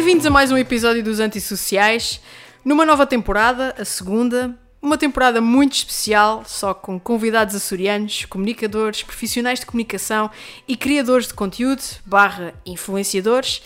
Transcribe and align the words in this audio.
Bem-vindos 0.00 0.24
a 0.24 0.30
mais 0.30 0.50
um 0.50 0.56
episódio 0.56 1.04
dos 1.04 1.20
Antissociais, 1.20 2.22
numa 2.64 2.86
nova 2.86 3.06
temporada, 3.06 3.74
a 3.78 3.84
segunda. 3.84 4.58
Uma 4.80 4.96
temporada 4.96 5.42
muito 5.42 5.74
especial, 5.74 6.42
só 6.46 6.72
com 6.72 6.98
convidados 6.98 7.54
açorianos, 7.54 8.24
comunicadores, 8.24 9.02
profissionais 9.02 9.60
de 9.60 9.66
comunicação 9.66 10.30
e 10.66 10.74
criadores 10.74 11.28
de 11.28 11.34
conteúdo, 11.34 11.82
barra 12.06 12.54
influenciadores. 12.64 13.62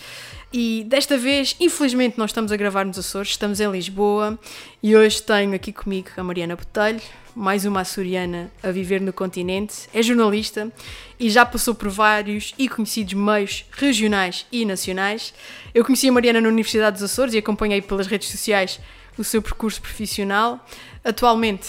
E 0.51 0.83
desta 0.89 1.17
vez, 1.17 1.55
infelizmente, 1.57 2.17
nós 2.17 2.31
estamos 2.31 2.51
a 2.51 2.57
gravar 2.57 2.83
nos 2.83 2.99
Açores, 2.99 3.29
estamos 3.29 3.61
em 3.61 3.71
Lisboa 3.71 4.37
e 4.83 4.93
hoje 4.93 5.21
tenho 5.23 5.55
aqui 5.55 5.71
comigo 5.71 6.09
a 6.17 6.23
Mariana 6.23 6.57
Botelho, 6.57 7.01
mais 7.35 7.65
uma 7.65 7.81
açoriana 7.81 8.49
a 8.63 8.71
viver 8.71 9.01
no 9.01 9.11
continente, 9.11 9.89
é 9.93 10.01
jornalista 10.01 10.71
e 11.19 11.29
já 11.29 11.45
passou 11.45 11.75
por 11.75 11.89
vários 11.89 12.53
e 12.57 12.69
conhecidos 12.69 13.13
meios 13.13 13.65
regionais 13.71 14.45
e 14.51 14.65
nacionais. 14.65 15.33
Eu 15.73 15.83
conheci 15.83 16.07
a 16.07 16.11
Mariana 16.11 16.39
na 16.39 16.47
Universidade 16.47 16.93
dos 16.93 17.03
Açores 17.03 17.33
e 17.33 17.37
acompanhei 17.37 17.81
pelas 17.81 18.07
redes 18.07 18.29
sociais 18.29 18.79
o 19.17 19.23
seu 19.23 19.41
percurso 19.41 19.81
profissional. 19.81 20.65
Atualmente, 21.03 21.67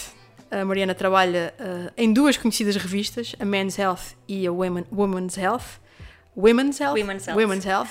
a 0.50 0.64
Mariana 0.64 0.94
trabalha 0.94 1.52
uh, 1.58 1.92
em 1.96 2.12
duas 2.12 2.36
conhecidas 2.36 2.76
revistas, 2.76 3.34
a 3.38 3.44
Men's 3.44 3.78
Health 3.78 4.14
e 4.28 4.46
a 4.46 4.52
Women, 4.52 4.84
Women's 4.92 5.36
Health. 5.36 5.80
Women's 6.36 6.80
Health? 6.80 6.94
Women's 6.94 7.26
Health. 7.26 7.36
Women's 7.36 7.66
Health. 7.66 7.90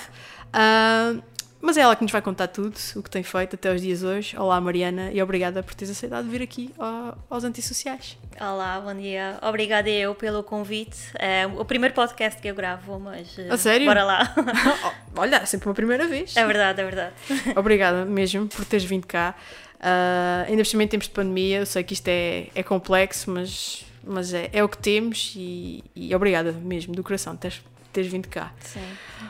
Uh, 0.54 1.22
mas 1.60 1.76
é 1.76 1.80
ela 1.80 1.96
que 1.96 2.02
nos 2.02 2.12
vai 2.12 2.22
contar 2.22 2.48
tudo, 2.48 2.76
o 2.96 3.02
que 3.02 3.10
tem 3.10 3.22
feito 3.22 3.54
até 3.54 3.72
os 3.74 3.80
dias 3.80 4.02
hoje. 4.02 4.36
Olá, 4.36 4.60
Mariana, 4.60 5.10
e 5.12 5.22
obrigada 5.22 5.62
por 5.62 5.74
teres 5.74 5.90
aceitado 5.90 6.28
vir 6.28 6.42
aqui 6.42 6.72
ao, 6.78 7.18
aos 7.30 7.44
Antissociais. 7.44 8.18
Olá, 8.40 8.80
bom 8.80 8.94
dia. 8.94 9.38
Obrigada 9.42 9.88
eu 9.88 10.14
pelo 10.14 10.42
convite. 10.42 10.98
É 11.18 11.46
o 11.46 11.64
primeiro 11.64 11.94
podcast 11.94 12.40
que 12.40 12.48
eu 12.48 12.54
gravo, 12.54 12.98
mas. 12.98 13.38
A 13.50 13.56
sério? 13.56 13.86
Bora 13.86 14.04
lá. 14.04 14.34
Olha, 15.16 15.36
é 15.36 15.46
sempre 15.46 15.68
uma 15.68 15.74
primeira 15.74 16.06
vez. 16.06 16.36
É 16.36 16.46
verdade, 16.46 16.80
é 16.80 16.84
verdade. 16.84 17.14
Obrigada 17.56 18.04
mesmo 18.04 18.46
por 18.46 18.64
teres 18.64 18.84
vindo 18.84 19.06
cá. 19.06 19.34
Uh, 19.76 20.48
ainda 20.48 20.62
por 20.62 20.66
cima 20.66 20.84
em 20.84 20.88
tempos 20.88 21.08
de 21.08 21.14
pandemia, 21.14 21.58
eu 21.58 21.66
sei 21.66 21.82
que 21.84 21.94
isto 21.94 22.08
é, 22.08 22.48
é 22.54 22.62
complexo, 22.62 23.30
mas, 23.30 23.84
mas 24.04 24.32
é, 24.32 24.48
é 24.52 24.64
o 24.64 24.68
que 24.68 24.78
temos 24.78 25.34
e, 25.36 25.84
e 25.94 26.14
obrigada 26.14 26.52
mesmo, 26.52 26.94
do 26.94 27.02
coração, 27.02 27.36
teres, 27.36 27.60
teres 27.96 28.10
vindo 28.10 28.28
cá. 28.28 28.52
Sim. 28.60 28.80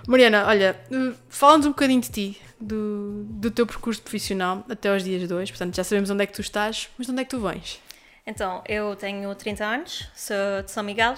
Mariana, 0.09 0.45
olha, 0.47 0.78
fala-nos 1.28 1.67
um 1.67 1.70
bocadinho 1.70 2.00
de 2.00 2.11
ti, 2.11 2.41
do, 2.61 3.25
do 3.28 3.50
teu 3.50 3.67
percurso 3.67 4.03
profissional 4.03 4.64
até 4.69 4.89
aos 4.89 5.05
dias 5.05 5.27
de 5.27 5.33
hoje. 5.33 5.53
Portanto, 5.53 5.75
já 5.77 5.84
sabemos 5.84 6.11
onde 6.11 6.25
é 6.25 6.27
que 6.27 6.33
tu 6.33 6.41
estás, 6.41 6.89
mas 6.98 7.06
de 7.06 7.12
onde 7.12 7.22
é 7.22 7.25
que 7.25 7.31
tu 7.31 7.41
vens? 7.41 7.81
Então, 8.27 8.62
eu 8.67 8.97
tenho 8.97 9.33
30 9.34 9.64
anos, 9.64 10.09
sou 10.14 10.62
de 10.64 10.70
São 10.70 10.83
Miguel 10.83 11.14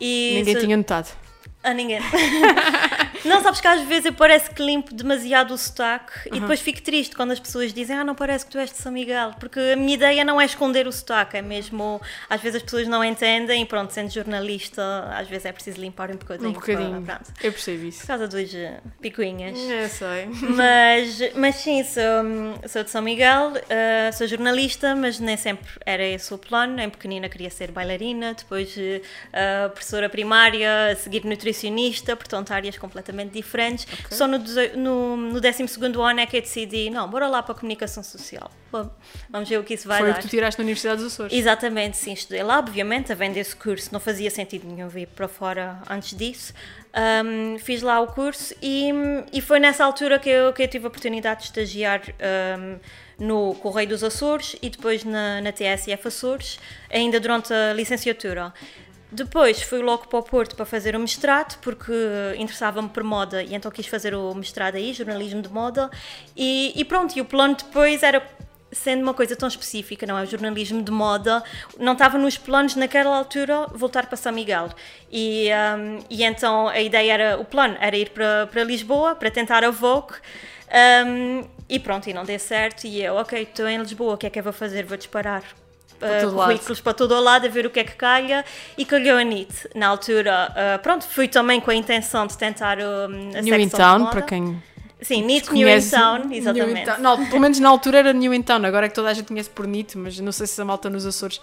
e. 0.00 0.34
Ninguém 0.38 0.54
sou... 0.54 0.62
tinha 0.62 0.76
notado. 0.76 1.16
A 1.62 1.74
ninguém. 1.74 2.00
não, 3.24 3.42
sabes 3.42 3.60
que 3.60 3.68
às 3.68 3.82
vezes 3.82 4.06
eu 4.06 4.12
parece 4.14 4.50
que 4.50 4.62
limpo 4.62 4.94
demasiado 4.94 5.52
o 5.52 5.58
sotaque 5.58 6.10
Uhum. 6.30 6.36
e 6.36 6.40
depois 6.40 6.60
fico 6.60 6.80
triste 6.82 7.14
quando 7.14 7.32
as 7.32 7.40
pessoas 7.40 7.72
dizem 7.72 7.96
ah, 7.96 8.04
não 8.04 8.14
parece 8.14 8.44
que 8.46 8.50
tu 8.50 8.58
és 8.58 8.70
de 8.70 8.76
São 8.78 8.90
Miguel, 8.92 9.32
porque 9.38 9.58
a 9.60 9.76
minha 9.76 9.94
ideia 9.94 10.24
não 10.24 10.40
é 10.40 10.44
esconder 10.44 10.86
o 10.86 10.92
sotaque, 10.92 11.36
é 11.36 11.42
mesmo, 11.42 12.00
às 12.28 12.40
vezes 12.40 12.56
as 12.56 12.62
pessoas 12.62 12.88
não 12.88 13.04
entendem 13.04 13.62
e 13.62 13.66
pronto, 13.66 13.90
sendo 13.92 14.10
jornalista, 14.10 14.82
às 15.14 15.28
vezes 15.28 15.44
é 15.46 15.52
preciso 15.52 15.80
limpar 15.80 16.10
um 16.10 16.16
bocadinho. 16.16 16.48
Um 16.50 16.52
bocadinho. 16.52 17.02
para- 17.02 17.16
pronto. 17.16 17.30
Eu 17.42 17.52
percebo 17.52 17.84
isso. 17.84 18.00
Por 18.00 18.06
causa 18.06 18.26
dos 18.28 18.54
eh, 18.54 18.80
picuinhas. 19.00 19.58
É, 19.70 19.88
sei. 19.88 20.26
Mas, 20.54 21.34
mas 21.34 21.54
sim, 21.56 21.84
sou, 21.84 22.68
sou 22.68 22.84
de 22.84 22.90
São 22.90 23.02
Miguel, 23.02 23.52
eh, 23.68 24.10
sou 24.12 24.26
jornalista, 24.26 24.94
mas 24.94 25.18
nem 25.20 25.36
sempre 25.36 25.68
era 25.84 26.02
esse 26.04 26.32
o 26.32 26.38
plano. 26.38 26.80
Em 26.80 26.88
pequenina 26.88 27.28
queria 27.28 27.50
ser 27.50 27.70
bailarina, 27.70 28.34
depois 28.34 28.74
eh, 28.78 29.68
professora 29.68 30.08
primária, 30.08 30.90
a 30.92 30.96
seguir 30.96 31.24
nutricionista, 31.50 32.16
portanto 32.16 32.52
áreas 32.52 32.78
completamente 32.78 33.32
diferentes. 33.32 33.86
Só 34.10 34.26
no, 34.26 34.38
no, 34.76 35.16
no 35.16 35.40
12 35.40 35.64
ano 36.00 36.20
é 36.20 36.26
que 36.26 36.36
eu 36.36 36.40
decidi, 36.40 36.90
não, 36.90 37.08
bora 37.08 37.26
lá 37.28 37.42
para 37.42 37.52
a 37.52 37.58
comunicação 37.58 38.02
social. 38.02 38.50
Bom, 38.70 38.88
Vamos 39.28 39.48
ver 39.48 39.58
o 39.58 39.64
que 39.64 39.74
isso 39.74 39.88
vai 39.88 39.98
Foi 39.98 40.10
o 40.10 40.12
dar. 40.12 40.20
que 40.20 40.26
tu 40.26 40.30
tiraste 40.30 40.58
na 40.58 40.62
Universidade 40.62 41.02
dos 41.02 41.12
Açores. 41.12 41.36
Exatamente, 41.36 41.96
sim, 41.96 42.12
estudei 42.12 42.42
lá, 42.42 42.58
obviamente, 42.58 43.10
a 43.10 43.14
vender 43.14 43.40
esse 43.40 43.54
curso 43.54 43.90
não 43.92 44.00
fazia 44.00 44.30
sentido 44.30 44.66
nenhum 44.66 44.88
vir 44.88 45.08
para 45.08 45.26
fora 45.26 45.78
antes 45.88 46.16
disso. 46.16 46.54
Ahm, 46.92 47.58
fiz 47.58 47.82
lá 47.82 48.00
o 48.00 48.08
curso 48.08 48.54
e, 48.62 48.90
e 49.32 49.40
foi 49.40 49.60
nessa 49.60 49.84
altura 49.84 50.18
que 50.18 50.28
eu, 50.28 50.52
que 50.52 50.62
eu 50.62 50.68
tive 50.68 50.84
a 50.84 50.88
oportunidade 50.88 51.40
de 51.40 51.46
estagiar 51.46 52.02
ahm, 52.20 52.78
no 53.18 53.54
Correio 53.56 53.88
dos 53.88 54.02
Açores 54.02 54.56
e 54.62 54.70
depois 54.70 55.04
na, 55.04 55.40
na 55.40 55.52
TSF 55.52 56.08
Açores, 56.08 56.58
ainda 56.90 57.20
durante 57.20 57.52
a 57.52 57.72
licenciatura. 57.74 58.52
Depois 59.12 59.60
fui 59.62 59.82
logo 59.82 60.06
para 60.06 60.18
o 60.20 60.22
Porto 60.22 60.54
para 60.54 60.64
fazer 60.64 60.94
o 60.94 61.00
mestrado, 61.00 61.58
porque 61.60 61.92
interessava-me 62.38 62.88
por 62.88 63.02
moda 63.02 63.42
e 63.42 63.54
então 63.54 63.70
quis 63.70 63.86
fazer 63.86 64.14
o 64.14 64.32
mestrado 64.34 64.76
aí, 64.76 64.92
jornalismo 64.92 65.42
de 65.42 65.48
moda. 65.48 65.90
E, 66.36 66.72
e 66.76 66.84
pronto, 66.84 67.16
e 67.16 67.20
o 67.20 67.24
plano 67.24 67.56
depois 67.56 68.02
era 68.04 68.24
sendo 68.72 69.02
uma 69.02 69.12
coisa 69.12 69.34
tão 69.34 69.48
específica, 69.48 70.06
não 70.06 70.16
é? 70.16 70.22
O 70.22 70.26
jornalismo 70.26 70.82
de 70.82 70.92
moda, 70.92 71.42
não 71.78 71.94
estava 71.94 72.16
nos 72.18 72.38
planos 72.38 72.76
naquela 72.76 73.16
altura 73.16 73.66
voltar 73.74 74.06
para 74.06 74.16
São 74.16 74.32
Miguel. 74.32 74.70
E, 75.10 75.48
um, 75.76 75.98
e 76.08 76.22
então 76.22 76.68
a 76.68 76.80
ideia 76.80 77.12
era, 77.12 77.40
o 77.40 77.44
plano 77.44 77.76
era 77.80 77.96
ir 77.96 78.10
para, 78.10 78.46
para 78.46 78.62
Lisboa 78.62 79.14
para 79.16 79.30
tentar 79.30 79.64
a 79.64 79.70
Vogue. 79.70 80.14
Um, 81.04 81.44
e 81.68 81.78
pronto, 81.80 82.08
e 82.08 82.12
não 82.12 82.24
deu 82.24 82.38
certo. 82.38 82.84
E 82.84 83.02
eu, 83.02 83.16
ok, 83.16 83.42
estou 83.42 83.66
em 83.66 83.78
Lisboa, 83.78 84.14
o 84.14 84.16
que 84.18 84.26
é 84.26 84.30
que 84.30 84.38
eu 84.38 84.42
vou 84.44 84.52
fazer? 84.52 84.84
Vou 84.84 84.96
disparar. 84.96 85.42
Uh, 86.02 86.34
lado. 86.34 86.46
currículos 86.48 86.80
para 86.80 86.94
todo 86.94 87.14
o 87.14 87.20
lado 87.20 87.46
a 87.46 87.48
ver 87.48 87.66
o 87.66 87.70
que 87.70 87.80
é 87.80 87.84
que 87.84 87.94
calha 87.94 88.44
e 88.76 88.84
calhou 88.84 89.18
a 89.18 89.22
NIT. 89.24 89.68
Na 89.74 89.88
altura, 89.88 90.52
uh, 90.52 90.82
pronto, 90.82 91.04
fui 91.06 91.28
também 91.28 91.60
com 91.60 91.70
a 91.70 91.74
intenção 91.74 92.26
de 92.26 92.36
tentar 92.36 92.78
um, 92.78 93.36
a 93.36 93.40
New 93.42 93.54
in 93.60 93.68
Town, 93.68 94.06
para 94.06 94.22
quem 94.22 94.62
Sim, 95.02 95.22
NIT 95.22 95.50
New 95.52 95.66
in. 95.68 95.80
Town, 95.88 96.18
New 96.26 96.32
in 96.32 96.36
exatamente. 96.36 96.84
Town. 96.84 96.98
Não, 96.98 97.26
pelo 97.26 97.40
menos 97.40 97.58
na 97.58 97.68
altura 97.70 97.98
era 98.00 98.12
New 98.12 98.34
in 98.34 98.42
Town, 98.42 98.64
agora 98.66 98.86
é 98.86 98.88
que 98.88 98.94
toda 98.94 99.08
a 99.08 99.14
gente 99.14 99.26
conhece 99.28 99.48
por 99.48 99.66
NIT, 99.66 99.96
mas 99.96 100.18
não 100.20 100.30
sei 100.32 100.46
se 100.46 100.60
a 100.60 100.64
malta 100.64 100.90
nos 100.90 101.06
Açores 101.06 101.40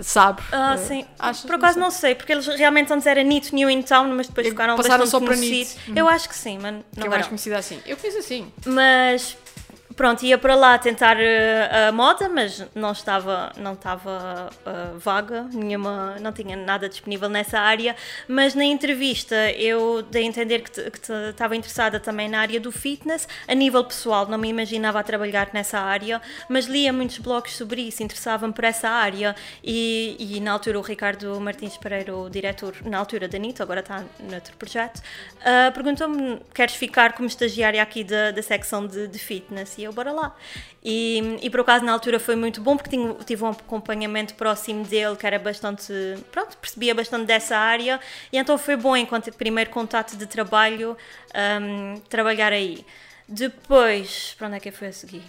sabe. 0.00 0.42
Ah, 0.52 0.74
Eh, 0.74 0.78
sim. 0.78 1.04
achas? 1.18 1.44
Por 1.44 1.54
acaso 1.54 1.74
sei. 1.74 1.82
não 1.82 1.90
sei, 1.90 2.14
porque 2.14 2.32
eles 2.32 2.46
realmente 2.46 2.92
antes 2.92 3.06
era 3.06 3.22
NIT 3.22 3.54
New 3.54 3.70
in 3.70 3.82
Town, 3.82 4.08
mas 4.14 4.26
depois 4.26 4.46
E 4.46 4.50
ficaram 4.50 4.76
passaram 4.76 5.06
só 5.06 5.20
para. 5.20 5.36
NIT. 5.36 5.76
Eu 5.94 6.08
acho 6.08 6.28
que 6.28 6.34
sim, 6.34 6.58
mas 6.60 6.74
Que 6.92 7.00
não 7.00 7.06
é 7.06 7.10
mais 7.10 7.26
conhecida 7.26 7.56
assim. 7.56 7.80
Eu 7.86 7.96
fiz 7.96 8.16
assim. 8.16 8.52
Mas 8.66 9.36
pronto, 9.98 10.24
ia 10.24 10.38
para 10.38 10.54
lá 10.54 10.78
tentar 10.78 11.16
eh, 11.18 11.88
a 11.88 11.92
moda, 11.92 12.28
mas 12.28 12.64
não 12.72 12.92
estava, 12.92 13.52
não 13.56 13.72
estava 13.72 14.48
eh, 14.64 14.92
vaga, 14.96 15.48
nenhuma, 15.52 16.14
não 16.20 16.32
tinha 16.32 16.56
nada 16.56 16.88
disponível 16.88 17.28
nessa 17.28 17.58
área. 17.58 17.96
Mas 18.28 18.54
na 18.54 18.64
entrevista 18.64 19.34
eu 19.52 20.00
dei 20.02 20.22
a 20.22 20.26
entender 20.26 20.60
que, 20.60 20.80
estava 21.30 21.56
interessada 21.56 21.98
também 21.98 22.28
na 22.28 22.38
área 22.38 22.60
do 22.60 22.70
fitness, 22.70 23.26
a 23.48 23.54
nível 23.54 23.84
pessoal, 23.84 24.24
não 24.26 24.38
me 24.38 24.48
imaginava 24.48 25.00
a 25.00 25.02
trabalhar 25.02 25.50
nessa 25.52 25.80
área, 25.80 26.22
mas 26.48 26.66
lia 26.66 26.92
muitos 26.92 27.18
blogs 27.18 27.56
sobre 27.56 27.82
isso, 27.82 28.00
interessava-me 28.00 28.52
por 28.52 28.62
essa 28.62 28.88
área. 28.88 29.34
E, 29.64 30.16
e 30.36 30.40
na 30.40 30.52
altura 30.52 30.78
o 30.78 30.82
Ricardo 30.82 31.40
Martins 31.40 31.76
Pereira, 31.76 32.16
o 32.16 32.30
diretor, 32.30 32.76
na 32.84 32.98
altura 32.98 33.26
da 33.26 33.36
NIT, 33.36 33.60
agora 33.60 33.80
está 33.80 34.04
noutro 34.20 34.56
projeto, 34.56 35.02
ah, 35.44 35.72
perguntou-me: 35.72 36.40
queres 36.54 36.76
ficar 36.76 37.14
como 37.14 37.26
estagiária 37.26 37.82
aqui 37.82 38.04
da, 38.04 38.30
da 38.30 38.42
secção 38.42 38.86
de, 38.86 39.08
de 39.08 39.18
fitness? 39.18 39.76
E 39.76 39.87
eu, 39.87 39.87
bora 39.92 40.12
lá. 40.12 40.34
E, 40.84 41.38
e 41.42 41.50
por 41.50 41.60
acaso 41.60 41.84
na 41.84 41.92
altura 41.92 42.18
foi 42.20 42.36
muito 42.36 42.60
bom 42.60 42.76
porque 42.76 42.90
tinha- 42.90 43.14
tive 43.24 43.44
um 43.44 43.48
acompanhamento 43.50 44.34
próximo 44.34 44.84
dele 44.84 45.16
que 45.16 45.26
era 45.26 45.38
bastante, 45.38 45.92
pronto, 46.30 46.56
percebia 46.58 46.94
bastante 46.94 47.26
dessa 47.26 47.56
área 47.56 48.00
e 48.32 48.38
então 48.38 48.56
foi 48.58 48.76
bom 48.76 48.96
enquanto 48.96 49.32
primeiro 49.32 49.70
contato 49.70 50.16
de 50.16 50.26
trabalho 50.26 50.96
ahm, 51.34 51.96
trabalhar 52.08 52.52
aí. 52.52 52.84
Depois, 53.28 54.34
para 54.38 54.46
onde 54.46 54.56
é 54.56 54.60
que 54.60 54.68
eu 54.70 54.72
fui 54.72 54.88
a 54.88 54.92
seguir? 54.92 55.22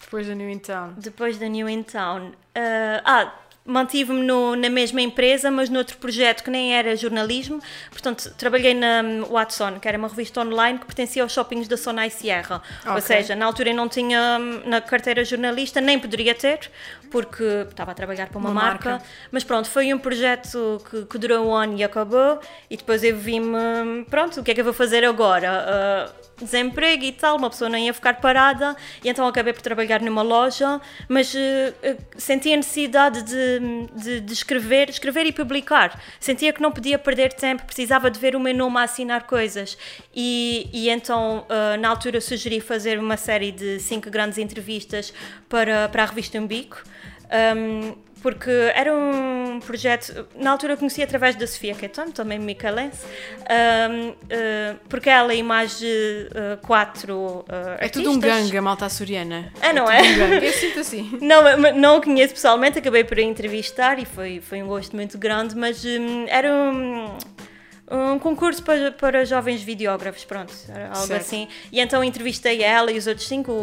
Depois 0.00 0.26
da 0.26 0.34
New 0.34 0.48
in 0.48 0.58
Town. 0.58 0.94
Depois 0.96 1.38
da 1.38 1.46
New 1.48 1.68
in 1.68 1.82
Town. 1.82 2.32
ah, 2.54 3.02
ah, 3.04 3.32
mantive-me 3.68 4.26
na 4.56 4.70
mesma 4.70 5.00
empresa, 5.02 5.50
mas 5.50 5.68
noutro 5.68 5.96
projeto 5.98 6.42
que 6.42 6.50
nem 6.50 6.74
era 6.74 6.96
jornalismo. 6.96 7.60
Portanto, 7.90 8.32
trabalhei 8.36 8.74
na 8.74 9.02
hum, 9.04 9.24
Watson, 9.30 9.78
que 9.78 9.86
era 9.86 9.98
uma 9.98 10.08
revista 10.08 10.40
online 10.40 10.78
que 10.78 10.86
pertencia 10.86 11.22
aos 11.22 11.32
shoppings 11.32 11.68
da 11.68 11.76
Sonai 11.76 12.10
Sierra. 12.10 12.62
Ou 12.86 12.92
Ok. 12.92 13.02
seja, 13.02 13.36
na 13.36 13.44
altura 13.46 13.70
eu 13.70 13.76
não 13.76 13.88
tinha 13.88 14.38
hum, 14.40 14.62
na 14.64 14.80
carteira 14.80 15.24
jornalista, 15.24 15.80
nem 15.80 15.98
poderia 15.98 16.34
ter, 16.34 16.70
porque 17.10 17.44
estava 17.68 17.92
a 17.92 17.94
trabalhar 17.94 18.28
para 18.28 18.38
uma, 18.38 18.50
Uma 18.50 18.62
marca. 18.62 18.90
marca. 18.90 19.04
Mas 19.30 19.44
pronto, 19.44 19.68
foi 19.68 19.92
um 19.92 19.98
projeto 19.98 20.82
que, 20.90 21.04
que 21.04 21.18
durou 21.18 21.46
um 21.48 21.54
ano 21.54 21.76
e 21.76 21.84
acabou. 21.84 22.40
E 22.70 22.76
depois 22.76 23.04
eu 23.04 23.16
vi-me, 23.16 23.56
hum, 23.56 24.06
pronto, 24.08 24.40
o 24.40 24.42
que 24.42 24.50
é 24.50 24.54
que 24.54 24.60
eu 24.60 24.64
vou 24.64 24.74
fazer 24.74 25.04
agora? 25.04 25.48
Ah, 25.50 26.27
desemprego 26.44 27.04
e 27.04 27.12
tal, 27.12 27.36
uma 27.36 27.50
pessoa 27.50 27.68
não 27.68 27.78
ia 27.78 27.92
ficar 27.92 28.14
parada, 28.20 28.76
e 29.04 29.08
então 29.08 29.26
acabei 29.26 29.52
por 29.52 29.62
trabalhar 29.62 30.00
numa 30.00 30.22
loja, 30.22 30.80
mas 31.08 31.34
eh, 31.34 31.96
sentia 32.16 32.54
a 32.54 32.56
necessidade 32.56 33.22
de, 33.22 33.60
de, 33.94 34.20
de 34.20 34.32
escrever, 34.32 34.88
escrever 34.90 35.26
e 35.26 35.32
publicar. 35.32 36.00
Sentia 36.20 36.52
que 36.52 36.60
não 36.60 36.72
podia 36.72 36.98
perder 36.98 37.32
tempo, 37.32 37.64
precisava 37.64 38.10
de 38.10 38.18
ver 38.18 38.36
o 38.36 38.40
meu 38.40 38.54
nome 38.54 38.78
a 38.78 38.82
assinar 38.82 39.24
coisas. 39.24 39.76
E, 40.14 40.68
e 40.72 40.88
então, 40.90 41.44
eh, 41.48 41.76
na 41.76 41.88
altura, 41.88 42.20
sugeri 42.20 42.60
fazer 42.60 42.98
uma 42.98 43.16
série 43.16 43.52
de 43.52 43.78
cinco 43.80 44.10
grandes 44.10 44.38
entrevistas 44.38 45.12
para, 45.48 45.88
para 45.88 46.02
a 46.02 46.06
revista 46.06 46.38
Umbico. 46.38 46.82
Um, 47.28 48.07
porque 48.22 48.50
era 48.74 48.92
um 48.94 49.60
projeto, 49.60 50.26
na 50.34 50.50
altura 50.50 50.74
eu 50.74 50.76
conheci 50.76 51.02
através 51.02 51.36
da 51.36 51.46
Sofia 51.46 51.74
Keton, 51.74 52.10
também 52.10 52.38
micalense, 52.38 53.04
um, 53.04 54.08
uh, 54.10 54.78
porque 54.88 55.08
ela 55.08 55.34
e 55.34 55.42
mais 55.42 55.78
de 55.78 56.28
uh, 56.30 56.66
quatro 56.66 57.16
uh, 57.16 57.44
É 57.78 57.84
artistas... 57.84 58.02
tudo 58.02 58.10
um 58.12 58.20
gangue, 58.20 58.56
a 58.56 58.62
malta 58.62 58.86
açoriana. 58.86 59.52
Ah, 59.60 59.72
não 59.72 59.84
tudo 59.84 59.92
é? 59.92 60.00
Um. 60.02 60.34
Eu 60.38 60.52
sinto 60.52 60.80
assim. 60.80 61.18
Não, 61.20 61.72
não 61.74 61.98
o 61.98 62.02
conheço 62.02 62.34
pessoalmente, 62.34 62.78
acabei 62.78 63.04
por 63.04 63.18
a 63.18 63.22
entrevistar 63.22 63.98
e 63.98 64.04
foi, 64.04 64.40
foi 64.40 64.62
um 64.62 64.66
gosto 64.66 64.94
muito 64.96 65.18
grande, 65.18 65.56
mas 65.56 65.84
hum, 65.84 66.26
era 66.28 66.50
um, 66.50 67.16
um 67.90 68.18
concurso 68.18 68.62
para, 68.62 68.92
para 68.92 69.24
jovens 69.24 69.62
videógrafos, 69.62 70.24
pronto, 70.24 70.52
algo 70.92 71.06
Certo. 71.06 71.20
assim. 71.22 71.48
E 71.72 71.80
então 71.80 72.04
entrevistei 72.04 72.62
ela 72.62 72.92
e 72.92 72.98
os 72.98 73.06
outros 73.06 73.26
cinco, 73.26 73.50
o, 73.50 73.54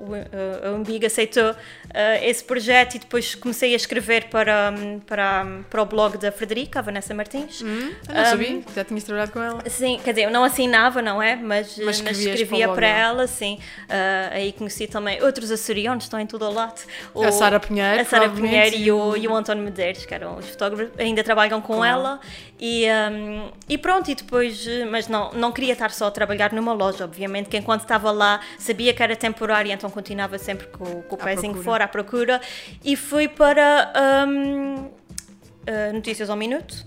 o, 0.00 0.12
o, 0.12 0.68
a 0.68 0.70
Umbig 0.76 1.04
aceitou 1.04 1.54
eh, 1.92 2.28
esse 2.30 2.42
projeto 2.44 2.94
e 2.94 2.98
depois 2.98 3.34
comecei 3.34 3.72
a 3.74 3.76
escrever 3.76 4.24
para, 4.30 4.72
para, 5.06 5.46
para 5.68 5.82
o 5.82 5.84
blog 5.86 6.16
da 6.18 6.32
Frederica, 6.32 6.78
a 6.78 6.82
Vanessa 6.82 7.12
Martins. 7.14 7.60
Hum, 7.62 7.92
eu 8.08 8.14
não 8.14 8.24
sabia, 8.24 8.62
já 8.74 8.84
tinhas 8.84 9.04
trabalhado 9.04 9.32
com 9.32 9.42
ela. 9.42 9.62
Sim, 9.68 10.00
quer 10.02 10.12
dizer, 10.12 10.24
eu 10.26 10.30
não 10.30 10.44
assinava, 10.44 11.02
não 11.02 11.22
é? 11.22 11.36
Mas, 11.36 11.76
Mas 11.78 12.00
mas 12.00 12.18
escrevia 12.18 12.66
para 12.66 12.72
o 12.72 12.74
para, 12.76 12.86
é? 12.86 13.00
ela, 13.00 13.26
sim. 13.26 13.58
Ah, 13.88 14.30
aí 14.32 14.52
conheci 14.52 14.86
também 14.86 15.22
outros 15.22 15.50
açorianos, 15.50 16.04
estão 16.04 16.18
em 16.18 16.26
todo 16.26 16.44
o 16.46 16.52
lado. 16.52 16.80
O- 17.14 17.22
A 17.22 17.30
Sara 17.32 17.60
Pinheiro, 17.60 18.00
A 18.00 18.04
Sara 18.04 18.30
Pinheiro 18.30 18.76
e 18.76 18.90
o, 18.90 19.16
e 19.16 19.28
o 19.28 19.34
António 19.34 19.62
Medeiros, 19.62 20.06
que 20.06 20.14
eram 20.14 20.36
os 20.38 20.48
fotógrafos, 20.48 20.92
ainda 20.98 21.22
trabalham 21.22 21.60
com, 21.60 21.72
Com 21.76 21.84
ela. 21.84 22.20
E, 22.60 22.86
um, 23.10 23.41
e 23.68 23.78
pronto, 23.78 24.10
e 24.10 24.14
depois, 24.14 24.66
eh, 24.66 24.84
mas 24.84 25.08
não, 25.08 25.32
não 25.32 25.52
queria 25.52 25.72
estar 25.72 25.90
só 25.90 26.06
a 26.06 26.10
trabalhar 26.10 26.52
numa 26.52 26.72
loja, 26.72 27.04
obviamente, 27.04 27.48
que 27.48 27.56
enquanto 27.56 27.82
estava 27.82 28.10
lá 28.10 28.40
sabia 28.58 28.92
que 28.92 29.02
era 29.02 29.16
temporária, 29.16 29.72
então 29.72 29.90
continuava 29.90 30.38
sempre 30.38 30.66
com, 30.68 31.02
com 31.02 31.16
o 31.16 31.20
À 31.20 31.24
pezinho 31.24 31.52
procura. 31.52 31.64
fora 31.64 31.84
à 31.84 31.88
procura. 31.88 32.40
E 32.84 32.96
fui 32.96 33.28
para 33.28 33.92
um, 34.26 34.74
uh, 34.84 35.92
Notícias 35.94 36.28
ao 36.30 36.36
Minuto. 36.36 36.86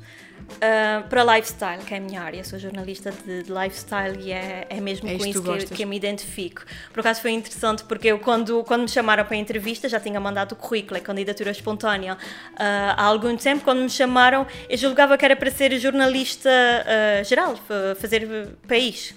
Uh, 0.49 1.07
para 1.09 1.23
lifestyle, 1.35 1.83
que 1.85 1.93
é 1.93 1.97
a 1.97 1.99
minha 2.01 2.21
área, 2.21 2.43
sou 2.43 2.57
jornalista 2.59 3.11
de, 3.11 3.43
de 3.43 3.51
lifestyle 3.51 4.17
e 4.19 4.31
é, 4.31 4.65
é 4.69 4.79
mesmo 4.79 5.09
É 5.09 5.17
com 5.17 5.25
isso 5.25 5.41
que, 5.41 5.65
que 5.67 5.83
eu 5.83 5.87
me 5.87 5.95
identifico. 5.97 6.63
Por 6.93 6.99
acaso 7.01 7.21
foi 7.21 7.31
interessante 7.31 7.83
porque 7.83 8.07
eu, 8.07 8.19
quando, 8.19 8.63
quando 8.63 8.81
me 8.83 8.89
chamaram 8.89 9.25
para 9.25 9.35
a 9.35 9.39
entrevista, 9.39 9.87
já 9.89 9.99
tinha 9.99 10.19
mandado 10.19 10.53
o 10.53 10.55
currículo, 10.55 10.97
a 10.97 11.01
candidatura 11.01 11.51
espontânea 11.51 12.17
ah, 12.57 12.95
há 12.97 13.03
algum 13.03 13.35
tempo. 13.35 13.63
Quando 13.63 13.81
me 13.81 13.89
chamaram, 13.89 14.45
eu 14.69 14.77
julgava 14.77 15.17
que 15.17 15.25
era 15.25 15.35
para 15.35 15.51
ser 15.51 15.77
jornalista 15.79 16.49
ah, 16.49 17.23
geral, 17.23 17.55
fa- 17.55 17.95
fazer 17.99 18.49
país. 18.67 19.15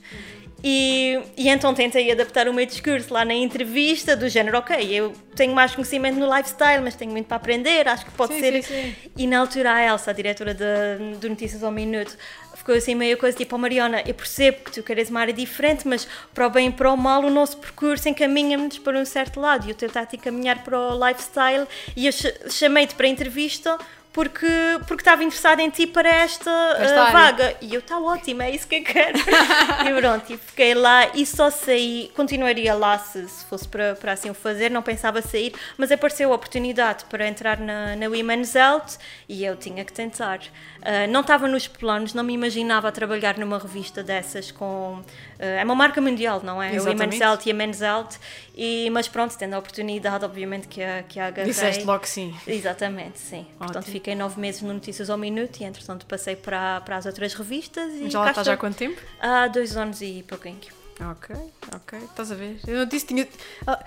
E, 0.62 1.20
e 1.36 1.48
então 1.48 1.72
tentei 1.72 2.10
adaptar 2.10 2.48
o 2.48 2.52
meu 2.52 2.66
discurso 2.66 3.14
lá 3.14 3.24
na 3.24 3.32
entrevista, 3.32 4.16
do 4.16 4.28
género, 4.28 4.58
ok, 4.58 4.76
eu 4.92 5.12
tenho 5.36 5.54
mais 5.54 5.72
conhecimento 5.72 6.18
no 6.18 6.26
lifestyle, 6.36 6.82
mas 6.82 6.96
tenho 6.96 7.12
muito 7.12 7.26
para 7.26 7.36
aprender, 7.36 7.86
acho 7.86 8.04
que 8.04 8.10
pode 8.10 8.34
Sim, 8.34 8.40
ser. 8.40 8.62
sim, 8.62 8.62
sim. 8.62 8.94
E 9.16 9.26
na 9.28 9.38
altura 9.38 9.72
a 9.72 9.84
Elsa, 9.86 10.10
a 10.10 10.12
diretora 10.14 10.52
de, 10.54 11.16
do 11.20 11.28
Notícias 11.28 11.62
ao 11.62 11.70
Minuto, 11.70 12.16
ficou 12.56 12.74
assim 12.74 12.96
meio 12.96 13.16
coisa 13.16 13.36
tipo, 13.36 13.54
oh, 13.54 13.58
Mariana, 13.58 14.02
eu 14.04 14.14
percebo 14.14 14.64
que 14.64 14.72
tu 14.72 14.82
queres 14.82 15.10
uma 15.10 15.20
área 15.20 15.32
diferente, 15.32 15.86
mas 15.86 16.08
para 16.34 16.48
o 16.48 16.50
bem 16.50 16.70
e 16.70 16.72
para 16.72 16.92
o 16.92 16.96
mal 16.96 17.22
o 17.22 17.30
nosso 17.30 17.56
percurso 17.58 18.08
encaminha-nos 18.08 18.78
para 18.80 18.98
um 18.98 19.04
certo 19.04 19.38
lado 19.40 19.68
e 19.68 19.70
está 19.70 20.00
a 20.00 20.06
te 20.06 20.16
encaminhar 20.16 20.64
para 20.64 20.76
o 20.76 21.06
lifestyle 21.06 21.68
e 21.96 22.06
eu 22.06 22.12
ch- 22.12 22.34
chamei-te 22.50 22.96
para 22.96 23.06
a 23.06 23.08
entrevista 23.10 23.78
porque, 24.12 24.46
porque 24.86 25.00
estava 25.00 25.22
interessada 25.22 25.62
em 25.62 25.70
ti 25.70 25.86
para 25.86 26.08
esta, 26.08 26.50
uh, 26.50 27.12
vaga. 27.12 27.56
E 27.60 27.74
eu, 27.74 27.80
está 27.80 27.98
ótimo, 27.98 28.42
é 28.42 28.50
isso 28.50 28.66
que 28.66 28.76
eu 28.76 28.84
quero. 28.84 29.18
e 29.86 30.00
pronto, 30.00 30.32
e 30.32 30.36
fiquei 30.36 30.74
lá 30.74 31.08
e 31.14 31.24
só 31.24 31.50
saí, 31.50 32.10
continuaria 32.14 32.74
lá 32.74 32.98
se, 32.98 33.28
se 33.28 33.44
fosse 33.44 33.68
para, 33.68 33.94
para 33.94 34.12
assim 34.12 34.30
o 34.30 34.34
fazer, 34.34 34.70
não 34.70 34.82
pensava 34.82 35.22
sair, 35.22 35.54
mas 35.76 35.92
apareceu 35.92 36.32
a 36.32 36.34
oportunidade 36.34 37.04
para 37.04 37.28
entrar 37.28 37.58
na, 37.58 37.94
na 37.96 38.08
Women's 38.08 38.54
Health 38.54 38.98
e 39.28 39.44
eu 39.44 39.56
tinha 39.56 39.84
que 39.84 39.92
tentar. 39.92 40.40
Uh, 40.78 41.10
não 41.10 41.20
estava 41.20 41.48
nos 41.48 41.66
planos, 41.66 42.14
não 42.14 42.22
me 42.22 42.32
imaginava 42.32 42.90
trabalhar 42.92 43.36
numa 43.36 43.58
revista 43.58 44.02
dessas 44.02 44.50
com... 44.50 45.00
uh, 45.00 45.04
é 45.38 45.64
uma 45.64 45.74
marca 45.74 46.00
mundial, 46.00 46.40
não 46.42 46.62
é? 46.62 46.74
Exatamente. 46.74 47.02
Women's 47.02 47.20
Health 47.20 47.46
e 47.46 47.50
a 47.50 47.54
Men's 47.54 47.80
Health. 47.80 48.18
E, 48.56 48.90
mas 48.90 49.08
pronto, 49.08 49.36
tendo 49.36 49.54
a 49.54 49.58
oportunidade, 49.58 50.24
obviamente 50.24 50.68
que 50.68 50.82
a, 50.82 51.02
que 51.02 51.18
a 51.18 51.26
agarrei. 51.26 51.52
Disseste 51.52 51.84
logo 51.84 52.06
sim. 52.06 52.34
Exatamente, 52.46 53.18
sim. 53.18 53.46
Portanto, 53.58 53.78
Ótimo. 53.78 53.92
fiquei 53.92 54.14
nove 54.14 54.40
meses 54.40 54.62
no 54.62 54.72
Notícias 54.72 55.10
ao 55.10 55.18
Minuto 55.18 55.60
e, 55.60 55.64
entretanto, 55.64 56.06
passei 56.06 56.36
para, 56.36 56.80
para 56.82 56.96
as 56.96 57.06
outras 57.06 57.34
revistas. 57.34 57.92
E 57.94 58.08
Já 58.08 58.20
lá 58.20 58.30
estás 58.30 58.48
há 58.48 58.56
quanto 58.56 58.76
tempo? 58.76 59.00
Há 59.20 59.48
dois 59.48 59.76
anos 59.76 60.00
e 60.00 60.24
pouquinho. 60.28 60.77
Ok, 61.00 61.36
ok, 61.74 61.98
estás 62.10 62.32
a 62.32 62.34
ver? 62.34 62.58
Eu 62.66 62.78
não 62.78 62.86
disse, 62.86 63.06
tinha. 63.06 63.26
Ah, 63.66 63.84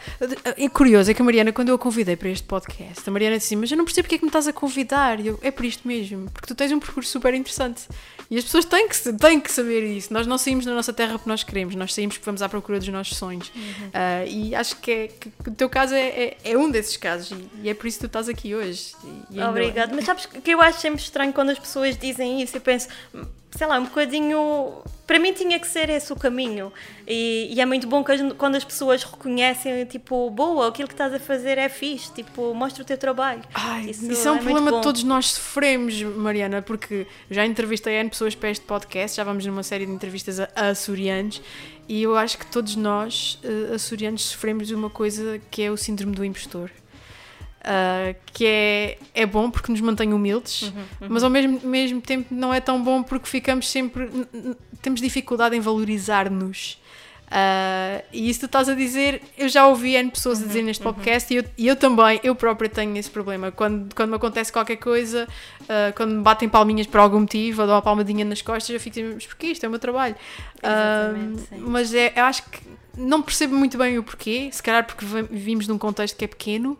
É 0.57 0.69
curioso, 0.69 1.11
é 1.11 1.13
que 1.13 1.21
a 1.21 1.25
Mariana, 1.25 1.51
quando 1.51 1.69
eu 1.69 1.75
a 1.75 1.77
convidei 1.79 2.15
para 2.15 2.29
este 2.29 2.47
podcast, 2.47 3.01
a 3.07 3.11
Mariana 3.11 3.37
disse 3.37 3.47
assim: 3.53 3.57
Mas 3.57 3.69
eu 3.71 3.77
não 3.77 3.83
percebo 3.83 4.05
porque 4.05 4.15
é 4.15 4.17
que 4.17 4.23
me 4.23 4.29
estás 4.29 4.47
a 4.47 4.53
convidar. 4.53 5.19
E 5.19 5.27
eu, 5.27 5.39
é 5.41 5.51
por 5.51 5.65
isto 5.65 5.85
mesmo, 5.87 6.29
porque 6.31 6.47
tu 6.47 6.55
tens 6.55 6.71
um 6.71 6.79
percurso 6.79 7.11
super 7.11 7.33
interessante. 7.33 7.81
E 8.29 8.37
as 8.37 8.45
pessoas 8.45 8.63
têm 8.63 8.87
que, 8.87 9.13
têm 9.13 9.41
que 9.41 9.51
saber 9.51 9.83
isso. 9.83 10.13
Nós 10.13 10.25
não 10.25 10.37
saímos 10.37 10.63
da 10.63 10.73
nossa 10.73 10.93
terra 10.93 11.13
porque 11.19 11.29
nós 11.29 11.43
queremos, 11.43 11.75
nós 11.75 11.93
saímos 11.93 12.15
porque 12.15 12.25
vamos 12.25 12.41
à 12.41 12.47
procura 12.47 12.79
dos 12.79 12.87
nossos 12.87 13.17
sonhos. 13.17 13.51
Ah, 13.93 14.23
e 14.25 14.55
acho 14.55 14.77
que, 14.77 14.89
é, 14.91 15.07
que 15.09 15.49
o 15.49 15.51
teu 15.51 15.69
caso 15.69 15.93
é, 15.93 16.07
é, 16.07 16.37
é 16.45 16.57
um 16.57 16.71
desses 16.71 16.95
casos, 16.95 17.31
e, 17.37 17.49
e 17.63 17.69
é 17.69 17.73
por 17.73 17.87
isso 17.87 17.97
que 17.99 18.05
tu 18.05 18.07
estás 18.07 18.29
aqui 18.29 18.55
hoje. 18.55 18.93
E- 19.29 19.37
e. 19.37 19.41
Obrigada. 19.43 19.93
Mas 19.93 20.05
sabes 20.05 20.27
que 20.27 20.49
eu 20.49 20.61
acho 20.61 20.79
sempre 20.79 21.01
estranho 21.01 21.33
quando 21.33 21.49
as 21.49 21.59
pessoas 21.59 21.97
dizem 21.97 22.41
isso. 22.41 22.55
Eu 22.55 22.61
penso, 22.61 22.87
sei 23.55 23.67
lá, 23.67 23.77
um 23.77 23.85
bocadinho. 23.85 24.81
Para 25.05 25.19
mim 25.19 25.33
tinha 25.33 25.59
que 25.59 25.67
ser 25.67 25.89
esse 25.89 26.13
o 26.13 26.15
caminho. 26.15 26.71
E, 27.05 27.49
e 27.53 27.59
é 27.59 27.65
muito 27.65 27.85
bom 27.85 28.01
que 28.01 28.33
quando 28.35 28.55
as 28.55 28.63
pessoas 28.63 29.03
reconhecem, 29.03 29.83
tipo, 29.85 30.29
boa, 30.29 30.69
aquilo 30.69 30.87
que 30.87 30.93
estás 30.93 31.13
a 31.13 31.19
fazer 31.19 31.57
é 31.57 31.67
fixe, 31.67 32.13
tipo, 32.13 32.53
mostra 32.53 32.81
o 32.81 32.85
teu 32.85 32.97
trabalho. 32.97 33.41
Ai, 33.53 33.89
isso, 33.89 34.09
Isso 34.09 34.27
é 34.27 34.31
um 34.31 34.37
é 34.37 34.39
problema 34.39 34.71
que 34.71 34.81
todos 34.81 35.03
nós 35.03 35.33
sofremos, 35.33 36.01
Mariana, 36.01 36.61
porque 36.61 37.05
já 37.29 37.45
entrevistei 37.45 37.95
N 37.95 38.09
pessoas 38.09 38.35
para 38.35 38.49
este 38.51 38.65
podcast, 38.65 39.17
já 39.17 39.23
vamos 39.23 39.45
numa 39.45 39.63
série 39.63 39.85
de 39.85 39.91
entrevistas 39.91 40.39
a, 40.39 40.47
a 40.55 40.67
açorianos, 40.69 41.41
e 41.89 42.03
eu 42.03 42.15
acho 42.15 42.37
que 42.37 42.45
todos 42.45 42.77
nós, 42.77 43.37
eh, 43.43 43.75
açorianos, 43.75 44.23
sofremos 44.23 44.67
de 44.67 44.75
uma 44.75 44.89
coisa 44.89 45.41
que 45.51 45.61
é 45.61 45.69
o 45.69 45.75
síndrome 45.75 46.15
do 46.15 46.23
impostor. 46.23 46.71
Ah, 47.63 48.15
que 48.33 48.43
é, 48.45 48.97
é 49.13 49.23
bom 49.25 49.51
porque 49.51 49.71
nos 49.71 49.81
mantém 49.81 50.13
humildes, 50.13 50.63
Uhum, 50.63 51.07
mas 51.09 51.23
ao 51.23 51.29
mesmo, 51.29 51.59
mesmo 51.63 52.01
tempo 52.01 52.33
não 52.33 52.51
é 52.51 52.59
tão 52.59 52.81
bom 52.83 53.03
porque 53.03 53.27
ficamos 53.29 53.69
sempre. 53.69 54.09
temos 54.81 54.99
dificuldade 54.99 55.55
em 55.55 55.59
valorizar-nos. 55.59 56.79
Ah, 57.33 58.01
e 58.11 58.29
isso 58.29 58.41
tu 58.41 58.45
estás 58.47 58.67
a 58.67 58.73
dizer, 58.73 59.21
eu 59.37 59.47
já 59.47 59.65
ouvi 59.67 59.93
N 59.95 60.09
pessoas 60.09 60.39
Uhum, 60.39 60.43
a 60.43 60.47
dizer 60.47 60.61
neste 60.63 60.83
podcast 60.83 61.31
e, 61.33 61.37
eu, 61.37 61.45
e 61.57 61.67
eu 61.67 61.75
também, 61.75 62.19
eu 62.23 62.33
própria 62.35 62.67
tenho 62.67 62.97
esse 62.97 63.09
problema. 63.11 63.51
Quando, 63.51 63.93
quando 63.95 64.09
me 64.09 64.15
acontece 64.15 64.51
qualquer 64.51 64.77
coisa, 64.77 65.27
ah, 65.69 65.93
quando 65.95 66.15
me 66.15 66.21
batem 66.23 66.49
palminhas 66.49 66.87
por 66.87 66.99
algum 66.99 67.19
motivo, 67.21 67.61
ou 67.61 67.67
dão 67.67 67.75
uma 67.75 67.81
palmadinha 67.83 68.25
nas 68.25 68.41
costas, 68.41 68.71
eu 68.73 68.79
fico 68.79 68.99
assim, 68.99 69.13
mas 69.13 69.25
porquê? 69.27 69.47
Isto 69.47 69.65
é 69.65 69.67
o 69.67 69.69
meu 69.71 69.79
trabalho. 69.79 70.15
Mas 71.59 71.93
é, 71.93 72.11
eu 72.15 72.23
acho 72.25 72.43
que 72.49 72.59
não 72.97 73.21
percebo 73.21 73.55
muito 73.55 73.77
bem 73.77 73.97
o 73.97 74.03
porquê, 74.03 74.49
se 74.51 74.61
calhar 74.61 74.85
porque 74.85 75.05
vi- 75.05 75.23
vivimos 75.23 75.67
num 75.67 75.77
contexto 75.77 76.17
que 76.17 76.25
é 76.25 76.27
pequeno 76.27 76.77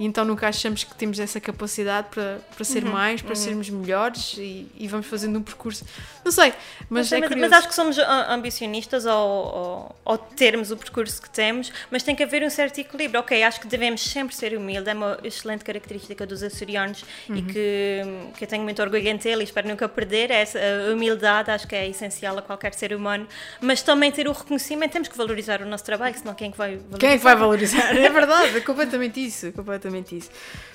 e 0.00 0.06
então 0.06 0.24
nunca 0.24 0.48
achamos 0.48 0.82
que 0.82 0.94
temos 0.94 1.20
essa 1.20 1.38
capacidade 1.38 2.06
para, 2.10 2.38
para 2.56 2.64
ser 2.64 2.82
Uhum, 2.84 2.90
mais, 2.90 3.20
para 3.20 3.34
sermos 3.34 3.68
melhores 3.68 4.34
e, 4.38 4.66
e 4.74 4.88
vamos 4.88 5.06
fazendo 5.06 5.38
um 5.38 5.42
percurso. 5.42 5.84
Não 6.24 6.32
sei, 6.32 6.54
mas, 6.88 7.12
é 7.12 7.20
mas, 7.20 7.28
curioso. 7.28 7.50
mas 7.50 7.58
acho 7.58 7.68
que 7.68 7.74
somos 7.74 7.98
ah, 7.98 8.32
ambicionistas 8.32 9.04
ao, 9.04 9.18
ao, 9.20 9.96
ao 10.06 10.16
termos 10.16 10.70
o 10.70 10.76
percurso 10.78 11.20
que 11.20 11.28
temos, 11.28 11.70
mas 11.90 12.02
tem 12.02 12.16
que 12.16 12.22
haver 12.22 12.42
um 12.42 12.48
certo 12.48 12.78
equilíbrio. 12.78 13.20
Ok, 13.20 13.42
acho 13.42 13.60
que 13.60 13.66
devemos 13.66 14.00
sempre 14.00 14.34
ser 14.34 14.56
humildes, 14.56 14.88
é 14.88 14.94
uma 14.94 15.18
excelente 15.22 15.64
característica 15.64 16.26
dos 16.26 16.42
açorianos 16.42 17.04
Uhum. 17.28 17.36
e 17.36 17.42
que, 17.42 18.00
que 18.38 18.44
eu 18.44 18.48
tenho 18.48 18.62
muito 18.62 18.80
orgulho 18.80 19.06
em 19.06 19.18
ter 19.18 19.38
e 19.38 19.42
espero 19.44 19.68
nunca 19.68 19.86
perder. 19.86 20.30
Essa 20.30 20.58
a 20.58 20.94
humildade 20.94 21.50
acho 21.50 21.68
que 21.68 21.76
é 21.76 21.86
essencial 21.86 22.38
a 22.38 22.42
qualquer 22.42 22.72
ser 22.72 22.94
humano, 22.94 23.28
mas 23.60 23.82
também 23.82 24.10
ter 24.10 24.26
o 24.26 24.32
reconhecimento, 24.32 24.92
temos 24.92 25.08
que 25.08 25.16
valorizar 25.16 25.60
o 25.60 25.66
nosso 25.66 25.84
trabalho, 25.84 26.14
senão 26.18 26.34
quem 26.34 26.48
é 26.48 26.50
que 26.52 26.56
vai 26.56 26.76
valorizar? 26.76 26.98
Quem 26.98 27.10
é 27.10 27.18
que 27.18 27.24
vai 27.24 27.36
valorizar? 27.36 27.90
É 28.00 28.08
verdade, 28.08 28.56
é 28.56 28.60
completamente 28.60 29.24
isso, 29.24 29.46
é 29.46 29.52
completamente 29.90 30.16
isso. 30.16 30.30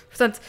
Portanto, 0.10 0.40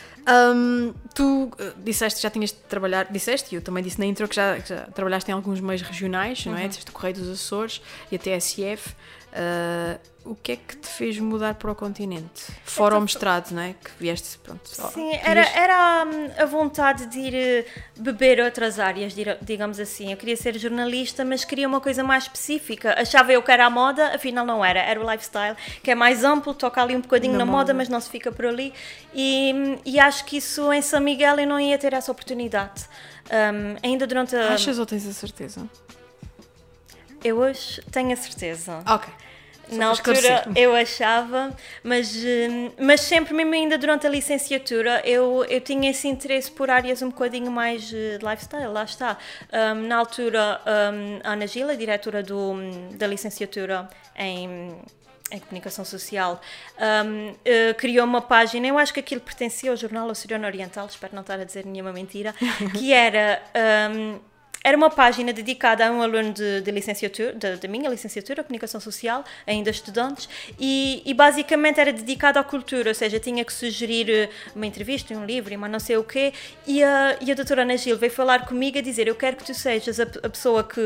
hum, 0.54 0.94
tu 1.14 1.44
uh, 1.44 1.50
disseste 1.82 2.18
que 2.18 2.22
já 2.22 2.30
tinhas 2.30 2.50
de 2.50 2.56
trabalhar, 2.68 3.10
disseste, 3.10 3.54
e 3.54 3.58
eu 3.58 3.62
também 3.62 3.82
disse 3.82 3.98
na 3.98 4.06
intro 4.06 4.28
que 4.28 4.36
já, 4.36 4.60
que 4.60 4.68
já 4.68 4.82
trabalhaste 4.86 5.30
em 5.30 5.34
alguns 5.34 5.60
meios 5.60 5.82
regionais, 5.82 6.44
não 6.46 6.56
é? 6.56 6.68
Disseste 6.68 6.90
o 6.90 6.92
Correio 6.92 7.16
dos 7.16 7.28
Açores 7.28 7.82
e 8.10 8.16
a 8.16 8.18
TSF. 8.18 8.94
Uh, 9.38 9.98
o 10.30 10.34
que 10.34 10.52
é 10.52 10.56
que 10.56 10.74
te 10.78 10.88
fez 10.88 11.18
mudar 11.18 11.54
para 11.56 11.70
o 11.70 11.74
continente? 11.74 12.46
Fora 12.64 12.96
o 12.96 13.00
mestrado, 13.02 13.50
não 13.52 13.60
é? 13.60 13.74
Que 13.74 13.90
vieste, 14.00 14.38
pronto. 14.38 14.66
Sim, 14.66 15.10
querias- 15.10 15.22
era, 15.22 15.42
era 15.50 16.04
hum, 16.06 16.30
a 16.42 16.46
vontade 16.46 17.04
de 17.06 17.18
ir 17.20 17.34
eh, 17.34 17.66
beber 17.98 18.40
outras 18.40 18.80
áreas, 18.80 19.14
digamos 19.42 19.78
assim. 19.78 20.10
Eu 20.10 20.16
queria 20.16 20.36
ser 20.36 20.58
jornalista, 20.58 21.22
mas 21.24 21.44
queria 21.44 21.68
uma 21.68 21.80
coisa 21.82 22.02
mais 22.02 22.24
específica. 22.24 22.98
Achava 22.98 23.30
eu 23.30 23.42
que 23.42 23.52
era 23.52 23.66
a 23.66 23.70
moda, 23.70 24.14
afinal 24.16 24.44
não 24.46 24.64
era. 24.64 24.80
Era 24.80 24.98
o 24.98 25.08
lifestyle, 25.08 25.54
que 25.82 25.90
é 25.90 25.94
mais 25.94 26.24
amplo, 26.24 26.54
toca 26.54 26.82
ali 26.82 26.96
um 26.96 27.00
bocadinho 27.02 27.34
Na 27.34 27.40
na, 27.40 27.44
moda, 27.44 27.58
moda. 27.58 27.74
mas 27.74 27.88
não 27.90 28.00
se 28.00 28.08
fica 28.08 28.32
por 28.32 28.46
ali. 28.46 28.72
E, 29.14 29.52
hum, 29.54 29.78
e 29.84 30.00
acho 30.00 30.24
que 30.24 30.38
isso 30.38 30.72
em 30.72 30.80
São 30.82 31.00
Miguel 31.00 31.38
eu 31.38 31.46
não 31.46 31.60
ia 31.60 31.76
ter 31.78 31.92
essa 31.92 32.10
oportunidade. 32.10 32.86
Hum, 33.26 33.76
ainda 33.82 34.06
durante 34.06 34.34
a. 34.34 34.54
Achas 34.54 34.78
ou 34.78 34.86
tens 34.86 35.06
a 35.06 35.12
certeza? 35.12 35.68
Eu 37.22 37.38
hoje 37.38 37.82
tenho 37.92 38.12
a 38.12 38.16
certeza. 38.16 38.82
Ok. 38.88 39.12
Só 39.68 39.76
Na 39.76 39.86
altura 39.88 40.48
eu 40.54 40.74
achava, 40.74 41.54
mas, 41.82 42.14
hum, 42.14 42.70
mas 42.78 43.00
sempre, 43.00 43.34
mesmo 43.34 43.52
ainda 43.52 43.76
durante 43.76 44.06
a 44.06 44.10
licenciatura, 44.10 45.02
eu, 45.04 45.44
eu 45.48 45.60
tinha 45.60 45.90
esse 45.90 46.06
interesse 46.06 46.50
por 46.50 46.70
áreas 46.70 47.02
um 47.02 47.08
bocadinho 47.08 47.50
mais 47.50 47.92
eh, 47.92 48.18
de 48.18 48.24
lifestyle, 48.24 48.68
lá 48.68 48.84
está. 48.84 49.18
Hum, 49.52 49.88
na 49.88 49.96
altura, 49.96 50.60
a 51.24 51.32
Ana 51.32 51.46
Gila, 51.46 51.76
diretora 51.76 52.22
do, 52.22 52.54
da 52.92 53.06
licenciatura 53.06 53.88
em, 54.16 54.76
em 55.32 55.38
comunicação 55.40 55.84
social, 55.84 56.40
hum, 57.04 57.34
eh, 57.44 57.74
criou 57.74 58.06
uma 58.06 58.22
página, 58.22 58.68
eu 58.68 58.78
acho 58.78 58.94
que 58.94 59.00
aquilo 59.00 59.20
pertencia 59.20 59.70
ao 59.70 59.76
jornal 59.76 60.08
Oceano 60.08 60.46
Oriental, 60.46 60.86
espero 60.86 61.14
não 61.14 61.22
estar 61.22 61.40
a 61.40 61.44
dizer 61.44 61.66
nenhuma 61.66 61.92
mentira, 61.92 62.32
que 62.78 62.92
era. 62.92 63.42
hum, 63.90 64.18
era 64.68 64.76
uma 64.76 64.90
página 64.90 65.32
dedicada 65.32 65.86
a 65.86 65.92
um 65.92 66.02
aluno 66.02 66.32
de, 66.32 66.60
de 66.60 66.70
licenciatura, 66.72 67.32
da- 67.34 67.68
minha 67.68 67.88
licenciatura, 67.88 68.42
Comunicação 68.42 68.80
Social, 68.80 69.24
ainda 69.46 69.70
estudantes, 69.70 70.28
e, 70.58 71.02
e 71.06 71.14
basicamente 71.14 71.78
era 71.78 71.92
dedicada 71.92 72.40
à 72.40 72.44
cultura, 72.44 72.88
ou 72.90 72.94
seja, 72.94 73.20
tinha 73.20 73.44
que 73.44 73.52
sugerir 73.52 74.10
eh, 74.10 74.28
uma 74.56 74.66
entrevista, 74.66 75.14
um 75.14 75.24
livro, 75.24 75.54
uma 75.54 75.68
não 75.68 75.78
sei 75.78 75.96
o 75.96 76.04
quê, 76.04 76.32
e 76.66 76.82
a, 76.82 77.16
e 77.20 77.30
a 77.30 77.34
doutora 77.34 77.62
Ana 77.62 77.76
Gil 77.76 77.96
veio 77.96 78.10
falar 78.12 78.44
comigo 78.46 78.76
a 78.78 78.80
dizer, 78.80 79.06
eu 79.06 79.14
quero 79.14 79.36
que 79.36 79.44
tu 79.44 79.54
sejas 79.54 80.00
a, 80.00 80.02
a 80.04 80.28
pessoa 80.28 80.64
que, 80.64 80.80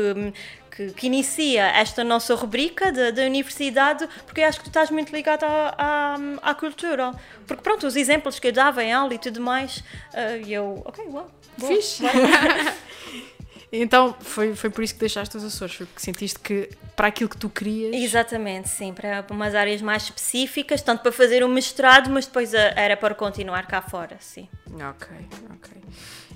que, 0.75 0.91
que 0.93 1.07
inicia 1.07 1.65
esta 1.67 2.03
nossa 2.03 2.35
rubrica 2.35 2.91
da 2.91 3.09
da 3.11 3.23
universidade, 3.23 4.07
porque 4.25 4.41
acho 4.43 4.59
que 4.59 4.65
tu 4.65 4.69
estás 4.69 4.89
muito 4.91 5.11
ligada 5.11 5.45
à, 5.47 6.15
à, 6.43 6.51
à 6.51 6.53
cultura. 6.55 7.13
Porque 7.47 7.63
pronto, 7.63 7.85
os 7.87 7.95
exemplos 7.95 8.39
que 8.39 8.47
eu 8.47 8.51
dava 8.51 8.83
em 8.83 8.93
aula 8.93 9.13
e 9.13 9.17
tudo 9.19 9.41
mais, 9.41 9.83
e 10.45 10.53
eu, 10.53 10.81
ok, 10.85 11.03
uau, 11.07 11.29
boa, 11.57 11.73
Fixe. 11.73 12.03
Então, 13.71 14.15
foi, 14.19 14.53
foi 14.53 14.69
por 14.69 14.83
isso 14.83 14.93
que 14.93 14.99
deixaste 14.99 15.37
os 15.37 15.43
Açores, 15.43 15.75
foi 15.75 15.85
porque 15.85 16.01
sentiste 16.01 16.39
que 16.39 16.69
para 16.95 17.07
aquilo 17.07 17.29
que 17.29 17.37
tu 17.37 17.49
querias. 17.49 17.95
Exatamente, 17.95 18.67
sim, 18.67 18.93
para 18.93 19.25
umas 19.31 19.55
áreas 19.55 19.81
mais 19.81 20.03
específicas, 20.03 20.81
tanto 20.81 21.01
para 21.01 21.11
fazer 21.11 21.43
um 21.43 21.47
mestrado, 21.47 22.09
mas 22.09 22.25
depois 22.25 22.53
eh, 22.53 22.73
era 22.75 22.97
para 22.97 23.15
continuar 23.15 23.65
cá 23.67 23.81
fora, 23.81 24.17
sim. 24.19 24.49
Ok, 24.73 25.07
ok. 25.55 25.81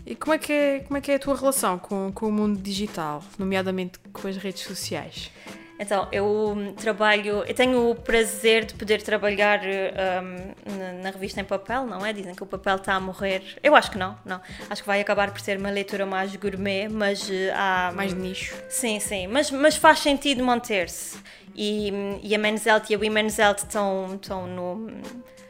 E 0.06 0.16
como 0.16 0.34
é 0.34 0.38
que 0.38 0.54
é, 0.54 0.80
como 0.80 0.98
é, 0.98 1.02
que 1.02 1.12
é 1.12 1.16
a 1.16 1.20
tua 1.20 1.36
relação 1.36 1.78
com, 1.78 2.12
com 2.12 2.28
o 2.28 2.32
mundo 2.32 2.60
digital, 2.62 3.24
nomeadamente 3.38 4.00
com 4.14 4.28
as 4.28 4.38
redes 4.38 4.62
sociais? 4.64 5.32
Então, 5.78 6.08
eu 6.12 6.54
hum, 6.56 6.74
trabalho, 6.74 7.44
eu 7.46 7.54
tenho 7.54 7.90
o 7.90 7.96
prazer 7.96 8.66
de 8.66 8.74
poder 8.76 9.02
trabalhar 9.02 9.60
hum, 9.62 11.02
na, 11.04 11.10
revista 11.10 11.42
em 11.42 11.44
papel, 11.44 11.86
não 11.86 12.06
é? 12.06 12.14
Dizem 12.14 12.34
que 12.34 12.44
o 12.44 12.46
papel 12.46 12.78
está 12.78 12.94
a 12.94 13.00
morrer. 13.00 13.44
Eu 13.62 13.76
acho 13.76 13.92
que 13.92 13.98
não, 13.98 14.18
não. 14.24 14.40
Acho 14.70 14.82
que 14.82 14.88
vai 14.88 15.02
acabar 15.02 15.32
por 15.32 15.42
ser 15.42 15.58
uma 15.58 15.70
leitura 15.70 16.06
mais 16.06 16.34
gourmet, 16.36 16.88
mas 16.88 17.30
eh, 17.30 17.52
há. 17.54 17.92
Mais 17.94 18.14
de 18.14 18.20
nicho. 18.20 18.56
Sim, 18.70 19.00
sim, 19.00 19.28
mas, 19.28 19.52
mas 19.52 19.76
faz 19.76 20.00
sentido 20.00 20.44
manter-se. 20.44 21.18
E, 21.56 22.20
e 22.22 22.36
a 22.36 22.38
Men's 22.38 22.66
Health 22.66 22.90
e 22.90 22.96
a 22.96 22.98
Women's 22.98 23.40
Health 23.40 23.60
estão, 23.60 24.16
estão, 24.16 24.46
no, 24.46 24.92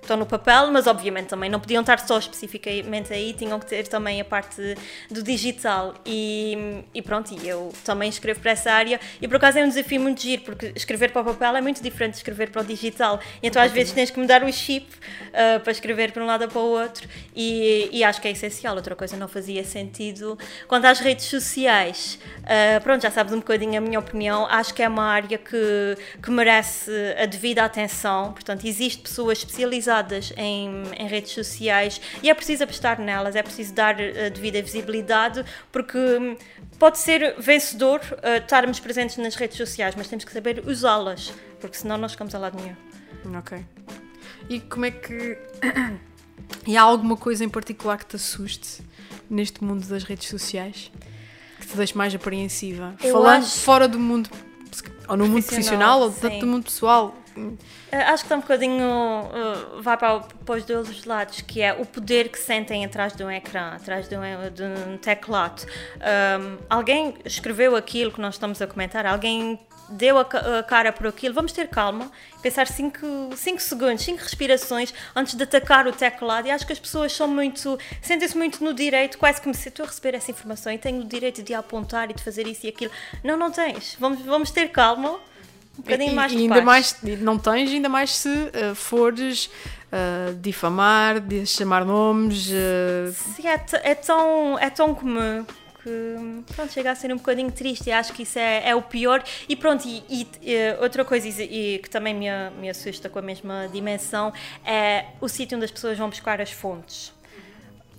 estão 0.06 0.18
no 0.18 0.26
papel, 0.26 0.72
mas 0.72 0.88
obviamente 0.88 1.28
também 1.28 1.50
não 1.50 1.60
podiam 1.60 1.82
estar 1.82 2.00
só 2.00 2.18
especificamente 2.18 3.12
aí, 3.14 3.34
tinham 3.34 3.60
que 3.60 3.66
ter 3.66 3.88
também 3.88 4.22
a 4.22 4.26
parte 4.26 4.76
do 5.10 5.22
digital. 5.22 5.94
E, 6.06 6.84
e 6.94 7.02
pronto, 7.02 7.34
e 7.34 7.48
eu 7.48 7.72
também 7.84 8.10
escrevo 8.10 8.40
para 8.40 8.52
essa 8.52 8.72
área. 8.72 9.00
E 9.22 9.28
por 9.28 9.38
acaso 9.38 9.60
é 9.60 9.64
um 9.64 9.68
desafio 9.68 10.00
muito 10.00 10.22
giro, 10.22 10.44
porque 10.44 10.72
escrever 10.76 11.12
para 11.12 11.22
o 11.22 11.26
papel 11.26 11.58
é 11.58 11.62
muito 11.62 11.82
diferente 11.82 12.14
de 12.14 12.18
escrever 12.18 12.50
para 12.50 12.62
o 12.62 12.66
digital. 12.66 13.20
Então 13.42 13.62
às 13.62 13.72
vezes 13.72 13.94
tens 13.94 14.10
que 14.10 14.20
mudar 14.20 14.44
o 14.44 14.52
chip 14.52 14.88
ah, 15.34 15.60
para 15.60 15.72
escrever 15.72 16.12
para 16.12 16.24
um 16.24 16.26
lado 16.26 16.44
ou 16.44 16.48
para 16.48 16.62
o 16.62 16.66
outro. 16.66 17.08
E, 17.36 17.90
e 17.92 18.04
acho 18.04 18.22
que 18.22 18.28
é 18.28 18.32
essencial. 18.32 18.76
Outra 18.76 18.96
coisa 18.96 19.18
não 19.18 19.28
fazia 19.28 19.64
sentido. 19.64 20.38
Quanto 20.68 20.86
às 20.86 21.00
redes 21.00 21.26
sociais, 21.26 22.20
ah, 22.44 22.80
pronto, 22.82 23.02
já 23.02 23.12
sabes 23.12 23.34
um 23.34 23.40
bocadinho 23.40 23.78
a 23.78 23.82
minha 23.82 24.00
opinião. 24.00 24.46
Acho 24.46 24.74
que 24.74 24.84
é 24.84 24.88
uma 24.88 25.06
área 25.06 25.38
que, 25.38 25.98
que 26.22 26.32
merece 26.32 26.92
a 27.22 27.26
devida 27.26 27.64
atenção. 27.64 28.32
Portanto, 28.34 28.66
existem 28.66 29.04
pessoas 29.04 29.40
especializadas 29.40 29.95
em, 30.38 30.84
em 30.98 31.08
redes 31.08 31.32
sociais 31.32 32.02
e 32.22 32.30
é 32.30 32.34
preciso 32.34 32.64
apostar 32.64 33.00
nelas, 33.00 33.36
é 33.36 33.44
preciso 33.44 33.74
dar 33.74 33.96
a 33.96 34.30
devida 34.30 34.62
visibilidade, 34.62 35.46
porque 35.72 35.98
hum, 35.98 36.36
pode 36.80 36.98
ser 37.00 37.36
vencedor 37.40 38.02
ah, 38.24 38.38
estarmos 38.38 38.80
presentes 38.80 39.18
nas 39.18 39.36
redes 39.36 39.58
sociais, 39.58 39.96
mas 39.96 40.08
temos 40.08 40.26
que 40.26 40.32
saber 40.34 40.64
usá-las, 40.68 41.34
porque 41.60 41.78
senão 41.78 41.98
não 41.98 42.08
chegamos 42.10 42.34
a 42.36 42.40
lado 42.40 42.58
nenhum. 42.60 42.76
Ok. 43.38 43.64
E 44.50 44.60
como 44.60 44.86
é 44.86 44.92
que. 44.92 45.38
e 46.68 46.78
há 46.78 46.82
alguma 46.82 47.18
coisa 47.18 47.44
em 47.44 47.50
particular 47.50 47.98
que 47.98 48.06
te 48.06 48.16
assuste 48.16 48.82
neste 49.30 49.64
mundo 49.64 49.86
das 49.88 50.04
redes 50.04 50.28
sociais? 50.28 50.92
Que 51.60 51.68
te 51.68 51.78
deixe 51.78 51.98
mais 51.98 52.14
apreensiva? 52.14 52.96
Eu 53.04 53.14
Falando 53.14 53.44
acho- 53.44 53.60
fora 53.60 53.88
do 53.88 53.98
mundo. 54.00 54.30
Ou 55.08 55.18
no 55.18 55.26
mundo 55.28 55.44
Profissional, 55.44 56.02
ou 56.02 56.12
tanto 56.12 56.40
do 56.40 56.48
mundo 56.48 56.64
pessoal. 56.66 57.16
Uh, 57.38 57.58
Acho 57.92 58.24
que 58.24 58.28
está 58.28 58.36
um 58.38 58.40
bocadinho. 58.42 58.84
uh, 58.84 59.82
vai 59.82 59.98
para, 59.98 60.16
o- 60.18 60.22
para 60.22 60.56
os 60.56 60.64
dois 60.64 61.04
lados, 61.06 61.42
que 61.42 61.62
é 61.62 61.74
o 61.74 61.86
poder 61.86 62.30
que 62.30 62.40
sentem 62.40 62.86
atrás 62.86 63.14
de 63.14 63.24
um 63.24 63.30
ecrã, 63.30 63.72
atrás 63.76 64.08
de 64.08 64.16
um, 64.16 64.22
de 64.54 64.64
um 64.64 64.98
teclado. 64.98 65.64
Um, 65.98 66.58
alguém 66.70 67.14
escreveu 67.26 67.76
aquilo 67.76 68.12
que 68.12 68.22
nós 68.22 68.36
estamos 68.36 68.62
a 68.62 68.68
comentar, 68.68 69.06
alguém 69.06 69.60
deu 69.90 70.18
a, 70.18 70.22
a 70.22 70.64
cara 70.64 70.92
por 70.92 71.08
aquilo. 71.08 71.34
Vamos 71.34 71.52
ter 71.52 71.68
calma, 71.68 72.12
pensar 72.42 72.68
5 72.68 73.36
segundos, 73.60 74.04
5 74.04 74.22
respirações 74.22 74.94
antes 75.16 75.36
de 75.36 75.44
atacar 75.44 75.88
o 75.88 75.92
teclado. 75.92 76.48
E 76.48 76.52
acho 76.52 76.66
que 76.66 76.74
as 76.74 76.80
pessoas 76.80 77.12
são 77.12 77.28
muito. 77.28 77.78
sentem-se 78.02 78.38
muito 78.38 78.64
no 78.64 78.74
direito, 78.74 79.18
quase 79.18 79.42
como 79.42 79.54
se 79.54 79.70
estou 79.70 79.86
a 79.86 79.88
receber 79.88 80.16
essa 80.16 80.32
informação 80.32 80.72
e 80.72 80.78
tenho 80.78 81.02
o 81.02 81.06
direito 81.06 81.44
de 81.44 81.54
apontar 81.54 82.10
e 82.10 82.14
de 82.14 82.24
fazer 82.24 82.48
isso 82.48 82.66
e 82.66 82.70
aquilo. 82.70 82.92
Não, 83.24 83.38
não 83.38 83.52
tens. 83.52 83.96
Vamos, 84.00 84.22
vamos 84.22 84.52
ter 84.52 84.70
calma. 84.70 85.20
Um 85.78 85.82
bocadinho 85.82 86.12
e, 86.12 86.16
mais 86.16 86.32
e 86.32 86.36
de 86.38 86.42
ainda 86.44 86.56
paz. 86.56 86.66
mais, 86.66 87.20
não 87.20 87.38
tens, 87.38 87.70
ainda 87.70 87.90
mais 87.90 88.16
se 88.16 88.30
uh, 88.30 88.74
fores 88.74 89.48
uh, 89.92 90.34
difamar, 90.40 91.20
de 91.20 91.46
chamar 91.46 91.84
nomes. 91.84 92.48
uh, 92.48 93.12
Sim, 93.12 93.48
é, 93.48 93.62
é 93.84 93.96
tão, 93.96 94.58
é 94.58 94.70
tão 94.70 94.96
comum 94.96 95.46
que 95.86 96.44
pronto, 96.56 96.74
chega 96.74 96.90
a 96.90 96.96
ser 96.96 97.14
um 97.14 97.18
bocadinho 97.18 97.52
triste 97.52 97.90
e 97.90 97.92
acho 97.92 98.12
que 98.12 98.24
isso 98.24 98.40
é, 98.40 98.70
é 98.70 98.76
o 98.76 98.82
pior. 98.82 99.24
E 99.48 99.56
pronto, 99.56 99.88
e, 99.88 100.04
e, 100.10 100.28
eh, 100.44 100.76
outra 100.82 101.06
coisa 101.06 101.28
e, 101.28 101.76
e 101.76 101.80
que 101.80 101.88
também 101.88 102.14
me, 102.16 102.26
me 102.60 102.70
assusta 102.70 103.08
com 103.08 103.20
a 103.20 103.22
mesma 103.22 103.70
dimensão 103.72 104.34
é 104.66 105.06
o 105.22 105.30
sítio 105.30 105.56
onde 105.56 105.66
as 105.66 105.72
pessoas 105.72 105.96
vão 105.96 106.10
buscar 106.10 106.42
as 106.42 106.50
fontes. 106.50 107.14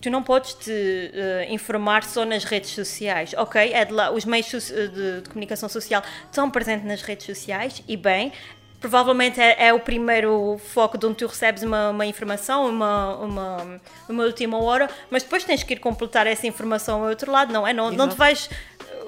Tu 0.00 0.10
não 0.10 0.22
podes 0.22 0.54
te 0.54 0.72
eh, 0.72 1.46
informar 1.50 2.02
só 2.02 2.24
nas 2.24 2.42
redes 2.42 2.70
sociais, 2.70 3.34
ok? 3.36 3.72
É 3.72 3.86
lá, 3.88 4.10
os 4.10 4.24
meios 4.24 4.46
de, 4.48 5.22
de 5.22 5.28
comunicação 5.28 5.68
social 5.68 6.02
estão 6.24 6.50
presentes 6.50 6.86
nas 6.86 7.02
redes 7.02 7.24
sociais 7.24 7.82
e 7.86 7.96
bem, 7.96 8.32
provavelmente 8.80 9.40
é, 9.40 9.68
é 9.68 9.72
o 9.72 9.80
primeiro 9.80 10.60
foco 10.72 10.98
de 10.98 11.06
onde 11.06 11.16
tu 11.16 11.26
recebes 11.26 11.62
uma, 11.62 11.90
uma 11.90 12.06
informação, 12.06 12.68
uma, 12.68 13.16
uma, 13.16 13.80
uma 14.08 14.24
última 14.24 14.58
hora, 14.58 14.88
mas 15.10 15.22
depois 15.22 15.44
tens 15.44 15.62
que 15.62 15.74
ir 15.74 15.78
completar 15.80 16.26
essa 16.26 16.46
informação 16.46 17.02
ao 17.02 17.08
outro 17.08 17.30
lado, 17.32 17.52
não 17.52 17.66
é? 17.66 17.72
Não, 17.72 17.90
não 17.90 18.08
te 18.08 18.16
vais. 18.16 18.48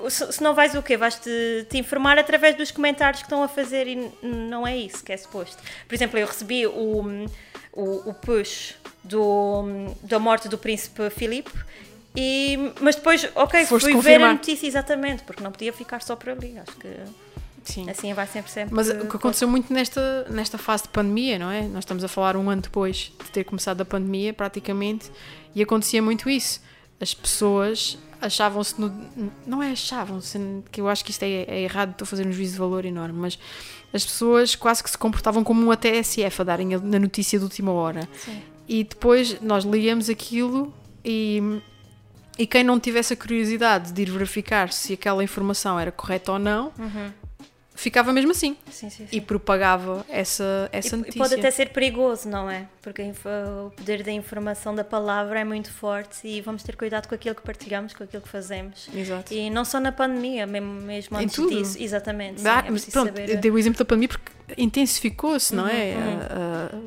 Se 0.08 0.32
se 0.32 0.42
não 0.42 0.54
vais 0.54 0.74
o 0.74 0.82
quê? 0.82 0.96
Vais-te 0.96 1.66
te 1.68 1.76
informar 1.78 2.18
através 2.18 2.56
dos 2.56 2.70
comentários 2.70 3.20
que 3.20 3.26
estão 3.26 3.42
a 3.42 3.48
fazer 3.48 3.86
e 3.88 4.10
não 4.22 4.66
é 4.66 4.76
isso 4.76 5.02
que 5.02 5.12
é 5.12 5.16
suposto. 5.16 5.60
Por 5.88 5.94
exemplo, 5.94 6.18
eu 6.18 6.26
recebi 6.26 6.66
o, 6.66 7.26
o, 7.72 8.10
o 8.10 8.14
push 8.14 8.74
do, 9.02 9.64
da 10.02 10.18
morte 10.18 10.48
do 10.48 10.56
príncipe 10.56 11.10
Filipe. 11.10 11.50
E, 12.16 12.72
mas 12.80 12.96
depois, 12.96 13.28
ok, 13.34 13.64
Foste 13.66 13.84
fui 13.84 13.92
ver 13.92 13.96
confirmar. 13.98 14.30
a 14.30 14.32
notícia 14.32 14.66
exatamente, 14.66 15.22
porque 15.22 15.42
não 15.42 15.52
podia 15.52 15.72
ficar 15.72 16.00
só 16.02 16.16
por 16.16 16.30
ali. 16.30 16.58
Acho 16.58 16.76
que 16.76 16.88
sim. 17.72 17.90
assim 17.90 18.12
vai 18.14 18.26
sempre 18.26 18.50
sempre. 18.50 18.74
Mas 18.74 18.88
o 18.88 19.06
que 19.06 19.16
aconteceu 19.16 19.48
muito 19.48 19.72
nesta, 19.72 20.26
nesta 20.30 20.58
fase 20.58 20.84
de 20.84 20.88
pandemia, 20.90 21.38
não 21.38 21.50
é? 21.50 21.62
Nós 21.62 21.80
estamos 21.84 22.02
a 22.04 22.08
falar 22.08 22.36
um 22.36 22.48
ano 22.50 22.62
depois 22.62 23.12
de 23.18 23.30
ter 23.30 23.44
começado 23.44 23.80
a 23.80 23.84
pandemia, 23.84 24.32
praticamente, 24.32 25.10
e 25.54 25.62
acontecia 25.62 26.02
muito 26.02 26.28
isso. 26.28 26.60
As 27.00 27.14
pessoas 27.14 27.98
achavam-se 28.20 28.80
no. 28.80 28.92
Não 29.46 29.62
é 29.62 29.72
achavam-se, 29.72 30.38
que 30.70 30.80
eu 30.80 30.88
acho 30.88 31.04
que 31.04 31.10
isto 31.10 31.22
é, 31.22 31.44
é 31.46 31.62
errado, 31.62 31.92
estou 31.92 32.04
a 32.04 32.08
fazer 32.08 32.26
um 32.26 32.32
juízo 32.32 32.54
de 32.54 32.58
valor 32.58 32.84
enorme, 32.84 33.18
mas 33.18 33.38
as 33.92 34.04
pessoas 34.04 34.54
quase 34.54 34.82
que 34.82 34.90
se 34.90 34.98
comportavam 34.98 35.42
como 35.44 35.64
um 35.64 35.70
ATSF 35.70 36.42
a 36.42 36.44
darem 36.44 36.74
a, 36.74 36.78
na 36.78 36.98
notícia 36.98 37.38
de 37.38 37.44
última 37.44 37.72
hora. 37.72 38.08
Sim. 38.24 38.42
E 38.68 38.84
depois 38.84 39.40
nós 39.40 39.64
líamos 39.64 40.08
aquilo 40.08 40.72
e. 41.04 41.60
E 42.40 42.46
quem 42.46 42.62
não 42.62 42.78
tivesse 42.78 43.14
a 43.14 43.16
curiosidade 43.16 43.90
de 43.90 44.00
ir 44.00 44.10
verificar 44.12 44.72
se 44.72 44.92
aquela 44.92 45.24
informação 45.24 45.76
era 45.76 45.90
correta 45.90 46.30
ou 46.30 46.38
não, 46.38 46.72
Uhum. 46.78 47.10
Ficava 47.78 48.12
mesmo 48.12 48.32
assim 48.32 48.56
Sim, 48.70 48.90
sim, 48.90 49.06
sim. 49.06 49.16
e 49.16 49.20
propagava 49.20 50.04
essa, 50.08 50.68
essa 50.72 50.94
E- 50.94 50.98
e 50.98 50.98
notícia. 50.98 51.18
pode 51.22 51.34
até 51.34 51.50
ser 51.50 51.68
perigoso, 51.70 52.28
não 52.28 52.50
é? 52.50 52.66
Porque 52.82 53.02
o 53.02 53.70
poder 53.70 54.02
da 54.02 54.10
informação 54.10 54.74
da 54.74 54.82
palavra 54.82 55.40
é 55.40 55.44
muito 55.44 55.72
forte 55.72 56.26
e 56.26 56.40
vamos 56.40 56.62
ter 56.62 56.74
cuidado 56.76 57.06
com 57.08 57.14
aquilo 57.14 57.34
que 57.34 57.42
partilhamos, 57.42 57.94
com 57.94 58.02
aquilo 58.04 58.22
que 58.22 58.28
fazemos. 58.28 58.88
Exato. 58.94 59.32
E 59.32 59.48
não 59.50 59.64
só 59.64 59.78
na 59.78 59.92
pandemia, 59.92 60.46
mesmo, 60.46 60.72
mesmo 60.80 61.16
antes 61.16 61.34
tudo. 61.36 61.48
disso. 61.56 61.76
Exatamente. 61.80 62.40
Sim, 62.40 62.48
é 62.48 62.70
mas 62.70 62.84
pronto, 62.86 63.06
saber- 63.08 63.36
dei 63.36 63.50
o 63.50 63.58
exemplo 63.58 63.78
da 63.78 63.84
pandemia 63.84 64.08
porque 64.08 64.32
intensificou-se, 64.56 65.54
não 65.54 65.66
é? 65.68 65.94
uhum. 65.94 66.18
A- 66.20 66.76
a- 66.76 66.78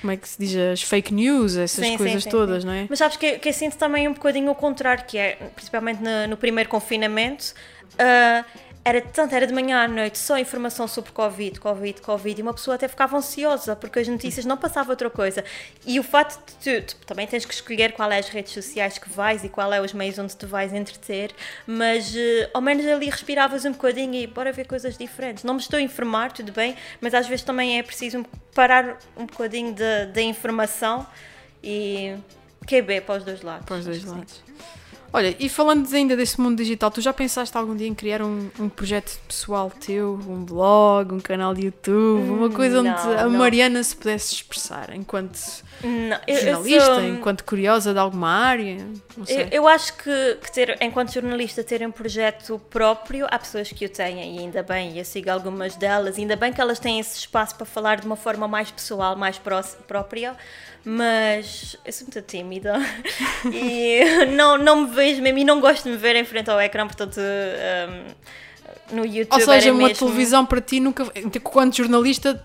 como 0.00 0.10
é 0.12 0.16
que 0.16 0.28
se 0.28 0.38
diz? 0.38 0.56
As 0.56 0.82
fake 0.82 1.14
news, 1.14 1.56
essas 1.56 1.86
Sim, 1.86 1.96
coisas 1.96 2.24
sim, 2.24 2.30
todas, 2.30 2.62
sim. 2.62 2.66
não 2.68 2.74
é? 2.74 2.86
Mas 2.88 2.98
sabes 2.98 3.16
que, 3.16 3.38
que 3.38 3.48
eu 3.48 3.52
sinto 3.52 3.76
também 3.76 4.08
um 4.08 4.12
bocadinho 4.12 4.50
o 4.50 4.54
contrário, 4.54 5.04
que 5.04 5.16
é, 5.18 5.36
principalmente 5.54 6.02
no, 6.02 6.26
no 6.28 6.36
primeiro 6.36 6.68
confinamento, 6.68 7.54
ah, 7.98 8.44
era 8.84 9.00
tanto, 9.00 9.34
era 9.34 9.46
de 9.46 9.52
manhã 9.52 9.84
à 9.84 9.88
noite, 9.88 10.18
só 10.18 10.36
informação 10.38 10.88
sobre 10.88 11.12
Covid, 11.12 11.60
Covid, 11.60 12.00
Covid, 12.00 12.40
e 12.40 12.42
uma 12.42 12.52
pessoa 12.52 12.74
até 12.74 12.88
ficava 12.88 13.16
ansiosa, 13.16 13.76
porque 13.76 14.00
as 14.00 14.08
notícias 14.08 14.44
não 14.44 14.56
passavam 14.56 14.90
outra 14.90 15.08
coisa. 15.08 15.44
E 15.86 16.00
o 16.00 16.02
fato 16.02 16.40
de 16.60 16.82
tu, 16.82 16.94
tu 16.94 17.06
também 17.06 17.26
tens 17.26 17.44
que 17.44 17.54
escolher 17.54 17.92
qual 17.92 18.10
é 18.10 18.18
as 18.18 18.28
redes 18.28 18.52
sociais 18.52 18.98
que 18.98 19.08
vais 19.08 19.44
e 19.44 19.48
qual 19.48 19.72
é 19.72 19.80
os 19.80 19.92
meios 19.92 20.18
onde 20.18 20.36
tu 20.36 20.48
vais 20.48 20.72
entreter, 20.72 21.32
mas 21.66 22.12
uh, 22.12 22.50
ao 22.52 22.60
menos 22.60 22.84
ali 22.86 23.08
respiravas 23.08 23.64
um 23.64 23.72
bocadinho 23.72 24.14
e 24.14 24.26
bora 24.26 24.50
ver 24.52 24.66
coisas 24.66 24.98
diferentes. 24.98 25.44
Não 25.44 25.54
me 25.54 25.60
estou 25.60 25.78
a 25.78 25.82
informar, 25.82 26.32
tudo 26.32 26.50
bem, 26.50 26.76
mas 27.00 27.14
às 27.14 27.28
vezes 27.28 27.44
também 27.44 27.78
é 27.78 27.82
preciso 27.84 28.26
parar 28.52 28.98
um 29.16 29.26
bocadinho 29.26 29.74
da 30.12 30.22
informação 30.22 31.06
e 31.62 32.16
QB 32.66 33.02
para 33.02 33.18
os 33.18 33.24
dois 33.24 33.42
lados. 33.42 33.64
Para 33.64 33.76
os 33.76 33.84
dois 33.84 34.04
lados. 34.04 34.42
Olha, 35.14 35.36
e 35.38 35.46
falando 35.48 35.86
ainda 35.94 36.16
desse 36.16 36.40
mundo 36.40 36.56
digital, 36.56 36.90
tu 36.90 37.02
já 37.02 37.12
pensaste 37.12 37.54
algum 37.56 37.76
dia 37.76 37.86
em 37.86 37.94
criar 37.94 38.22
um, 38.22 38.48
um 38.58 38.68
projeto 38.68 39.20
pessoal 39.28 39.70
teu, 39.70 40.18
um 40.26 40.42
blog, 40.42 41.12
um 41.12 41.20
canal 41.20 41.52
de 41.52 41.66
YouTube, 41.66 42.30
uma 42.30 42.48
coisa 42.48 42.80
onde 42.80 42.88
não, 42.88 43.18
a 43.18 43.28
Mariana 43.28 43.82
se 43.82 43.94
pudesse 43.94 44.34
expressar 44.34 44.94
enquanto 44.94 45.38
não, 45.82 46.18
jornalista, 46.26 46.70
eu 46.70 46.94
sou... 46.94 47.04
enquanto 47.04 47.44
curiosa 47.44 47.92
de 47.92 47.98
alguma 47.98 48.30
área? 48.30 48.78
Eu, 49.28 49.48
eu, 49.50 49.68
acho 49.68 49.94
que, 49.98 50.38
que, 50.42 50.50
ter, 50.50 50.78
enquanto 50.80 51.12
jornalista, 51.12 51.62
ter 51.62 51.86
um 51.86 51.90
projeto 51.90 52.58
próprio, 52.70 53.26
há 53.30 53.38
pessoas 53.38 53.70
que 53.70 53.84
o 53.84 53.88
têm 53.90 54.36
e 54.36 54.38
ainda 54.38 54.62
bem, 54.62 54.96
eu 54.96 55.04
sigo 55.04 55.30
algumas 55.30 55.76
delas, 55.76 56.18
ainda 56.18 56.36
bem 56.36 56.54
que 56.54 56.60
elas 56.60 56.78
têm 56.78 56.98
esse 56.98 57.18
espaço 57.18 57.54
para 57.54 57.66
falar 57.66 58.00
de 58.00 58.06
uma 58.06 58.16
forma 58.16 58.48
mais 58.48 58.70
pessoal, 58.70 59.14
mais 59.14 59.36
pró 59.38 59.60
própria 59.86 60.34
mas 60.84 61.76
eu 61.84 61.92
sou 61.92 62.06
muito 62.06 62.22
tímida 62.22 62.80
e 63.52 64.26
não, 64.34 64.58
não 64.58 64.82
me 64.82 64.94
vejo 64.94 65.22
mesmo 65.22 65.38
e 65.38 65.44
não 65.44 65.60
gosto 65.60 65.84
de 65.84 65.90
me 65.90 65.96
ver 65.96 66.16
em 66.16 66.24
frente 66.24 66.50
ao 66.50 66.60
ecrã, 66.60 66.86
portanto. 66.86 67.18
Um, 67.18 68.42
no 68.92 69.06
YouTube. 69.06 69.40
Ou 69.40 69.40
seja, 69.40 69.72
uma 69.72 69.88
mesmo... 69.88 70.06
televisão 70.06 70.44
para 70.44 70.60
ti 70.60 70.78
nunca. 70.78 71.04
Quando 71.42 71.74
jornalista. 71.74 72.44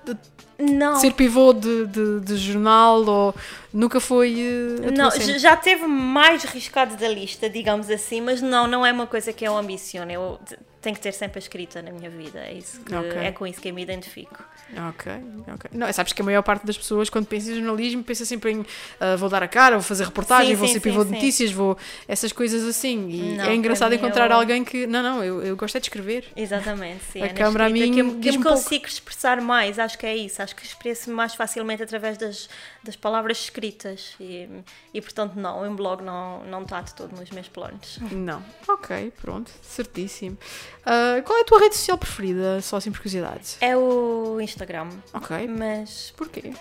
Não. 0.59 0.95
Ser 0.95 1.13
pivô 1.13 1.53
de, 1.53 1.85
de, 1.85 2.19
de 2.21 2.35
jornal 2.35 3.05
ou 3.05 3.35
nunca 3.71 3.99
foi. 3.99 4.33
Uh, 4.33 4.91
não, 4.91 5.11
já 5.37 5.55
teve 5.55 5.85
mais 5.85 6.43
riscado 6.45 6.95
da 6.95 7.07
lista, 7.07 7.47
digamos 7.47 7.91
assim, 7.91 8.21
mas 8.21 8.41
não, 8.41 8.65
não 8.65 8.83
é 8.83 8.91
uma 8.91 9.05
coisa 9.05 9.31
que 9.31 9.47
eu 9.47 9.55
ambiciono. 9.55 10.11
Eu 10.11 10.39
tenho 10.87 10.95
que 10.95 11.01
ter 11.01 11.11
sempre 11.11 11.37
a 11.37 11.41
escrita 11.41 11.81
na 11.81 11.91
minha 11.91 12.09
vida. 12.09 12.39
É, 12.39 12.53
isso 12.53 12.79
que, 12.79 12.95
okay. 12.95 13.19
é 13.19 13.31
com 13.31 13.45
isso 13.45 13.59
que 13.59 13.67
eu 13.67 13.73
me 13.73 13.81
identifico. 13.81 14.41
Ok, 14.89 15.11
ok. 15.53 15.71
Não, 15.73 15.91
sabes 15.91 16.13
que 16.13 16.21
a 16.21 16.25
maior 16.25 16.41
parte 16.41 16.65
das 16.65 16.77
pessoas, 16.77 17.09
quando 17.09 17.25
pensa 17.25 17.51
em 17.51 17.55
jornalismo, 17.55 18.03
pensa 18.03 18.25
sempre 18.25 18.51
em 18.51 18.59
uh, 18.59 19.17
vou 19.17 19.29
dar 19.29 19.43
a 19.43 19.47
cara, 19.47 19.75
vou 19.75 19.83
fazer 19.83 20.05
reportagem, 20.05 20.51
sim, 20.51 20.55
vou 20.55 20.67
sim, 20.67 20.73
ser 20.73 20.79
pivô 20.79 21.03
de 21.03 21.11
notícias, 21.11 21.51
vou. 21.51 21.77
essas 22.07 22.31
coisas 22.31 22.63
assim. 22.63 23.09
E 23.09 23.37
não, 23.37 23.45
é 23.45 23.55
engraçado 23.55 23.93
encontrar 23.93 24.31
eu... 24.31 24.37
alguém 24.37 24.63
que. 24.63 24.87
Não, 24.87 25.03
não, 25.03 25.23
eu, 25.23 25.43
eu 25.43 25.57
gosto 25.57 25.75
é 25.75 25.79
de 25.79 25.87
escrever. 25.87 26.25
Exatamente, 26.35 27.03
sim. 27.11 27.21
A 27.21 27.25
é 27.25 27.29
câmera 27.29 27.65
a 27.65 27.69
mim. 27.69 27.91
Que 27.91 27.99
eu, 27.99 28.19
que 28.19 28.29
eu 28.29 28.33
me 28.33 28.43
consigo 28.43 28.69
pouco. 28.69 28.87
expressar 28.87 29.41
mais, 29.41 29.79
acho 29.79 29.97
que 29.97 30.05
é 30.05 30.15
isso. 30.15 30.41
Acho 30.41 30.55
que 30.55 30.65
expresso-me 30.65 31.15
mais 31.15 31.35
facilmente 31.35 31.83
através 31.83 32.17
das, 32.17 32.49
das 32.83 32.95
palavras 32.95 33.37
escritas. 33.39 34.15
E, 34.19 34.47
e 34.93 35.01
portanto, 35.01 35.35
não, 35.35 35.63
um 35.63 35.75
blog 35.75 36.01
não, 36.01 36.43
não 36.45 36.63
está 36.63 36.81
de 36.81 36.93
todo 36.93 37.13
nos 37.15 37.29
meus 37.29 37.47
planos. 37.47 37.99
Não. 38.11 38.43
Ok, 38.67 39.11
pronto, 39.21 39.51
certíssimo. 39.61 40.37
Uh, 40.85 41.21
qual 41.23 41.37
é 41.37 41.41
a 41.41 41.45
tua 41.45 41.59
rede 41.59 41.75
social 41.75 41.97
preferida, 41.97 42.61
só 42.61 42.77
assim 42.77 42.91
por 42.91 42.99
curiosidade? 42.99 43.57
É 43.59 43.75
o 43.75 44.39
Instagram. 44.39 44.89
Ok. 45.13 45.47
Mas. 45.47 46.13
Porquê? 46.15 46.53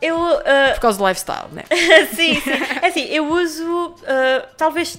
Eu. 0.00 0.16
Uh... 0.16 0.74
Por 0.74 0.80
causa 0.80 0.98
do 0.98 1.08
lifestyle, 1.08 1.48
né? 1.52 1.64
sim, 2.14 2.40
sim. 2.40 2.50
É 2.82 2.86
assim, 2.86 3.04
eu 3.06 3.26
uso. 3.26 3.88
Uh, 3.88 4.46
talvez 4.56 4.98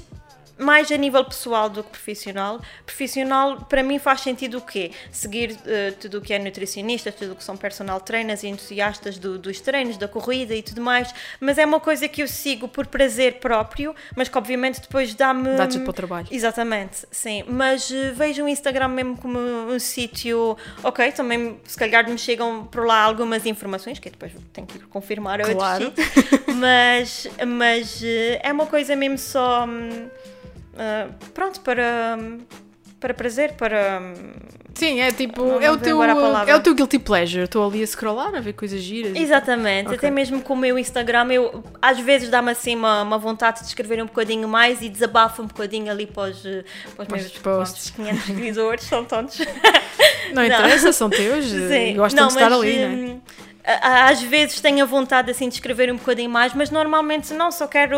mais 0.58 0.92
a 0.92 0.98
nível 0.98 1.24
pessoal 1.26 1.70
do 1.70 1.84
que 1.84 1.90
profissional. 1.90 2.62
Profissional, 2.86 3.62
para 3.62 3.84
mim, 3.84 4.00
faz 4.00 4.22
sentido 4.22 4.58
o 4.58 4.62
quê? 4.62 4.92
Seguir 5.12 5.52
uh, 5.52 5.94
tudo 6.00 6.20
o 6.20 6.22
que 6.22 6.34
é 6.34 6.40
nutricionista, 6.40 7.12
tudo 7.12 7.34
o 7.34 7.36
que 7.36 7.44
são 7.44 7.58
personal 7.58 8.00
trainers 8.00 8.44
e 8.44 8.48
entusiastas 8.48 9.18
do, 9.18 9.38
dos 9.38 9.60
treinos, 9.60 9.98
da 9.98 10.08
corrida 10.08 10.56
e 10.56 10.62
tudo 10.62 10.82
mais, 10.82 11.14
mas 11.40 11.58
é 11.58 11.66
uma 11.66 11.80
coisa 11.80 12.08
que 12.08 12.22
eu 12.22 12.28
sigo 12.28 12.68
por 12.68 12.88
prazer 12.88 13.40
próprio, 13.40 13.94
mas 14.16 14.30
que 14.30 14.38
obviamente 14.38 14.82
depois 14.82 15.14
dá-me. 15.14 15.56
Dá-te 15.56 15.80
para 15.80 15.90
o 15.90 15.94
trabalho. 15.94 16.28
Exatamente, 16.32 17.06
sim. 17.12 17.44
Mas 17.48 17.90
uh, 17.90 18.14
vejo 18.16 18.44
o 18.44 18.48
Instagram 18.48 18.90
mesmo 18.90 19.18
como 19.18 19.38
um 19.38 19.80
sítio. 19.80 20.58
Ok, 20.84 21.12
também 21.12 21.60
se 21.66 21.78
calhar 21.78 22.10
me 22.10 22.18
chegam 22.18 22.66
por 22.66 22.86
lá 22.86 23.02
algumas 23.02 23.46
informações, 23.46 24.00
que 24.00 24.10
depois 24.10 24.32
tenho 24.54 24.68
que 24.68 24.80
confirmar 24.80 25.42
claro. 25.42 25.86
outros 25.86 26.06
mas, 26.56 27.28
mas 27.46 28.02
uh, 28.02 28.40
é 28.42 28.52
uma 28.52 28.66
coisa 28.66 28.96
mesmo 28.96 29.18
só. 29.18 29.66
Um, 29.66 30.10
uh, 30.76 31.32
pronto, 31.34 31.60
para, 31.62 32.18
para 33.00 33.14
prazer, 33.14 33.54
para. 33.54 34.02
Sim, 34.74 35.00
é 35.00 35.10
tipo, 35.10 35.42
é 35.62 35.72
o, 35.72 35.78
teu, 35.78 36.04
é 36.04 36.54
o 36.54 36.60
teu 36.60 36.76
guilty 36.76 37.00
pleasure. 37.00 37.46
Estou 37.46 37.66
ali 37.66 37.82
a 37.82 37.88
scrollar, 37.88 38.36
a 38.36 38.42
ver 38.42 38.52
coisas 38.52 38.82
giras. 38.82 39.16
Exatamente, 39.16 39.86
okay. 39.86 39.98
até 39.98 40.12
mesmo 40.12 40.42
com 40.42 40.54
o 40.54 40.58
meu 40.58 40.78
Instagram, 40.78 41.32
eu 41.32 41.64
às 41.82 41.98
vezes 42.00 42.30
dá-me 42.30 42.52
assim 42.52 42.76
uma, 42.76 43.02
uma 43.04 43.18
vontade 43.18 43.62
de 43.62 43.68
escrever 43.68 44.04
um 44.04 44.06
bocadinho 44.06 44.50
mais 44.50 44.82
e 44.82 44.90
desabafo 44.90 45.44
um 45.44 45.48
bocadinho 45.48 45.90
ali 45.90 46.06
para 46.06 46.32
os, 46.32 46.42
para 46.94 47.04
os 47.04 47.08
meus 47.08 47.38
posts. 47.38 47.90
500 47.92 48.24
seguidores, 48.26 48.84
são 48.84 49.06
tantos. 49.06 49.40
Não 50.34 50.44
interessa, 50.44 50.92
são 50.92 51.10
teus, 51.10 51.46
Sim. 51.46 51.96
gostam 51.96 52.24
não, 52.24 52.28
de 52.28 52.34
estar 52.34 52.50
mas, 52.50 52.60
ali, 52.60 52.76
não 52.80 52.84
é? 52.84 52.88
Hum, 52.88 53.22
às 53.82 54.22
vezes 54.22 54.62
tenho 54.62 54.84
a 54.84 54.86
vontade 54.86 55.32
assim 55.32 55.50
de 55.50 55.56
escrever 55.56 55.92
um 55.92 55.98
bocadinho 55.98 56.30
mais, 56.30 56.54
mas 56.54 56.70
normalmente 56.70 57.34
não, 57.34 57.52
só 57.52 57.68
quero, 57.68 57.98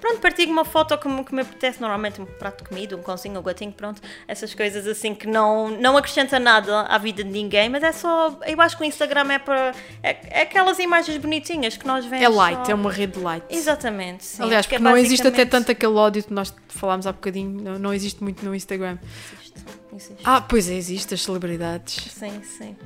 pronto, 0.00 0.20
partilho 0.20 0.52
uma 0.52 0.64
foto 0.64 0.96
que 0.98 1.08
me, 1.08 1.24
que 1.24 1.34
me 1.34 1.40
apetece, 1.40 1.80
normalmente 1.80 2.20
um 2.20 2.26
prato 2.26 2.62
de 2.62 2.68
comida, 2.68 2.96
um 2.96 3.02
cãozinho, 3.02 3.38
um 3.38 3.42
gatinho, 3.42 3.72
pronto, 3.72 4.02
essas 4.28 4.54
coisas 4.54 4.86
assim 4.86 5.14
que 5.14 5.26
não, 5.26 5.70
não 5.70 5.96
acrescenta 5.96 6.38
nada 6.38 6.82
à 6.82 6.98
vida 6.98 7.24
de 7.24 7.30
ninguém, 7.30 7.68
mas 7.68 7.82
é 7.82 7.92
só, 7.92 8.38
eu 8.46 8.60
acho 8.60 8.76
que 8.76 8.82
o 8.82 8.86
Instagram 8.86 9.32
é 9.32 9.38
para, 9.38 9.72
é, 10.02 10.40
é 10.40 10.42
aquelas 10.42 10.78
imagens 10.78 11.16
bonitinhas 11.16 11.76
que 11.76 11.86
nós 11.86 12.04
vemos. 12.04 12.24
É 12.24 12.28
light, 12.28 12.66
só... 12.66 12.72
é 12.72 12.74
uma 12.74 12.92
rede 12.92 13.18
light. 13.18 13.44
Exatamente. 13.48 14.24
Sim, 14.24 14.42
Aliás, 14.42 14.66
porque 14.66 14.76
é 14.76 14.78
não 14.78 14.96
existe 14.96 15.26
até 15.26 15.46
tanto 15.46 15.72
aquele 15.72 15.94
ódio 15.94 16.22
que 16.22 16.32
nós 16.32 16.54
falámos 16.68 17.06
há 17.06 17.12
bocadinho, 17.12 17.62
não, 17.62 17.78
não 17.78 17.94
existe 17.94 18.22
muito 18.22 18.44
no 18.44 18.54
Instagram. 18.54 18.98
Existe, 19.32 19.60
existe. 19.94 20.22
Ah, 20.24 20.42
pois 20.42 20.68
é, 20.68 20.74
existe, 20.74 21.14
as 21.14 21.22
celebridades. 21.22 22.12
Sim, 22.12 22.42
sim. 22.42 22.76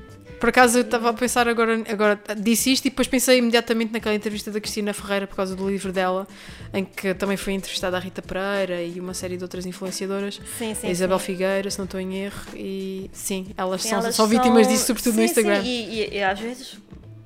Por 0.41 0.49
acaso 0.49 0.79
eu 0.79 0.83
estava 0.83 1.11
a 1.11 1.13
pensar 1.13 1.47
agora, 1.47 1.85
agora, 1.87 2.19
disse 2.39 2.73
isto 2.73 2.87
e 2.87 2.91
depois 2.91 3.07
pensei 3.07 3.39
imediatamente 3.39 3.93
naquela 3.93 4.15
entrevista 4.15 4.51
da 4.51 4.59
Cristina 4.59 4.95
Ferreira 4.95 5.27
por 5.27 5.37
causa 5.37 5.55
do 5.55 5.69
livro 5.69 5.93
dela, 5.93 6.27
em 6.73 6.83
que 6.83 7.13
também 7.13 7.37
foi 7.37 7.53
entrevistada 7.53 7.99
a 7.99 8.01
Rita 8.01 8.23
Pereira 8.23 8.83
e 8.83 8.99
uma 8.99 9.13
série 9.13 9.37
de 9.37 9.45
outras 9.45 9.67
influenciadoras. 9.67 10.41
Sim, 10.59 10.75
sim, 10.75 10.87
a 10.87 10.91
Isabel 10.91 11.19
sim. 11.19 11.27
Figueira, 11.27 11.71
se 11.71 11.79
não 11.79 11.85
estou 11.85 12.01
em 12.01 12.25
erro, 12.25 12.41
e 12.55 13.11
sim, 13.13 13.49
elas, 13.55 13.83
sim, 13.83 13.91
são, 13.91 13.99
elas 13.99 14.15
são, 14.15 14.27
vítimas 14.27 14.67
disso, 14.67 14.87
sobretudo 14.87 15.17
no 15.17 15.23
Instagram. 15.23 15.61
Sim, 15.61 15.69
e, 15.69 16.05
e, 16.05 16.15
e 16.15 16.23
às 16.23 16.41
vezes 16.41 16.79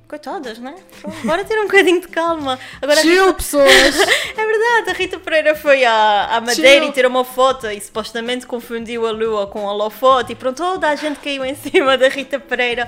coitadas, 0.07 0.59
não 0.59 0.71
é? 0.71 0.75
Bora 1.23 1.43
ter 1.43 1.59
um 1.59 1.65
bocadinho 1.65 2.01
de 2.01 2.07
calma. 2.07 2.59
Agora, 2.81 3.01
Chill, 3.01 3.25
Rita... 3.25 3.33
pessoas! 3.33 3.67
é 4.37 4.45
verdade, 4.45 4.89
a 4.89 4.93
Rita 4.93 5.19
Pereira 5.19 5.55
foi 5.55 5.83
à, 5.83 6.37
à 6.37 6.41
Madeira 6.41 6.81
Chill. 6.81 6.89
e 6.89 6.91
tirou 6.91 7.11
uma 7.11 7.23
foto 7.23 7.67
e 7.67 7.79
supostamente 7.81 8.45
confundiu 8.45 9.05
a 9.05 9.11
lua 9.11 9.47
com 9.47 9.67
a 9.67 9.73
holofote 9.73 10.33
e 10.33 10.35
pronto, 10.35 10.57
toda 10.57 10.89
a 10.89 10.95
gente 10.95 11.19
caiu 11.19 11.43
em 11.43 11.55
cima 11.55 11.97
da 11.97 12.07
Rita 12.07 12.39
Pereira. 12.39 12.87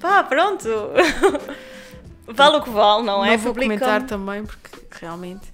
Pá, 0.00 0.22
pronto. 0.22 0.68
vale 2.26 2.56
o 2.56 2.62
que 2.62 2.70
vale, 2.70 3.04
não 3.04 3.24
é? 3.24 3.30
Não 3.30 3.38
vou 3.38 3.54
comentar 3.54 4.02
também 4.02 4.44
porque 4.44 4.68
realmente. 5.00 5.46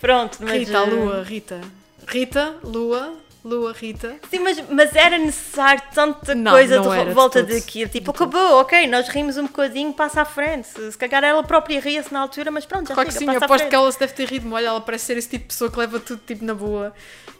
pronto, 0.00 0.38
mas. 0.40 0.52
Rita, 0.52 0.78
a 0.78 0.84
Lua, 0.84 1.22
Rita. 1.22 1.60
Rita, 2.06 2.56
Lua, 2.62 3.14
Lua, 3.44 3.74
Rita. 3.74 4.16
Sim, 4.30 4.38
mas, 4.38 4.58
mas 4.70 4.96
era 4.96 5.18
necessário 5.18 5.82
tanta 5.94 6.34
não, 6.34 6.52
coisa 6.52 6.80
não 6.80 7.04
de 7.04 7.12
volta 7.12 7.42
de 7.42 7.60
daquilo. 7.60 7.90
Tipo, 7.90 8.10
acabou, 8.10 8.60
ok, 8.60 8.86
nós 8.86 9.06
rimos 9.08 9.36
um 9.36 9.42
bocadinho, 9.42 9.92
passa 9.92 10.22
à 10.22 10.24
frente. 10.24 10.68
Se 10.90 10.96
calhar 10.96 11.22
ela 11.22 11.42
própria 11.42 11.78
ria-se 11.78 12.10
na 12.10 12.20
altura, 12.20 12.50
mas 12.50 12.64
pronto, 12.64 12.88
já 12.88 12.94
claro 12.94 13.12
chega, 13.12 13.18
que 13.18 13.30
sim, 13.32 13.36
eu 13.36 13.44
aposto 13.44 13.68
que 13.68 13.74
ela 13.74 13.92
se 13.92 14.00
deve 14.00 14.14
ter 14.14 14.26
rido, 14.26 14.50
olha, 14.50 14.68
ela 14.68 14.80
parece 14.80 15.04
ser 15.04 15.18
esse 15.18 15.28
tipo 15.28 15.42
de 15.42 15.48
pessoa 15.48 15.70
que 15.70 15.78
leva 15.78 16.00
tudo 16.00 16.22
tipo 16.26 16.42
na 16.42 16.54
boa. 16.54 16.94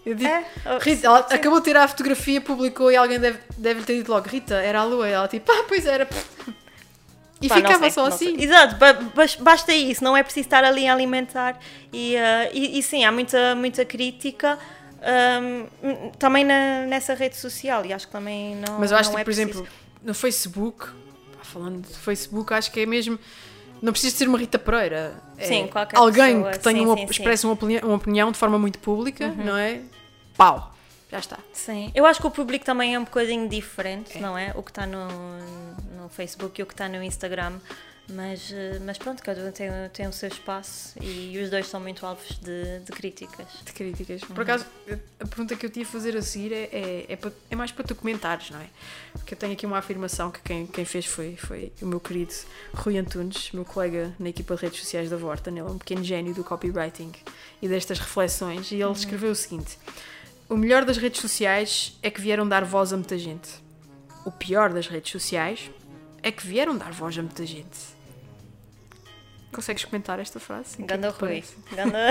Eu 0.04 0.14
digo, 0.14 0.28
é, 0.28 0.44
oh, 0.66 0.78
Rita, 0.78 1.06
ela 1.06 1.26
sim. 1.26 1.34
acabou 1.36 1.58
de 1.60 1.64
tirar 1.64 1.84
a 1.84 1.88
fotografia, 1.88 2.38
publicou 2.38 2.92
e 2.92 2.96
alguém 2.96 3.18
deve, 3.18 3.38
deve 3.56 3.82
ter 3.84 3.96
dito 3.96 4.12
logo, 4.12 4.28
Rita, 4.28 4.56
era 4.56 4.80
a 4.80 4.84
lua. 4.84 5.08
E 5.08 5.12
ela 5.12 5.26
tipo, 5.26 5.50
ah, 5.50 5.64
pois 5.66 5.86
era. 5.86 6.06
E 7.42 7.48
Pá, 7.48 7.56
ficava 7.56 7.78
sei, 7.80 7.90
só 7.90 8.06
assim. 8.06 8.36
Sei. 8.36 8.44
Exato, 8.44 8.76
basta 9.40 9.74
isso, 9.74 10.02
não 10.02 10.16
é 10.16 10.22
preciso 10.22 10.46
estar 10.46 10.64
ali 10.64 10.88
a 10.88 10.94
alimentar. 10.94 11.58
E, 11.92 12.14
uh, 12.14 12.50
e, 12.54 12.78
e, 12.78 12.82
sim, 12.82 13.04
há 13.04 13.12
muita, 13.12 13.54
muita 13.54 13.84
crítica 13.84 14.58
um, 15.04 16.10
também 16.18 16.44
na, 16.44 16.86
nessa 16.86 17.14
rede 17.14 17.36
social 17.36 17.84
e 17.84 17.92
acho 17.92 18.06
que 18.06 18.12
também 18.12 18.56
não. 18.56 18.78
Mas 18.78 18.90
eu 18.90 18.96
acho 18.96 19.10
que, 19.10 19.16
é 19.16 19.18
por 19.18 19.24
preciso. 19.26 19.50
exemplo, 19.50 19.68
no 20.02 20.14
Facebook, 20.14 20.88
falando 21.42 21.86
de 21.86 21.94
Facebook, 21.94 22.52
acho 22.54 22.72
que 22.72 22.80
é 22.80 22.86
mesmo. 22.86 23.18
Não 23.82 23.92
precisa 23.92 24.16
ser 24.16 24.28
uma 24.28 24.38
Rita 24.38 24.58
Pereira. 24.58 25.14
É 25.36 25.46
sim, 25.46 25.66
qualquer 25.66 25.98
Alguém 25.98 26.36
pessoa. 26.36 26.52
que 26.52 26.58
tenha 26.60 26.78
sim, 26.78 26.86
uma, 26.86 26.96
sim, 26.96 27.04
expressa 27.04 27.46
uma 27.46 27.52
opinião, 27.52 27.82
uma 27.84 27.96
opinião, 27.96 28.32
de 28.32 28.38
forma 28.38 28.58
muito 28.58 28.78
pública, 28.78 29.26
uhum. 29.26 29.44
não 29.44 29.56
é? 29.56 29.80
Pau! 30.36 30.74
Já 31.10 31.18
está. 31.18 31.38
Sim. 31.52 31.92
Eu 31.94 32.06
acho 32.06 32.20
que 32.20 32.26
o 32.26 32.30
público 32.30 32.64
também 32.64 32.94
é 32.94 32.98
um 32.98 33.04
bocadinho 33.04 33.48
diferente, 33.48 34.16
é. 34.16 34.20
não 34.20 34.36
é? 34.36 34.52
O 34.56 34.62
que 34.62 34.70
está 34.70 34.86
no, 34.86 35.06
no 35.96 36.08
Facebook 36.08 36.60
e 36.60 36.62
o 36.62 36.66
que 36.66 36.72
está 36.72 36.88
no 36.88 37.02
Instagram. 37.02 37.52
Mas, 38.08 38.52
eh, 38.52 38.78
mas 38.84 38.98
pronto, 38.98 39.22
cada 39.22 39.40
um 39.40 39.50
tem, 39.50 39.70
tem 39.92 40.06
o 40.06 40.12
seu 40.12 40.28
espaço 40.28 40.94
e 41.00 41.38
os 41.38 41.48
dois 41.48 41.66
são 41.66 41.80
muito 41.80 42.04
alvos 42.04 42.38
de, 42.38 42.80
de 42.80 42.92
críticas. 42.92 43.46
De 43.64 43.72
críticas. 43.72 44.20
Por 44.22 44.42
acaso, 44.42 44.66
a 45.18 45.26
pergunta 45.26 45.56
que 45.56 45.64
eu 45.64 45.70
tinha 45.70 45.86
a 45.86 45.88
fazer 45.88 46.14
a 46.14 46.20
seguir 46.20 46.52
é, 46.52 46.68
é, 46.70 47.06
é, 47.14 47.18
é 47.50 47.56
mais 47.56 47.72
para 47.72 47.82
tu 47.82 47.94
comentares, 47.94 48.50
não 48.50 48.60
é? 48.60 48.66
Porque 49.14 49.32
eu 49.32 49.38
tenho 49.38 49.54
aqui 49.54 49.64
uma 49.64 49.78
afirmação 49.78 50.30
que 50.30 50.40
quem, 50.42 50.66
quem 50.66 50.84
fez 50.84 51.06
foi, 51.06 51.36
foi 51.36 51.72
o 51.80 51.86
meu 51.86 51.98
querido 51.98 52.34
Rui 52.74 52.98
Antunes, 52.98 53.50
meu 53.52 53.64
colega 53.64 54.12
na 54.18 54.28
equipa 54.28 54.54
de 54.54 54.62
redes 54.62 54.80
sociais 54.80 55.08
da 55.08 55.16
Vorta. 55.16 55.48
Ele 55.48 55.60
é 55.60 55.64
um 55.64 55.78
pequeno 55.78 56.04
gênio 56.04 56.34
do 56.34 56.44
copywriting 56.44 57.10
e 57.62 57.68
destas 57.68 57.98
reflexões. 57.98 58.70
E 58.70 58.82
ele 58.82 58.92
escreveu 58.92 59.30
o 59.30 59.34
seguinte: 59.34 59.78
O 60.46 60.58
melhor 60.58 60.84
das 60.84 60.98
redes 60.98 61.22
sociais 61.22 61.98
é 62.02 62.10
que 62.10 62.20
vieram 62.20 62.46
dar 62.46 62.64
voz 62.66 62.92
a 62.92 62.96
muita 62.96 63.16
gente. 63.16 63.48
O 64.26 64.30
pior 64.30 64.74
das 64.74 64.88
redes 64.88 65.10
sociais 65.10 65.70
é 66.22 66.30
que 66.30 66.46
vieram 66.46 66.76
dar 66.76 66.92
voz 66.92 67.18
a 67.18 67.22
muita 67.22 67.46
gente. 67.46 67.93
Consegues 69.54 69.84
comentar 69.84 70.18
esta 70.18 70.40
frase? 70.40 70.82
Ganda 70.82 71.10
Rui. 71.10 71.44
Ganda... 71.72 72.08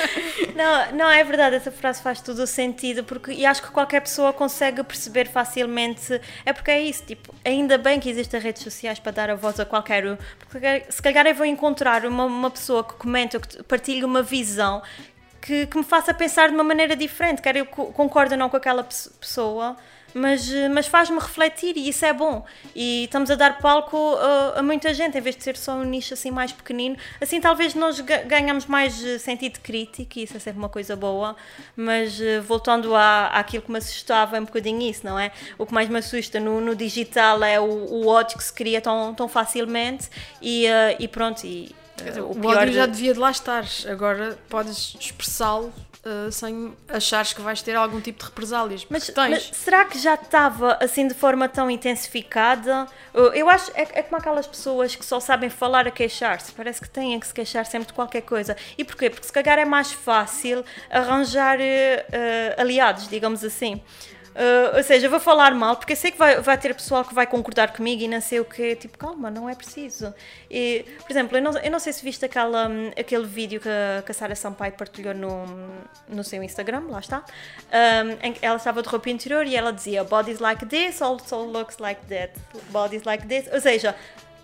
não, 0.56 0.92
não, 0.96 1.10
é 1.10 1.22
verdade, 1.22 1.56
essa 1.56 1.70
frase 1.70 2.02
faz 2.02 2.20
todo 2.22 2.38
o 2.38 2.46
sentido, 2.46 3.04
porque 3.04 3.32
e 3.32 3.44
acho 3.44 3.62
que 3.62 3.70
qualquer 3.70 4.00
pessoa 4.00 4.32
consegue 4.32 4.82
perceber 4.82 5.28
facilmente. 5.28 6.20
É 6.44 6.52
porque 6.52 6.70
é 6.70 6.80
isso, 6.80 7.04
tipo, 7.04 7.34
ainda 7.44 7.76
bem 7.76 8.00
que 8.00 8.08
existem 8.08 8.40
redes 8.40 8.62
sociais 8.62 8.98
para 8.98 9.12
dar 9.12 9.30
a 9.30 9.34
voz 9.34 9.60
a 9.60 9.64
qualquer 9.66 10.06
um. 10.06 10.16
Porque 10.48 10.84
se 10.88 11.02
calhar 11.02 11.26
eu 11.26 11.34
vou 11.34 11.46
encontrar 11.46 12.06
uma, 12.06 12.24
uma 12.24 12.50
pessoa 12.50 12.82
que 12.82 12.94
comenta, 12.94 13.38
que 13.38 13.62
partilha 13.64 14.06
uma 14.06 14.22
visão 14.22 14.82
que, 15.46 15.66
que 15.66 15.76
me 15.76 15.84
faça 15.84 16.12
pensar 16.12 16.48
de 16.48 16.54
uma 16.54 16.64
maneira 16.64 16.96
diferente, 16.96 17.40
quer 17.40 17.56
eu 17.56 17.66
concordo 17.66 18.34
ou 18.34 18.38
não 18.38 18.48
com 18.48 18.56
aquela 18.56 18.82
pessoa 18.82 19.76
mas, 20.14 20.52
eh, 20.52 20.68
mas 20.68 20.86
faz-me 20.86 21.18
refletir 21.18 21.76
e 21.76 21.88
isso 21.88 22.04
é 22.04 22.12
bom. 22.12 22.44
E 22.74 23.04
estamos 23.04 23.30
a 23.30 23.34
dar 23.34 23.58
palco 23.58 24.16
a, 24.16 24.60
a, 24.60 24.62
muita 24.62 24.92
gente, 24.94 25.16
em 25.16 25.20
vez 25.20 25.36
de 25.36 25.44
ser 25.44 25.56
só 25.56 25.74
um 25.74 25.84
nicho 25.84 26.14
assim 26.14 26.30
mais 26.30 26.52
pequenino. 26.52 26.96
Assim 27.20 27.40
talvez 27.40 27.74
nós 27.74 28.00
ganhamos 28.00 28.66
mais 28.66 29.04
eh, 29.04 29.18
sentido 29.18 29.60
crítico 29.60 30.18
e 30.18 30.22
isso 30.24 30.36
é 30.36 30.40
sempre 30.40 30.58
uma 30.58 30.68
coisa 30.68 30.96
boa, 30.96 31.36
mas 31.76 32.20
eh, 32.20 32.40
voltando 32.40 32.94
à, 32.94 33.26
àquilo 33.28 33.62
que 33.62 33.70
me 33.70 33.78
assustava 33.78 34.36
é 34.36 34.40
um 34.40 34.44
bocadinho 34.44 34.82
isso, 34.82 35.04
não 35.04 35.18
é? 35.18 35.30
O 35.58 35.66
que 35.66 35.74
mais 35.74 35.88
me 35.88 35.98
assusta 35.98 36.40
no, 36.40 36.60
no 36.60 36.74
digital 36.74 37.42
é 37.42 37.60
o, 37.60 37.64
o 37.64 38.06
ódio 38.06 38.36
que 38.36 38.44
se 38.44 38.52
cria 38.52 38.80
tão, 38.80 39.14
tão 39.14 39.28
facilmente 39.28 40.08
e, 40.40 40.66
uh, 40.66 40.96
e 40.98 41.08
pronto, 41.08 41.44
e, 41.44 41.74
uh, 42.18 42.22
o, 42.22 42.46
o 42.46 42.46
ódio 42.48 42.72
já 42.72 42.86
devia 42.86 43.12
de 43.12 43.18
lá 43.18 43.30
estar, 43.30 43.64
agora 43.88 44.38
podes 44.48 44.96
expressá-lo 45.00 45.72
uh, 46.06 46.30
sem 46.30 46.72
achares 46.88 47.32
que 47.32 47.40
vais 47.40 47.60
ter 47.60 47.74
algum 47.74 48.00
tipo 48.00 48.20
de 48.20 48.24
represálias. 48.24 48.86
Mas, 48.88 49.10
mas, 49.14 49.50
será 49.52 49.84
que 49.84 49.98
já 49.98 50.14
estava 50.14 50.78
assim 50.80 51.08
de 51.08 51.14
forma 51.14 51.48
tão 51.48 51.70
intensificada? 51.70 52.86
Eu 53.34 53.48
acho 53.48 53.70
é, 53.74 53.82
é 53.82 54.02
como 54.02 54.16
aquelas 54.16 54.46
pessoas 54.46 54.94
que 54.94 55.04
só 55.04 55.18
sabem 55.18 55.50
falar 55.50 55.86
a 55.86 55.90
queixar-se. 55.90 56.52
Parece 56.52 56.80
que 56.80 56.88
têm 56.88 57.18
que 57.18 57.26
se 57.26 57.34
queixar 57.34 57.66
sempre 57.66 57.88
de 57.88 57.92
qualquer 57.92 58.22
coisa. 58.22 58.56
E 58.78 58.84
porquê? 58.84 59.10
Porque 59.10 59.26
se 59.26 59.32
calhar 59.32 59.58
é 59.58 59.64
mais 59.64 59.92
fácil 59.92 60.64
arranjar 60.90 61.58
uh, 61.58 62.60
aliados, 62.60 63.08
digamos 63.08 63.42
assim. 63.44 63.82
Uh, 64.36 64.76
ou 64.76 64.82
seja, 64.82 65.08
vou 65.08 65.18
falar 65.18 65.54
mal, 65.54 65.76
porque 65.76 65.96
sei 65.96 66.10
que 66.10 66.18
vai, 66.18 66.42
vai 66.42 66.58
ter 66.58 66.74
pessoal 66.74 67.02
que 67.02 67.14
vai 67.14 67.26
concordar 67.26 67.72
comigo 67.72 68.02
e 68.02 68.08
não 68.08 68.20
sei 68.20 68.38
o 68.38 68.44
que, 68.44 68.76
tipo, 68.76 68.98
calma, 68.98 69.30
não 69.30 69.48
é 69.48 69.54
preciso. 69.54 70.12
E, 70.50 70.84
por 71.00 71.10
exemplo, 71.10 71.38
eu 71.38 71.42
não, 71.42 71.58
eu 71.58 71.70
não 71.70 71.78
sei 71.78 71.90
se 71.90 72.04
viste 72.04 72.22
aquela, 72.22 72.68
aquele 72.98 73.24
vídeo 73.24 73.58
que, 73.58 73.68
que 74.04 74.10
a 74.10 74.14
Sara 74.14 74.34
Sampaio 74.34 74.74
partilhou 74.74 75.14
no, 75.14 75.46
no 76.06 76.22
seu 76.22 76.42
Instagram, 76.42 76.82
lá 76.90 77.00
está. 77.00 77.24
Um, 77.72 78.26
em 78.26 78.32
que 78.34 78.44
ela 78.44 78.56
estava 78.56 78.82
de 78.82 78.88
roupa 78.90 79.08
interior 79.08 79.46
e 79.46 79.56
ela 79.56 79.72
dizia 79.72 80.04
bodies 80.04 80.38
like 80.38 80.66
this 80.66 81.00
also 81.00 81.42
looks 81.42 81.78
like 81.78 82.02
that. 82.06 82.34
Bodies 82.68 83.04
like 83.04 83.26
this. 83.26 83.48
Ou 83.50 83.60
seja, 83.60 83.96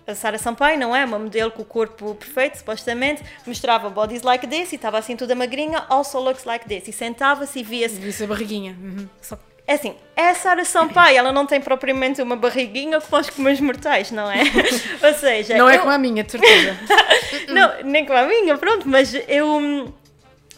a 0.07 0.15
Sara 0.15 0.39
Sampaio 0.39 0.79
não 0.79 0.95
é 0.95 1.05
uma 1.05 1.19
modelo 1.19 1.51
com 1.51 1.61
o 1.61 1.65
corpo 1.65 2.15
perfeito, 2.15 2.57
supostamente, 2.57 3.23
mostrava 3.45 3.91
bodies 3.91 4.23
like 4.23 4.47
this 4.47 4.71
e 4.71 4.75
estava 4.75 4.97
assim 4.97 5.15
toda 5.15 5.35
magrinha, 5.35 5.85
also 5.87 6.19
looks 6.19 6.45
like 6.45 6.67
this. 6.67 6.87
E 6.87 6.91
sentava-se 6.91 7.59
e 7.59 7.63
via-se. 7.63 7.99
Via-se 7.99 8.23
a 8.23 8.27
barriguinha. 8.27 8.75
Uhum. 8.81 9.07
Só 9.21 9.37
é 9.65 9.73
assim, 9.73 9.95
é 10.15 10.29
a 10.29 10.35
Sara 10.35 10.65
Sampaio, 10.65 11.17
ela 11.17 11.31
não 11.31 11.45
tem 11.45 11.61
propriamente 11.61 12.21
uma 12.21 12.35
barriguinha 12.35 12.99
como 12.99 13.21
os 13.21 13.29
comuns 13.29 13.59
mortais, 13.61 14.11
não 14.11 14.29
é? 14.29 14.43
Ou 15.01 15.13
seja... 15.13 15.57
Não 15.57 15.69
é 15.69 15.75
eu... 15.75 15.77
é 15.77 15.79
como 15.79 15.91
a 15.91 15.97
minha, 15.97 16.23
de 16.23 16.31
certeza. 16.31 16.77
não, 17.47 17.71
nem 17.83 18.05
como 18.05 18.19
a 18.19 18.25
minha, 18.25 18.57
pronto, 18.57 18.87
mas 18.87 19.13
eu 19.27 19.93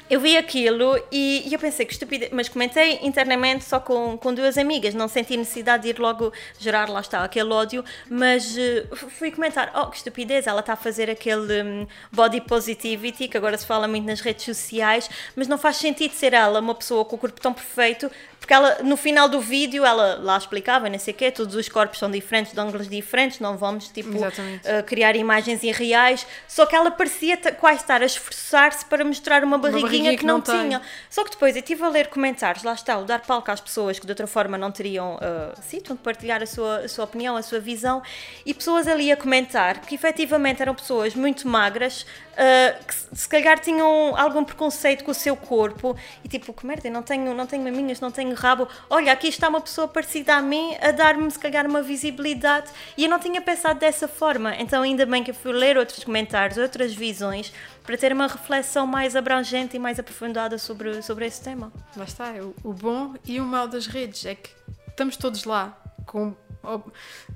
eu 0.10 0.20
vi 0.20 0.38
aquilo 0.38 0.98
e, 1.12 1.48
e, 1.48 1.54
eu 1.54 1.60
pensei 1.60 1.86
que 1.86 1.94
estupidez, 1.94 2.32
mas 2.32 2.48
comentei 2.48 3.00
internamente 3.02 3.64
só 3.64 3.80
com, 3.80 4.18
com 4.18 4.34
duas 4.34 4.58
amigas, 4.58 4.94
não 4.94 5.08
senti 5.08 5.36
necessidade 5.36 5.84
de 5.84 5.90
ir 5.90 6.00
logo 6.00 6.32
gerar, 6.60 6.90
lá 6.90 7.02
está, 7.02 7.24
aquele 7.24 7.52
ódio, 7.52 7.84
mas 8.10 8.56
uh, 8.56 8.96
fui 9.10 9.32
comentar, 9.32 9.72
oh 9.76 9.88
que 9.88 9.98
estupidez, 9.98 10.46
ela 10.46 10.60
está 10.60 10.74
a 10.74 10.76
fazer 10.76 11.10
aquele 11.10 11.64
um, 11.64 11.88
body 12.12 12.42
positivity, 12.42 13.28
que 13.28 13.38
agora 13.38 13.58
se 13.58 13.66
fala 13.66 13.88
muito 13.88 14.06
nas 14.06 14.22
redes 14.22 14.46
sociais, 14.46 15.10
mas 15.36 15.48
não 15.48 15.58
faz 15.58 15.78
sentido 15.78 16.12
ser 16.14 16.34
ela 16.34 16.60
uma 16.60 16.76
pessoa 16.76 17.04
com 17.04 17.16
o 17.16 17.20
corpo 17.20 17.42
tão 17.42 17.54
perfeito 17.54 18.12
porque 18.46 18.54
ela, 18.54 18.78
no 18.84 18.96
final 18.96 19.28
do 19.28 19.42
vídeo, 19.42 19.84
ela 19.84 20.20
lá 20.22 20.38
explicava, 20.38 20.88
não 20.88 21.00
sei 21.00 21.16
o 21.16 21.18
quê, 21.18 21.32
todos 21.32 21.56
os 21.56 21.68
corpos 21.68 21.98
são 21.98 22.12
diferentes, 22.12 22.54
de 22.54 22.60
ângulos 22.60 22.88
diferentes, 22.88 23.40
não 23.40 23.58
vamos, 23.58 23.88
tipo, 23.88 24.20
uh, 24.20 24.84
criar 24.86 25.16
imagens 25.16 25.64
irreais. 25.64 26.28
Só 26.48 26.64
que 26.68 26.76
ela 26.76 26.92
parecia 26.92 27.38
quase 27.54 27.82
estar 27.82 28.04
a 28.04 28.06
esforçar-se 28.06 28.86
para 28.86 29.04
mostrar 29.04 29.44
uma 29.44 29.58
barriguinha, 29.58 29.95
barriguinha 29.96 30.12
que, 30.12 30.18
que, 30.18 30.26
não, 30.26 30.36
não 30.36 30.42
tinha. 30.42 30.82
Só 31.10 31.24
que 31.24 31.32
depois 31.32 31.56
eu 31.56 31.62
estive 31.62 31.84
a 31.84 31.90
ler 31.90 32.08
comentários, 32.08 32.64
lá 32.64 32.74
está, 32.74 32.98
o 32.98 33.06
dar 33.06 33.22
palco 33.22 33.52
às 33.52 33.62
pessoas 33.62 34.00
que 34.00 34.06
de 34.06 34.12
outra 34.12 34.28
forma 34.28 34.58
não 34.58 34.72
teriam, 34.72 35.16
uh, 35.16 35.62
sim, 35.62 35.80
de 35.80 35.94
partilhar 35.96 36.42
a 36.42 36.46
sua, 36.46 36.80
a 36.80 36.88
sua 36.88 37.06
opinião, 37.06 37.36
a 37.36 37.42
sua 37.42 37.60
visão, 37.60 38.02
e 38.46 38.54
pessoas 38.54 38.88
ali 38.88 39.12
a 39.12 39.18
comentar 39.18 39.82
que 39.82 39.96
efetivamente 39.96 40.62
eram 40.62 40.76
pessoas 40.76 41.16
muito 41.16 41.48
magras, 41.48 42.06
uh, 42.36 42.86
que 42.86 42.94
se 43.18 43.28
calhar 43.28 43.60
tinham 43.60 44.16
algum 44.18 44.44
preconceito 44.44 45.04
com 45.04 45.12
o 45.12 45.14
seu 45.14 45.36
corpo 45.36 45.96
e 46.24 46.28
tipo, 46.28 46.54
que 46.54 46.66
merda, 46.66 46.90
não 46.90 47.02
tenho, 47.02 47.34
não 47.34 47.46
tenho 47.46 47.64
maminhas, 47.64 48.00
não 48.00 48.12
tenho 48.12 48.34
rabo. 48.36 48.68
Olha, 48.90 49.12
aqui 49.12 49.28
está 49.28 49.48
uma 49.48 49.62
pessoa 49.62 49.88
parecida 49.88 50.36
a 50.36 50.42
mim 50.42 50.76
a 50.82 50.92
dar-me 50.92 51.30
se 51.32 51.40
calhar 51.40 51.66
uma 51.66 51.82
visibilidade 51.82 52.70
e 52.98 53.04
eu 53.04 53.10
não 53.10 53.20
tinha 53.20 53.42
pensado 53.42 53.80
dessa 53.80 54.08
forma. 54.08 54.56
Então, 54.58 54.84
ainda 54.84 55.06
bem 55.06 55.24
que 55.24 55.32
eu 55.32 55.36
fui 55.36 55.52
ler 55.52 55.78
outros 55.78 56.04
comentários, 56.04 56.58
outras 56.58 56.94
visões 56.94 57.54
para 57.86 57.98
ter 57.98 58.12
uma 58.12 58.28
reflexão 58.28 58.88
mais 58.88 59.16
abrangente 59.16 59.76
e 59.76 59.80
mais 59.80 60.00
aprofundada 60.00 60.58
sobre, 60.58 61.02
sobre 61.02 61.26
esse 61.26 61.42
tema. 61.42 61.72
Lá 61.96 62.04
está, 62.04 62.30
é 62.36 62.42
o, 62.42 62.74
bom 62.74 63.14
e 63.26 63.40
o 63.40 63.46
mal 63.46 63.68
das 63.68 63.86
redes 63.88 64.26
é 64.26 64.36
que 64.36 64.50
estamos 64.88 65.16
todos 65.18 65.44
lá 65.44 65.78
com 66.06 66.34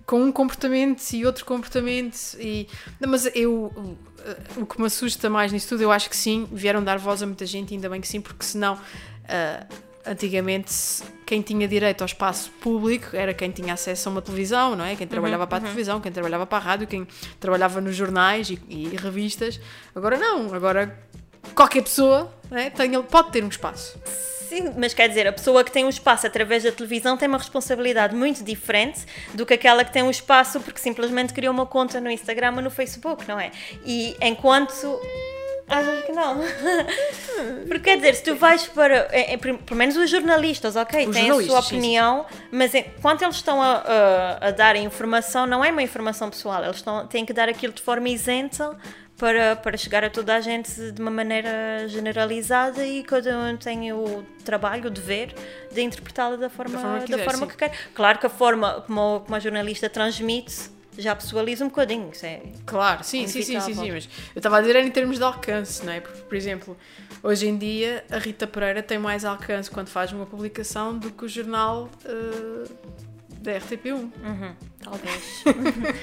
com 0.08 0.24
um 0.24 0.32
comportamento 0.32 1.04
e 1.14 1.24
outro 1.24 1.46
comportamento 1.46 2.18
e 2.40 2.68
não, 3.00 3.08
mas 3.08 3.30
eu 3.36 3.72
o 4.58 4.66
que 4.66 4.80
me 4.80 4.88
assusta 4.88 5.30
mais 5.30 5.52
nisso 5.52 5.70
tudo 5.70 5.84
eu 5.84 5.92
acho 5.92 6.10
que 6.10 6.18
sim 6.18 6.48
vieram 6.52 6.84
dar 6.84 6.98
voz 6.98 7.22
a 7.22 7.28
muita 7.28 7.46
gente 7.46 7.76
ainda 7.76 7.88
bem 7.88 8.02
que 8.02 8.08
sim 8.08 8.20
porque 8.20 8.44
senão 8.44 8.74
uh, 8.74 9.89
antigamente 10.06 10.74
quem 11.26 11.42
tinha 11.42 11.68
direito 11.68 12.02
ao 12.02 12.06
espaço 12.06 12.52
público 12.62 13.16
era 13.16 13.34
quem 13.34 13.52
tinha 13.52 13.74
acesso 13.74 14.10
a 14.10 14.12
uma 14.12 14.22
televisão 14.22 14.76
não 14.76 14.86
é 14.86 14.96
quem 14.96 15.08
trabalhava 15.08 15.44
uhum, 15.44 15.50
para 15.50 15.58
a 15.58 15.60
uhum. 15.60 15.66
televisão 15.66 16.02
quem 16.02 16.12
trabalhava 16.12 16.46
para 16.46 16.58
a 16.58 16.62
rádio 16.62 16.88
quem 16.88 17.08
trabalhava 17.40 17.82
nos 17.82 17.96
jornais 17.96 18.50
e, 18.50 18.60
e 18.70 18.96
revistas 18.96 19.60
agora 19.94 20.18
não 20.18 20.54
agora 20.54 20.98
qualquer 21.54 21.84
pessoa 21.84 22.34
é, 22.52 22.70
tem, 22.70 23.02
pode 23.04 23.32
ter 23.32 23.44
um 23.44 23.50
espaço 23.50 24.00
Sim, 24.50 24.74
mas 24.76 24.96
quer 24.96 25.08
dizer, 25.08 25.28
a 25.28 25.32
pessoa 25.32 25.64
que 25.64 25.72
tem 25.72 25.86
um 25.86 25.90
espaço 25.90 26.26
através 26.26 26.64
da 26.64 26.72
televisão 26.72 27.16
tem 27.16 27.28
uma 27.28 27.38
responsabilidade 27.38 28.16
muito 28.16 28.44
diferente 28.44 29.02
do 29.36 29.46
que 29.46 29.54
aquela 29.54 29.86
que 29.86 29.94
tem 29.94 30.02
um 30.02 30.10
espaço 30.10 30.60
porque 30.62 30.80
simplesmente 30.80 31.36
criou 31.36 31.54
uma 31.54 31.68
conta 31.68 32.02
no 32.02 32.10
Instagram 32.10 32.56
ou 32.56 32.62
no 32.64 32.72
Facebook, 32.72 33.28
não 33.28 33.40
é? 33.40 33.52
E 33.86 34.18
enquanto. 34.20 35.00
Achas 35.70 36.04
que 36.04 36.12
não? 36.12 36.38
Porque 37.68 37.80
quer 37.80 37.98
dizer, 37.98 38.16
se 38.16 38.24
tu 38.24 38.36
vais 38.36 38.66
para. 38.68 39.08
É, 39.12 39.34
é, 39.34 39.38
pelo 39.38 39.76
menos 39.76 39.96
os 39.96 40.10
jornalistas, 40.10 40.76
ok, 40.76 41.08
os 41.08 41.16
têm 41.16 41.30
a 41.30 41.42
sua 41.44 41.60
opinião, 41.60 42.26
sim, 42.28 42.36
sim. 42.36 42.44
mas 42.52 42.76
enquanto 42.76 43.22
eles 43.22 43.36
estão 43.36 43.62
a, 43.62 43.76
a, 43.76 44.48
a, 44.48 44.52
dar 44.52 44.76
a 44.76 44.80
informação, 44.80 45.46
não 45.46 45.64
é 45.64 45.72
uma 45.72 45.84
informação 45.84 46.30
pessoal, 46.30 46.64
eles 46.64 46.78
estão, 46.78 47.06
têm 47.08 47.26
que 47.26 47.34
dar 47.34 47.48
aquilo 47.48 47.72
de 47.72 47.82
forma 47.82 48.10
isenta 48.10 48.76
para, 49.20 49.56
para 49.58 49.78
chegar 49.78 50.04
a 50.04 50.10
toda 50.10 50.34
a 50.34 50.42
gente 50.42 50.92
de 50.92 51.02
uma 51.02 51.12
maneira 51.12 51.88
generalizada 51.88 52.84
e 52.86 53.04
cada 53.04 53.38
um 53.38 53.58
tem 53.58 53.92
o 53.92 54.24
trabalho, 54.44 54.88
o 54.88 54.90
dever 54.90 55.36
de 55.72 55.82
interpretá-la 55.82 56.38
da 56.38 56.50
forma, 56.50 56.76
da 56.76 56.82
forma, 56.82 57.00
que, 57.02 57.12
da 57.12 57.18
quiser, 57.18 57.32
forma 57.32 57.48
que, 57.48 57.58
quer. 57.58 57.72
Claro 57.94 58.18
que 58.18 58.26
a 58.26 58.30
forma 58.30 58.82
como, 58.88 59.20
como 59.20 59.36
a 59.36 59.40
jornalista 59.40 59.90
transmite 59.90 60.79
já 61.00 61.16
pessoaliza 61.16 61.64
um 61.66 61.70
bocadinho, 61.70 62.10
isso 62.12 62.26
é 62.26 62.42
Claro, 62.66 63.04
sim, 63.04 63.28
sim, 63.28 63.42
sim, 63.42 63.60
sim, 63.60 63.74
sim, 63.74 63.92
mas 63.92 64.10
eu 64.36 64.40
estava 64.40 64.58
a 64.58 64.62
dizer 64.62 64.76
em 64.76 64.92
termos 64.92 65.18
de 65.18 65.24
alcance, 65.24 65.86
não 65.86 65.94
é? 65.94 66.00
Porque, 66.00 66.22
por 66.22 66.36
exemplo, 66.36 66.78
hoje 67.24 67.48
em 67.48 67.58
dia 67.58 68.04
a 68.12 68.18
Rita 68.18 68.46
Pereira 68.46 68.84
tem 68.84 69.00
mais 69.00 69.26
alcance 69.26 69.70
quando 69.70 69.88
faz 69.88 70.12
uma 70.12 70.26
publicação 70.26 70.98
do 70.98 71.12
que 71.12 71.26
o 71.26 71.28
jornal 71.28 71.90
uh, 72.06 73.00
da 73.40 73.54
RTP1. 73.54 73.94
Uhum, 73.94 74.56
talvez. 74.84 75.44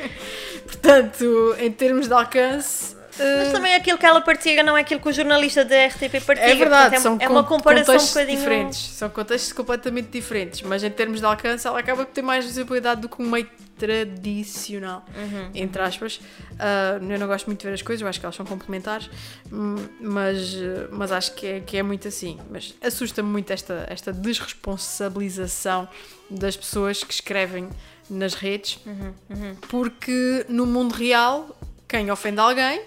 Portanto, 0.65 1.55
em 1.59 1.71
termos 1.71 2.09
de 2.09 2.15
alcance, 2.15 2.96
mas 3.19 3.53
também 3.53 3.75
aquilo 3.75 3.99
que 3.99 4.07
ela 4.07 4.21
partilha 4.21 4.63
não 4.63 4.77
é 4.77 4.81
aquilo 4.81 5.01
que 5.01 5.09
o 5.09 5.13
jornalista 5.13 5.65
da 5.65 5.87
RTP 5.87 6.25
partilha. 6.25 6.53
É 6.53 6.55
verdade, 6.55 7.01
são 7.01 7.17
é 7.21 7.29
uma 7.29 7.45
comparação 7.45 7.97
um 7.97 8.07
bocadinho... 8.07 8.39
diferentes. 8.39 8.79
São 8.79 9.09
contextos 9.09 9.53
completamente 9.53 10.09
diferentes, 10.09 10.63
mas 10.63 10.83
em 10.83 10.91
termos 10.91 11.21
de 11.21 11.27
alcance 11.27 11.67
ela 11.67 11.79
acaba 11.79 12.05
por 12.05 12.13
ter 12.13 12.23
mais 12.23 12.45
visibilidade 12.45 13.01
do 13.01 13.09
que 13.09 13.23
um 13.23 13.29
meio 13.29 13.49
tradicional, 13.79 15.05
entre 15.55 15.83
aspas. 15.83 16.17
Uh, 16.17 17.13
eu 17.13 17.19
não 17.19 17.27
gosto 17.27 17.47
muito 17.47 17.61
de 17.61 17.67
ver 17.67 17.75
as 17.75 17.83
coisas, 17.83 18.03
eu 18.03 18.09
acho 18.09 18.19
que 18.19 18.27
elas 18.27 18.37
são 18.37 18.47
complementares, 18.47 19.11
hum, 19.53 19.77
mas, 20.01 20.57
mas 20.91 21.13
acho 21.13 21.35
que 21.35 21.47
é, 21.47 21.61
que 21.61 21.77
é 21.77 21.83
muito 21.83 22.09
assim. 22.09 22.39
Mas 22.51 22.75
assusta-me 22.83 23.29
muito 23.29 23.53
esta, 23.53 23.87
esta 23.89 24.13
desresponsabilização 24.13 25.89
das 26.31 26.57
pessoas 26.57 27.05
que 27.05 27.13
escrevem 27.13 27.69
nas 28.09 28.35
redes, 28.35 28.79
porque 29.69 30.47
no 30.49 30.65
mundo 30.65 30.93
real, 30.93 31.57
quem 31.89 32.11
ofende 32.11 32.41
alguém 32.41 32.83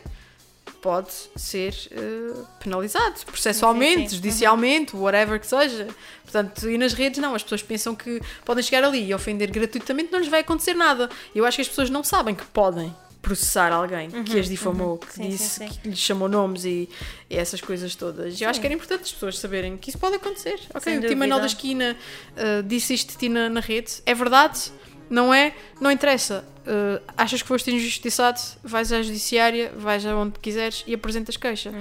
pode 0.82 1.12
ser 1.36 1.74
uh, 1.92 2.46
penalizado 2.64 3.16
processualmente, 3.26 3.96
Sim, 3.96 4.04
sim, 4.04 4.10
sim. 4.10 4.16
judicialmente, 4.16 4.96
whatever 4.96 5.40
que 5.40 5.48
seja. 5.48 5.88
Portanto, 6.24 6.70
e 6.70 6.78
nas 6.78 6.94
redes 6.94 7.20
não, 7.20 7.34
as 7.36 7.44
pessoas 7.44 7.64
pensam 7.64 7.96
que 7.96 8.22
podem 8.46 8.64
chegar 8.64 8.84
ali 8.84 9.08
e 9.08 9.14
ofender 9.14 9.50
gratuitamente, 9.52 10.12
não 10.12 10.20
lhes 10.20 10.28
vai 10.28 10.42
acontecer 10.42 10.74
nada. 10.74 11.10
Eu 11.34 11.46
acho 11.46 11.56
que 11.58 11.62
as 11.62 11.68
pessoas 11.70 11.90
não 11.90 12.04
sabem 12.04 12.36
que 12.36 12.46
podem 12.46 12.94
processar 13.22 13.74
alguém 13.74 14.10
que 14.24 14.40
as 14.40 14.48
difamou, 14.48 14.98
que 14.98 15.14
Sim, 15.14 15.24
sim, 15.24 15.30
disse, 15.30 15.50
sim. 15.60 15.68
que 15.68 15.90
lhes 15.90 16.00
chamou 16.00 16.30
nomes 16.30 16.64
e, 16.64 16.88
e 17.30 17.36
essas 17.36 17.60
coisas 17.60 17.94
todas. 17.94 18.40
Eu 18.40 18.50
acho 18.50 18.62
que 18.62 18.66
era 18.66 18.74
importante 18.74 19.02
as 19.04 19.12
pessoas 19.12 19.38
saberem 19.38 19.76
que 19.76 19.90
isso 19.90 19.98
pode 20.00 20.16
acontecer. 20.16 20.58
Ok, 20.74 20.82
Sem 20.82 20.98
o 21.00 21.02
Tim 21.02 21.16
Manuel 21.16 21.40
dúvida. 21.40 21.42
da 21.42 21.46
Esquina 21.48 21.98
uh, 22.38 22.64
disse 22.64 22.94
isto 22.94 23.12
de 23.12 23.18
ti 23.18 23.28
na, 23.30 23.50
na 23.50 23.60
rede. 23.60 23.92
É 24.06 24.14
verdade? 24.16 24.72
Não 25.10 25.34
é? 25.34 25.54
Não 25.82 25.92
interessa. 25.92 26.46
Uh, 26.60 27.02
achas 27.18 27.42
que 27.42 27.48
foste 27.48 27.72
injustiçado? 27.72 28.40
Vais 28.64 28.92
à 28.92 29.02
judiciária, 29.02 29.72
vais 29.76 30.06
aonde 30.06 30.38
quiseres 30.40 30.84
e 30.86 30.94
apresentas 30.94 31.36
queixa. 31.36 31.74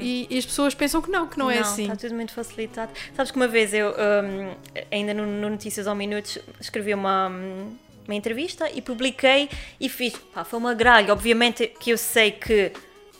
E, 0.00 0.26
e 0.28 0.36
as 0.36 0.44
pessoas 0.44 0.74
pensam 0.74 1.00
que 1.00 1.10
não, 1.10 1.28
que 1.28 1.38
não, 1.38 1.50
é 1.50 1.60
assim. 1.60 1.82
Está 1.82 1.94
tudo 1.94 2.14
muito 2.14 2.32
facilitado. 2.32 2.90
Sabes 3.14 3.30
que 3.30 3.36
uma 3.36 3.46
vez 3.46 3.72
eu, 3.72 3.90
hum, 3.90 4.54
ainda 4.90 5.14
no, 5.14 5.26
no 5.26 5.50
Notícias 5.50 5.86
ao 5.86 5.94
Minutos, 5.94 6.38
escrevi 6.60 6.92
uma, 6.92 7.28
hum, 7.28 7.76
uma 8.04 8.14
entrevista 8.14 8.68
e 8.68 8.82
publiquei 8.82 9.48
e 9.80 9.88
fiz. 9.88 10.14
Pá, 10.34 10.42
foi 10.42 10.58
uma 10.58 10.74
gralha. 10.74 11.12
Obviamente 11.12 11.68
que 11.78 11.90
eu 11.90 11.98
sei 11.98 12.32
que 12.32 12.72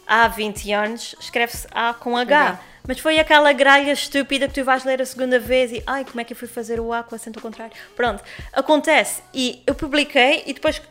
há 0.06 0.26
20 0.26 0.72
anos 0.72 1.14
escreve-se 1.20 1.68
A 1.70 1.94
com 1.94 2.16
H. 2.16 2.48
H. 2.48 2.60
Mas 2.86 2.98
foi 2.98 3.18
aquela 3.18 3.52
gralha 3.52 3.92
estúpida 3.92 4.48
que 4.48 4.54
tu 4.54 4.64
vais 4.64 4.84
ler 4.84 5.00
a 5.00 5.06
segunda 5.06 5.38
vez 5.38 5.72
e 5.72 5.82
ai, 5.86 6.04
como 6.04 6.20
é 6.20 6.24
que 6.24 6.32
eu 6.32 6.36
fui 6.36 6.48
fazer 6.48 6.80
o 6.80 6.92
A 6.92 7.02
com 7.02 7.14
acento 7.14 7.38
ao 7.38 7.42
contrário? 7.42 7.74
Pronto, 7.94 8.22
acontece. 8.52 9.22
E 9.32 9.62
eu 9.66 9.74
publiquei 9.74 10.42
e 10.46 10.52
depois, 10.52 10.82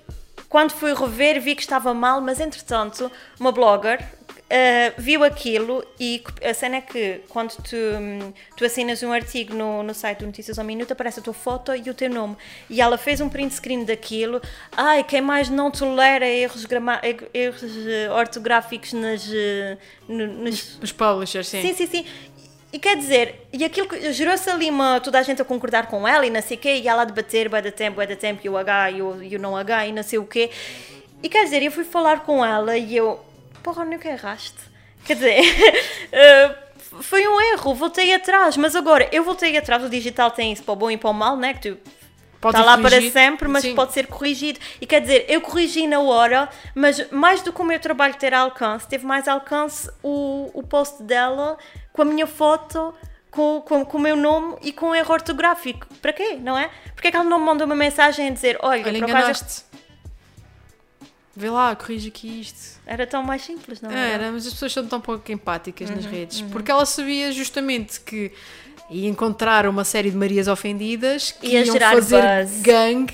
quando 0.48 0.72
fui 0.72 0.94
rever, 0.94 1.42
vi 1.42 1.56
que 1.56 1.62
estava 1.62 1.94
mal, 1.94 2.22
mas 2.22 2.40
entretanto, 2.40 3.12
uma 3.40 3.52
blogger 3.52 4.02
Uh, 4.52 4.94
viu 4.98 5.24
aquilo 5.24 5.82
e 5.98 6.22
a 6.44 6.54
cena 6.54 6.76
é 6.76 6.82
que 6.82 7.22
quando 7.30 7.56
tu, 7.56 7.74
hum, 7.74 8.34
tu 8.58 8.66
assinas 8.66 9.02
um 9.02 9.14
artigo 9.14 9.54
no, 9.54 9.82
no 9.82 9.94
site 9.94 10.20
do 10.20 10.26
Notícias 10.26 10.60
ao 10.60 10.66
Minuto 10.66 10.92
aparece 10.92 11.22
a 11.22 11.24
tua 11.24 11.34
foto 11.34 11.74
e 11.74 11.90
o 11.90 11.94
teu 11.94 12.10
nome 12.10 12.36
e 12.70 12.82
ela 12.82 12.98
fez 12.98 13.22
um 13.22 13.30
print 13.30 13.54
screen 13.54 13.86
daquilo 13.86 14.42
ai, 14.76 15.06
quem 15.06 15.22
mais 15.22 15.48
não 15.48 15.72
tolera 15.72 16.28
erros, 16.28 16.66
grama 16.66 17.00
erros 17.34 17.64
eh, 17.88 18.10
ortográficos 18.12 18.92
nas, 18.92 19.26
eh, 19.34 19.78
no- 20.06 20.28
nos, 20.28 20.78
Os 20.84 20.92
publishers, 20.92 21.48
sim. 21.48 21.62
Sim, 21.62 21.74
sim, 21.74 21.88
sim. 21.88 22.06
E 22.74 22.78
quer 22.80 22.98
dizer, 22.98 23.48
e 23.54 23.64
aquilo 23.64 23.88
que 23.88 24.12
gerou-se 24.12 24.50
ali 24.50 24.70
uma, 24.70 25.00
toda 25.00 25.18
a 25.18 25.24
gente 25.24 25.42
a 25.42 25.46
concordar 25.46 25.88
com 25.88 26.06
ela 26.06 26.26
e 26.26 26.30
não 26.30 26.42
sei 26.42 26.58
o 26.58 26.60
quê, 26.60 26.82
e 26.84 26.90
ela 26.90 27.04
a 27.04 27.06
debater, 27.06 27.48
vai 27.48 27.62
da 27.62 27.72
tempo, 27.72 27.96
vai 27.96 28.08
da 28.08 28.18
tempo, 28.18 28.42
e 28.44 28.50
o 28.50 28.58
H 28.58 28.92
e 28.92 29.02
o, 29.02 29.24
e 29.24 29.34
o 29.38 29.40
não 29.40 29.56
H 29.56 29.88
e 29.88 29.94
não 29.94 30.04
sei 30.04 30.20
o 30.20 30.26
quê. 30.26 30.50
E 31.24 31.30
quer 31.30 31.46
dizer, 31.46 31.64
eu 31.64 31.72
fui 31.72 31.84
falar 31.86 32.22
com 32.26 32.44
ela 32.44 32.76
e 32.78 32.98
eu, 32.98 33.20
porra, 33.64 33.86
não 33.86 33.98
que 33.98 34.08
erraste. 34.08 34.60
Quer 35.06 35.16
dizer, 35.16 35.40
eh, 36.12 36.56
foi 37.02 37.28
um 37.28 37.40
erro, 37.54 37.74
voltei 37.74 38.14
atrás, 38.14 38.58
mas 38.58 38.76
agora 38.76 39.08
eu 39.12 39.24
voltei 39.24 39.58
atrás, 39.58 39.84
o 39.84 39.90
digital 39.90 40.32
tem 40.32 40.52
isso 40.52 40.64
para 40.64 40.74
o 40.74 40.76
bom 40.76 40.92
e 40.92 40.98
para 40.98 41.10
o 41.10 41.14
mal, 41.14 41.38
né? 41.38 41.54
Que 41.54 41.72
tu 41.72 41.78
Pode 42.42 42.58
está 42.58 42.66
lá 42.66 42.78
para 42.78 42.90
corrigir. 42.90 43.12
sempre, 43.12 43.48
mas 43.48 43.62
Sim. 43.62 43.76
pode 43.76 43.94
ser 43.94 44.08
corrigido. 44.08 44.60
E 44.82 44.86
quer 44.88 45.00
dizer, 45.00 45.26
eu 45.30 45.42
corrigi 45.42 45.86
na 45.86 46.00
hora, 46.00 46.50
mas 46.74 47.10
mais 47.12 47.44
do 47.44 47.54
que 47.54 47.62
o 47.62 47.64
meu 47.64 47.80
trabalho 47.80 48.16
ter 48.16 48.34
alcance, 48.34 48.88
teve 48.88 49.06
mais 49.06 49.28
alcance 49.28 49.88
o, 50.02 50.50
o 50.52 50.64
post 50.64 51.04
dela 51.04 51.56
com 51.94 52.02
a 52.02 52.06
minha 52.06 52.26
foto, 52.26 52.96
com, 53.30 53.62
com, 53.62 53.86
com 53.86 53.98
o 53.98 54.02
meu 54.02 54.16
nome 54.16 54.56
e 54.64 54.74
com 54.74 54.88
o 54.88 54.96
erro 54.96 55.14
ortográfico. 55.14 55.86
Para 56.02 56.12
quê, 56.14 56.36
não 56.42 56.58
é? 56.58 56.72
Porque 56.96 57.10
é 57.10 57.12
que 57.12 57.18
ela 57.18 57.30
não 57.30 57.38
me 57.40 57.46
mandou 57.46 57.68
uma 57.68 57.76
mensagem 57.76 58.28
a 58.28 58.32
dizer: 58.32 58.58
Olha, 58.60 58.84
Olha, 58.88 59.00
por 59.00 59.16
acaso. 59.16 59.64
Vê 61.36 61.50
lá, 61.50 61.76
corrige 61.76 62.10
aqui 62.10 62.42
isto. 62.42 62.80
era 62.86 63.08
tão 63.08 63.24
mais 63.24 63.42
simples, 63.42 63.80
não 63.82 63.90
é? 63.90 64.12
Era, 64.14 64.32
mas 64.32 64.46
as 64.46 64.54
pessoas 64.54 64.74
são 64.74 64.86
tão 64.86 65.00
pouco 65.00 65.32
empáticas 65.32 65.90
nas 65.90 66.04
Uhum, 66.06 66.12
redes. 66.12 66.42
Porque 66.42 66.70
ela 66.70 66.86
sabia 66.86 67.32
justamente 67.32 68.02
que 68.02 68.32
ia 68.90 69.08
encontrar 69.08 69.66
uma 69.66 69.86
série 69.86 70.12
de 70.12 70.18
Marias 70.18 70.48
ofendidas 70.50 71.32
que 71.32 71.48
Ia 71.48 71.64
iam 71.66 71.80
fazer 71.80 72.22
buzz. 72.22 72.62
gangue. 72.62 73.14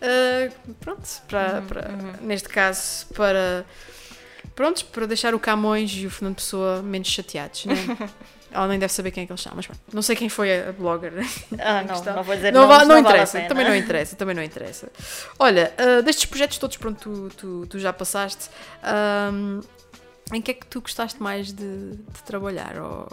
ah, 0.00 0.52
pronto, 0.80 1.02
para, 1.28 1.60
Uhum, 1.60 1.66
para- 1.66 1.90
neste 2.22 2.48
caso, 2.48 3.06
para. 3.14 3.66
Prontos, 4.54 4.82
para 4.82 5.06
deixar 5.06 5.34
o 5.34 5.40
Camões 5.40 5.90
e 5.94 6.06
o 6.06 6.10
Fernando 6.10 6.36
Pessoa 6.36 6.82
menos 6.82 7.08
chateados, 7.08 7.64
né? 7.64 7.74
Ela 8.52 8.68
nem 8.68 8.78
deve 8.78 8.92
saber 8.92 9.10
quem 9.10 9.22
é 9.24 9.26
que 9.26 9.32
eles 9.32 9.40
são, 9.42 9.52
mas 9.54 9.66
pronto, 9.66 9.80
não 9.92 10.02
sei 10.02 10.14
quem 10.14 10.28
foi 10.28 10.68
a 10.68 10.72
blogger. 10.72 11.12
Ah, 11.58 11.82
não, 11.82 12.14
não 12.16 12.22
vou 12.22 12.34
dizer 12.36 12.52
não, 12.52 12.62
nomes, 12.66 12.78
não 12.78 12.86
não 12.86 13.02
vale 13.02 13.08
interessa, 13.08 13.38
pena. 13.38 13.48
também 13.48 13.66
não 13.66 13.76
interessa, 13.76 14.16
também 14.16 14.34
não 14.34 14.42
interessa. 14.42 14.88
Olha, 15.38 15.72
ah, 15.78 16.02
destes 16.02 16.26
projetos 16.26 16.58
todos, 16.58 16.76
pronto, 16.76 17.00
tu, 17.00 17.36
tu, 17.36 17.66
tu 17.66 17.78
já 17.78 17.92
passaste, 17.92 18.50
ahm, 18.82 19.60
em 20.32 20.42
que 20.42 20.50
é 20.50 20.54
que 20.54 20.66
tu 20.66 20.80
gostaste 20.80 21.22
mais 21.22 21.52
de, 21.52 21.92
de 21.96 22.22
trabalhar? 22.24 22.76
Ou, 22.78 23.08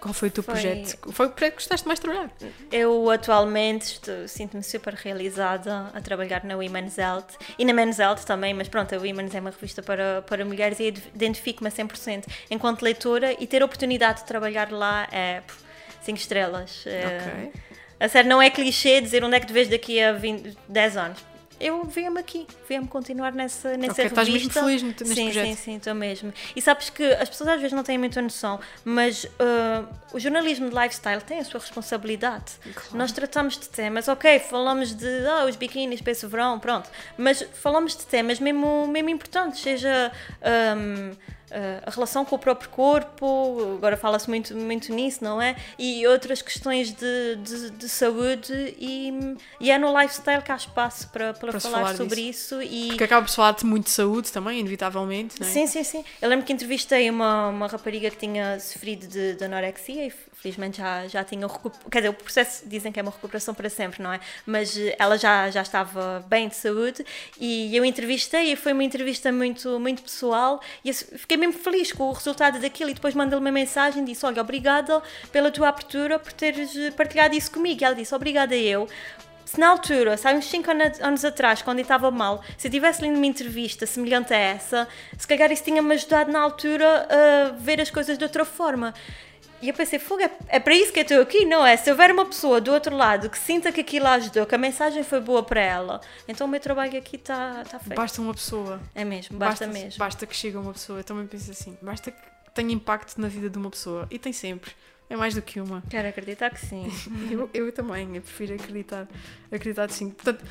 qual 0.00 0.14
foi 0.14 0.28
o 0.28 0.30
teu 0.30 0.42
Foi- 0.42 0.54
projeto? 0.54 1.12
Foi 1.12 1.26
o 1.26 1.30
projeto 1.30 1.50
que 1.54 1.56
gostaste 1.60 1.86
mais 1.86 1.98
de 2.00 2.06
trabalhar? 2.06 2.30
Eu 2.72 3.10
atualmente 3.10 4.00
sinto-me 4.26 4.62
super 4.62 4.94
realizada 4.94 5.90
a 5.94 6.00
trabalhar 6.00 6.42
na 6.44 6.56
Women's 6.56 6.96
Health 6.96 7.26
e 7.58 7.64
na 7.64 7.72
Men's 7.74 7.98
Health 7.98 8.24
também, 8.24 8.54
mas 8.54 8.68
pronto, 8.68 8.94
a 8.94 8.98
Women's 8.98 9.34
é 9.34 9.40
uma 9.40 9.50
revista 9.50 9.82
para, 9.82 10.22
para 10.22 10.44
mulheres 10.44 10.80
e 10.80 10.88
identifico-me 11.14 11.68
a 11.68 11.70
100% 11.72 12.24
enquanto 12.50 12.82
leitora 12.82 13.34
e 13.38 13.46
ter 13.46 13.60
a 13.62 13.64
oportunidade 13.66 14.20
de 14.20 14.26
trabalhar 14.26 14.72
lá 14.72 15.06
é 15.12 15.42
5 16.02 16.18
estrelas. 16.18 16.84
É, 16.86 17.18
Ok. 17.52 17.62
A 18.00 18.08
sério, 18.08 18.30
não 18.30 18.40
é 18.40 18.48
clichê 18.48 18.98
dizer 19.02 19.22
onde 19.22 19.36
é 19.36 19.40
que 19.40 19.46
te 19.46 19.52
vês 19.52 19.68
daqui 19.68 20.00
a 20.02 20.12
20, 20.14 20.56
10 20.66 20.96
anos. 20.96 21.18
Eu 21.60 21.84
via-me 21.84 22.18
aqui, 22.18 22.46
via-me 22.66 22.88
continuar 22.88 23.32
nessa, 23.32 23.76
nessa 23.76 23.92
Ok, 23.92 24.04
revista. 24.04 24.20
estás 24.20 24.28
mesmo 24.28 24.50
feliz 24.50 24.82
neste 24.82 25.04
sim, 25.06 25.24
projeto? 25.24 25.46
Sim, 25.46 25.56
sim, 25.56 25.76
estou 25.76 25.94
mesmo. 25.94 26.32
E 26.56 26.62
sabes 26.62 26.88
que 26.88 27.04
as 27.04 27.28
pessoas 27.28 27.50
às 27.50 27.56
vezes 27.60 27.72
não 27.72 27.82
têm 27.82 27.98
muita 27.98 28.22
noção, 28.22 28.58
mas 28.82 29.24
uh, 29.24 29.86
o 30.14 30.18
jornalismo 30.18 30.70
de 30.70 30.74
lifestyle 30.74 31.20
tem 31.20 31.38
a 31.38 31.44
sua 31.44 31.60
responsabilidade. 31.60 32.52
Claro. 32.62 32.96
Nós 32.96 33.12
tratamos 33.12 33.58
de 33.58 33.68
temas, 33.68 34.08
ok, 34.08 34.38
falamos 34.38 34.94
de 34.94 35.26
ah, 35.26 35.44
os 35.44 35.54
biquínis 35.54 36.00
para 36.00 36.12
esse 36.12 36.26
verão, 36.26 36.58
pronto, 36.58 36.88
mas 37.18 37.46
falamos 37.52 37.94
de 37.94 38.06
temas 38.06 38.40
mesmo, 38.40 38.86
mesmo 38.88 39.10
importantes, 39.10 39.60
seja 39.60 40.10
um, 40.76 41.10
uh, 41.10 41.16
a 41.84 41.90
relação 41.90 42.24
com 42.24 42.36
o 42.36 42.38
próprio 42.38 42.70
corpo, 42.70 43.74
agora 43.76 43.96
fala-se 43.96 44.28
muito, 44.28 44.54
muito 44.56 44.92
nisso, 44.92 45.22
não 45.22 45.40
é? 45.40 45.56
E 45.78 46.06
outras 46.06 46.42
questões 46.42 46.92
de, 46.92 47.36
de, 47.36 47.70
de 47.70 47.88
saúde, 47.88 48.52
e, 48.78 49.12
e 49.60 49.70
é 49.70 49.78
no 49.78 49.98
lifestyle 49.98 50.42
que 50.42 50.52
há 50.52 50.56
espaço 50.56 51.08
para, 51.08 51.34
para, 51.34 51.50
Para 51.50 51.60
falar, 51.60 51.78
falar 51.78 51.96
sobre 51.96 52.20
isso. 52.20 52.62
E, 52.62 52.88
Porque 52.88 53.04
acaba 53.04 53.22
por 53.22 53.30
se 53.30 53.36
falar 53.36 53.52
de 53.52 53.64
muito 53.64 53.84
de 53.84 53.90
saúde 53.90 54.30
também, 54.32 54.60
inevitavelmente, 54.60 55.40
não 55.40 55.46
é? 55.46 55.50
Sim, 55.50 55.66
sim, 55.66 55.84
sim. 55.84 56.04
Eu 56.20 56.28
lembro 56.28 56.46
que 56.46 56.52
entrevistei 56.52 57.10
uma, 57.10 57.48
uma 57.48 57.66
rapariga 57.66 58.10
que 58.10 58.16
tinha 58.16 58.58
sofrido 58.60 59.06
de, 59.06 59.34
de 59.34 59.44
anorexia 59.44 60.06
e 60.06 60.12
felizmente 60.40 60.78
já, 60.78 61.06
já 61.06 61.22
tinha 61.22 61.46
recuperado. 61.46 61.90
Quer 61.90 61.98
dizer, 61.98 62.08
o 62.08 62.14
processo 62.14 62.66
dizem 62.66 62.90
que 62.90 62.98
é 62.98 63.02
uma 63.02 63.12
recuperação 63.12 63.54
para 63.54 63.68
sempre, 63.68 64.02
não 64.02 64.12
é? 64.12 64.20
Mas 64.46 64.76
eh, 64.76 64.96
ela 64.98 65.18
já, 65.18 65.50
já 65.50 65.62
estava 65.62 66.24
bem 66.28 66.48
de 66.48 66.56
saúde 66.56 67.04
e 67.38 67.76
eu 67.76 67.84
entrevistei 67.84 68.52
e 68.52 68.56
foi 68.56 68.72
uma 68.72 68.82
entrevista 68.82 69.30
muito, 69.30 69.78
muito 69.78 70.02
pessoal 70.02 70.60
e 70.84 70.92
fiquei 70.92 71.36
mesmo 71.36 71.54
feliz 71.54 71.92
com 71.92 72.04
o 72.04 72.12
resultado 72.12 72.58
daquilo 72.58 72.90
e 72.90 72.94
depois 72.94 73.14
mandei-lhe 73.14 73.42
uma 73.42 73.52
mensagem 73.52 74.02
e 74.02 74.06
disse: 74.06 74.24
Olha, 74.24 74.40
obrigada 74.40 75.02
pela 75.30 75.50
tua 75.50 75.68
abertura, 75.68 76.18
por 76.18 76.32
teres 76.32 76.74
eh, 76.76 76.90
partilhado 76.90 77.34
isso 77.34 77.50
comigo. 77.50 77.82
E 77.82 77.84
ela 77.84 77.94
disse: 77.94 78.14
Obrigada 78.14 78.56
eu. 78.56 78.88
Se 79.44 79.58
na 79.58 79.68
altura, 79.68 80.16
sabe, 80.16 80.38
uns 80.38 80.44
5 80.44 80.70
anos 81.02 81.24
atrás, 81.24 81.60
quando 81.60 81.80
eu 81.80 81.82
estava 81.82 82.08
mal, 82.08 82.40
se 82.56 82.68
eu 82.68 82.70
tivesse 82.70 83.02
lido 83.02 83.16
uma 83.16 83.26
entrevista 83.26 83.84
semelhante 83.84 84.32
a 84.32 84.36
essa, 84.36 84.86
se 85.18 85.26
calhar 85.26 85.50
isso 85.50 85.64
tinha-me 85.64 85.92
ajudado 85.92 86.30
na 86.30 86.40
altura 86.40 87.08
a 87.10 87.50
ver 87.56 87.80
as 87.80 87.90
coisas 87.90 88.16
de 88.16 88.22
outra 88.22 88.44
forma. 88.44 88.94
E 89.62 89.68
eu 89.68 89.74
pensei, 89.74 89.98
fogo, 89.98 90.22
é, 90.48 90.58
para 90.58 90.74
isso 90.74 90.92
que 90.92 91.00
eu 91.00 91.02
estou 91.02 91.20
aqui, 91.20 91.44
não 91.44 91.66
é? 91.66 91.76
Se 91.76 91.90
houver 91.90 92.10
uma 92.10 92.24
pessoa 92.24 92.60
do 92.60 92.72
outro 92.72 92.96
lado 92.96 93.28
que 93.28 93.38
sinta 93.38 93.70
que 93.70 93.80
aquilo 93.80 94.06
ajudou, 94.06 94.46
que 94.46 94.54
a 94.54 94.58
mensagem 94.58 95.02
foi 95.02 95.20
boa 95.20 95.42
para 95.42 95.60
ela, 95.60 96.00
então 96.26 96.46
o 96.46 96.50
meu 96.50 96.60
trabalho 96.60 96.98
aqui 96.98 97.16
está 97.16 97.62
tá 97.64 97.78
feito. 97.78 97.96
Basta 97.96 98.22
uma 98.22 98.32
pessoa. 98.32 98.80
É 98.94 99.04
mesmo, 99.04 99.36
basta, 99.36 99.66
basta, 99.66 99.80
mesmo. 99.80 99.98
Basta 99.98 100.26
que 100.26 100.34
chegue 100.34 100.56
uma 100.56 100.72
pessoa. 100.72 101.00
Eu 101.00 101.04
também 101.04 101.26
penso 101.26 101.50
assim. 101.50 101.76
Basta 101.82 102.10
que 102.10 102.20
tenha 102.54 102.72
impacto 102.72 103.20
na 103.20 103.28
vida 103.28 103.50
de 103.50 103.58
uma 103.58 103.70
pessoa. 103.70 104.06
E 104.10 104.18
tem 104.18 104.32
sempre. 104.32 104.72
É 105.10 105.16
mais 105.16 105.34
do 105.34 105.42
que 105.42 105.60
uma. 105.60 105.82
Quero 105.90 106.08
acreditar 106.08 106.50
que 106.50 106.64
sim. 106.64 106.86
Eu, 107.30 107.50
eu 107.52 107.72
também, 107.72 108.16
eu 108.16 108.22
prefiro 108.22 108.54
acreditar, 108.54 109.08
acreditar 109.50 109.88
que 109.88 109.94
sim. 109.94 110.10
Portanto, 110.10 110.44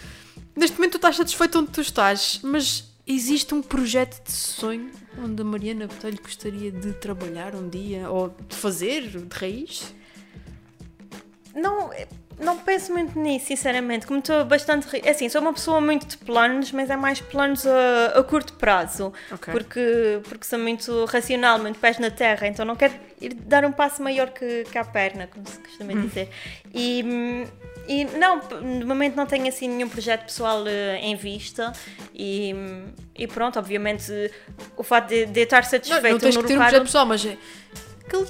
neste 0.56 0.76
momento 0.76 0.92
tu 0.94 0.98
estás 0.98 1.16
satisfeito 1.16 1.60
onde 1.60 1.72
tu 1.72 1.82
estás, 1.82 2.42
mas 2.44 2.89
existe 3.10 3.54
um 3.54 3.62
projeto 3.62 4.24
de 4.24 4.32
sonho 4.32 4.92
onde 5.18 5.42
a 5.42 5.46
Mariana 5.46 5.88
Botelho 5.88 6.22
gostaria 6.22 6.72
de 6.72 6.94
trabalhar 6.94 7.56
um 7.56 7.68
dia 7.68 8.10
ou 8.10 8.30
de 8.48 8.56
fazer 8.56 9.02
de 9.08 9.36
raiz? 9.36 9.94
Não, 11.56 11.90
não 12.40 12.58
penso 12.58 12.94
muito 12.94 13.20
nisso, 13.20 13.48
sinceramente. 13.48 14.06
Como 14.06 14.20
estou 14.20 14.46
bastante. 14.46 14.88
É 15.04 15.10
assim, 15.10 15.28
sou 15.28 15.42
uma 15.42 15.52
pessoa 15.52 15.82
muito 15.82 16.06
de 16.06 16.18
planos, 16.18 16.72
mas 16.72 16.90
é 16.90 16.96
mais 16.96 17.20
planos 17.20 17.66
a, 17.66 18.20
a 18.20 18.24
curto 18.24 18.54
prazo. 18.54 19.12
Ok. 19.32 19.52
Porque, 19.52 20.22
porque 20.24 20.46
sou 20.46 20.60
muito 20.60 21.06
racional, 21.06 21.60
muito 21.60 21.80
pés 21.80 21.98
na 21.98 22.12
terra, 22.12 22.48
então 22.48 22.64
não 22.64 22.76
quero 22.76 22.94
ir 23.20 23.34
dar 23.34 23.66
um 23.66 23.72
passo 23.72 24.02
maior 24.02 24.30
que, 24.30 24.64
que 24.72 24.78
a 24.78 24.86
perna, 24.86 25.28
como 25.28 25.46
se 25.48 25.60
costuma 25.60 25.94
dizer. 25.94 26.30
E, 26.74 27.04
hum, 27.04 27.46
e 27.79 27.79
não, 28.18 28.40
p- 28.40 28.56
de 28.56 28.86
momento 28.86 29.16
não 29.16 29.26
tenho 29.26 29.48
assim 29.48 29.68
nenhum 29.68 29.90
projeto 29.90 30.26
pessoal 30.26 30.64
eh, 30.68 31.00
em 31.02 31.16
vista. 31.16 31.72
E, 32.14 32.54
e 33.16 33.26
pronto, 33.28 33.58
obviamente, 33.58 34.12
o 34.78 34.84
fato 34.84 35.08
de, 35.10 35.26
de 35.26 35.40
eu 35.40 35.44
estar 35.44 35.64
Não, 35.64 35.70
satisfeito 35.70 36.12
não 36.12 36.20
tens 36.20 36.36
no 36.36 36.42
que 36.42 36.48
ter 36.48 36.54
um 36.56 36.58
projeto 36.62 36.84
pessoal, 36.84 37.06
mas 37.06 37.26
é- 37.26 37.38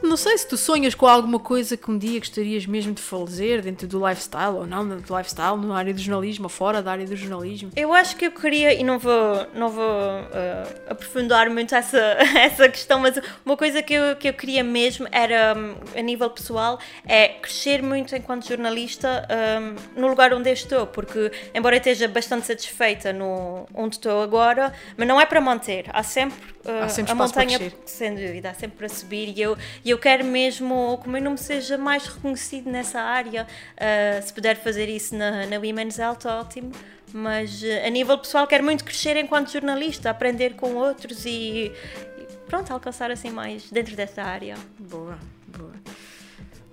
não 0.04 0.18
sei 0.18 0.38
se 0.38 0.48
tu 0.48 0.58
sonhas 0.58 0.94
com 0.94 1.08
alguma 1.08 1.40
coisa 1.40 1.78
que 1.78 1.90
um 1.90 1.98
dia 1.98 2.20
gostarias 2.20 2.66
mesmo 2.66 2.94
de 2.94 3.02
fazer 3.02 3.62
dentro 3.62 3.88
do 3.88 4.08
lifestyle 4.08 4.56
ou 4.56 4.68
não, 4.68 4.88
do 4.88 5.18
lifestyle, 5.18 5.58
na 5.58 5.78
área 5.78 5.94
do 5.94 6.00
jornalismo 6.00 6.46
ou 6.46 6.50
fora 6.50 6.82
da 6.82 6.92
área 6.92 7.06
do 7.06 7.16
jornalismo. 7.16 7.72
Eu 7.76 7.94
acho 7.94 8.16
que 8.16 8.26
eu 8.26 8.32
queria, 8.32 8.74
e 8.74 8.84
não 8.84 9.00
vou, 9.00 9.48
não 9.54 9.70
vou 9.70 9.84
eh, 9.84 10.68
aprofundar 10.90 11.50
muito 11.50 11.74
essa, 11.76 11.98
essa 12.38 12.68
questão, 12.70 13.00
mas 13.00 13.20
uma 13.46 13.56
coisa 13.56 13.82
que 13.82 13.94
eu, 13.94 14.16
que 14.16 14.30
eu 14.30 14.34
queria 14.34 14.64
mesmo 14.64 15.08
era, 15.12 15.56
hum, 15.58 15.76
a 15.96 16.02
nível 16.02 16.30
pessoal, 16.30 16.80
é 17.06 17.30
crescer 17.30 17.82
muito 17.82 18.16
enquanto 18.16 18.48
jornalista 18.48 19.28
hum, 19.62 19.76
no 19.96 20.08
lugar 20.08 20.34
onde 20.34 20.50
eu 20.50 20.54
estou, 20.54 20.88
porque 20.88 21.32
embora 21.54 21.76
eu 21.76 21.80
esteja 21.80 22.08
bastante 22.08 22.48
satisfeita 22.48 23.14
no, 23.14 23.68
onde 23.74 23.96
estou 23.96 24.22
agora, 24.22 24.74
mas 24.98 25.08
não 25.08 25.20
é 25.20 25.26
para 25.26 25.42
manter, 25.42 25.86
há 25.94 26.04
sempre, 26.04 26.38
Há 26.66 26.90
sempre 26.90 27.14
a 27.14 27.16
montanha, 27.16 27.58
crescer. 27.58 27.78
sem 27.86 28.16
dúvida, 28.16 28.50
há 28.50 28.54
sempre 28.54 28.78
para 28.78 28.90
subir 28.90 29.34
e 29.36 29.42
eu, 29.42 29.58
eu 29.86 29.98
quero 29.98 30.26
mesmo, 30.26 31.00
como 31.02 31.16
eu 31.16 31.22
não 31.22 31.32
me 31.32 31.38
seja 31.38 31.78
mais 31.78 32.06
reconhecido 32.06 32.70
nessa 32.70 33.00
área, 33.00 33.48
eh, 33.78 34.20
se 34.22 34.34
puder 34.34 34.58
fazer 34.58 34.90
isso 34.90 35.16
na, 35.16 35.46
na 35.46 35.58
Women's 35.58 35.98
Health, 35.98 36.26
ótimo. 36.26 36.72
Mas 37.14 37.64
eh, 37.64 37.88
a 37.88 37.90
nível 37.90 38.18
pessoal 38.18 38.46
quero 38.46 38.64
muito 38.64 38.84
crescer 38.84 39.16
enquanto 39.16 39.52
jornalista, 39.52 40.10
aprender 40.10 40.56
com 40.56 40.76
outros 40.76 41.26
e, 41.26 41.72
e 42.18 42.28
pronto, 42.48 42.72
alcançar 42.72 43.10
assim 43.10 43.32
mais 43.32 43.70
dentro 43.72 43.96
dessa 43.96 44.22
área. 44.22 44.56
Boa, 44.78 45.18
boa. 45.48 45.74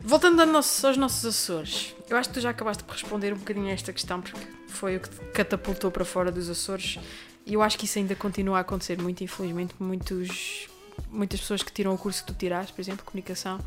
Voltando 0.01 0.40
aos 0.40 0.96
nossos 0.96 1.25
Açores, 1.25 1.94
eu 2.09 2.16
acho 2.16 2.29
que 2.29 2.35
tu 2.35 2.40
já 2.40 2.51
acabaste 2.51 2.85
por 2.85 2.92
responder 2.92 3.33
um 3.33 3.38
bocadinho 3.38 3.68
a 3.68 3.72
esta 3.72 3.92
questão, 3.92 4.20
porque 4.20 4.38
foi 4.68 4.96
o 4.96 5.01
que 5.01 5.09
te 5.09 5.16
catapultou 5.33 5.90
para 5.90 6.05
fora 6.05 6.31
dos 6.31 6.49
Açores, 6.49 6.99
e 7.46 7.54
eu 7.54 7.62
acho 7.62 7.78
que 7.78 7.85
isso 7.85 7.98
ainda 7.98 8.14
continua 8.16 8.59
a 8.59 8.61
acontecer 8.61 9.00
muito, 9.00 9.22
infelizmente. 9.22 9.74
Muitos, 9.78 10.68
muitas 11.09 11.40
pessoas 11.40 11.62
que 11.62 11.72
tiram 11.72 11.94
o 11.94 11.98
curso 11.98 12.24
que 12.24 12.32
tu 12.32 12.37
tiraste, 12.37 12.72
por 12.72 12.80
exemplo, 12.80 13.04
comunicação, 13.04 13.61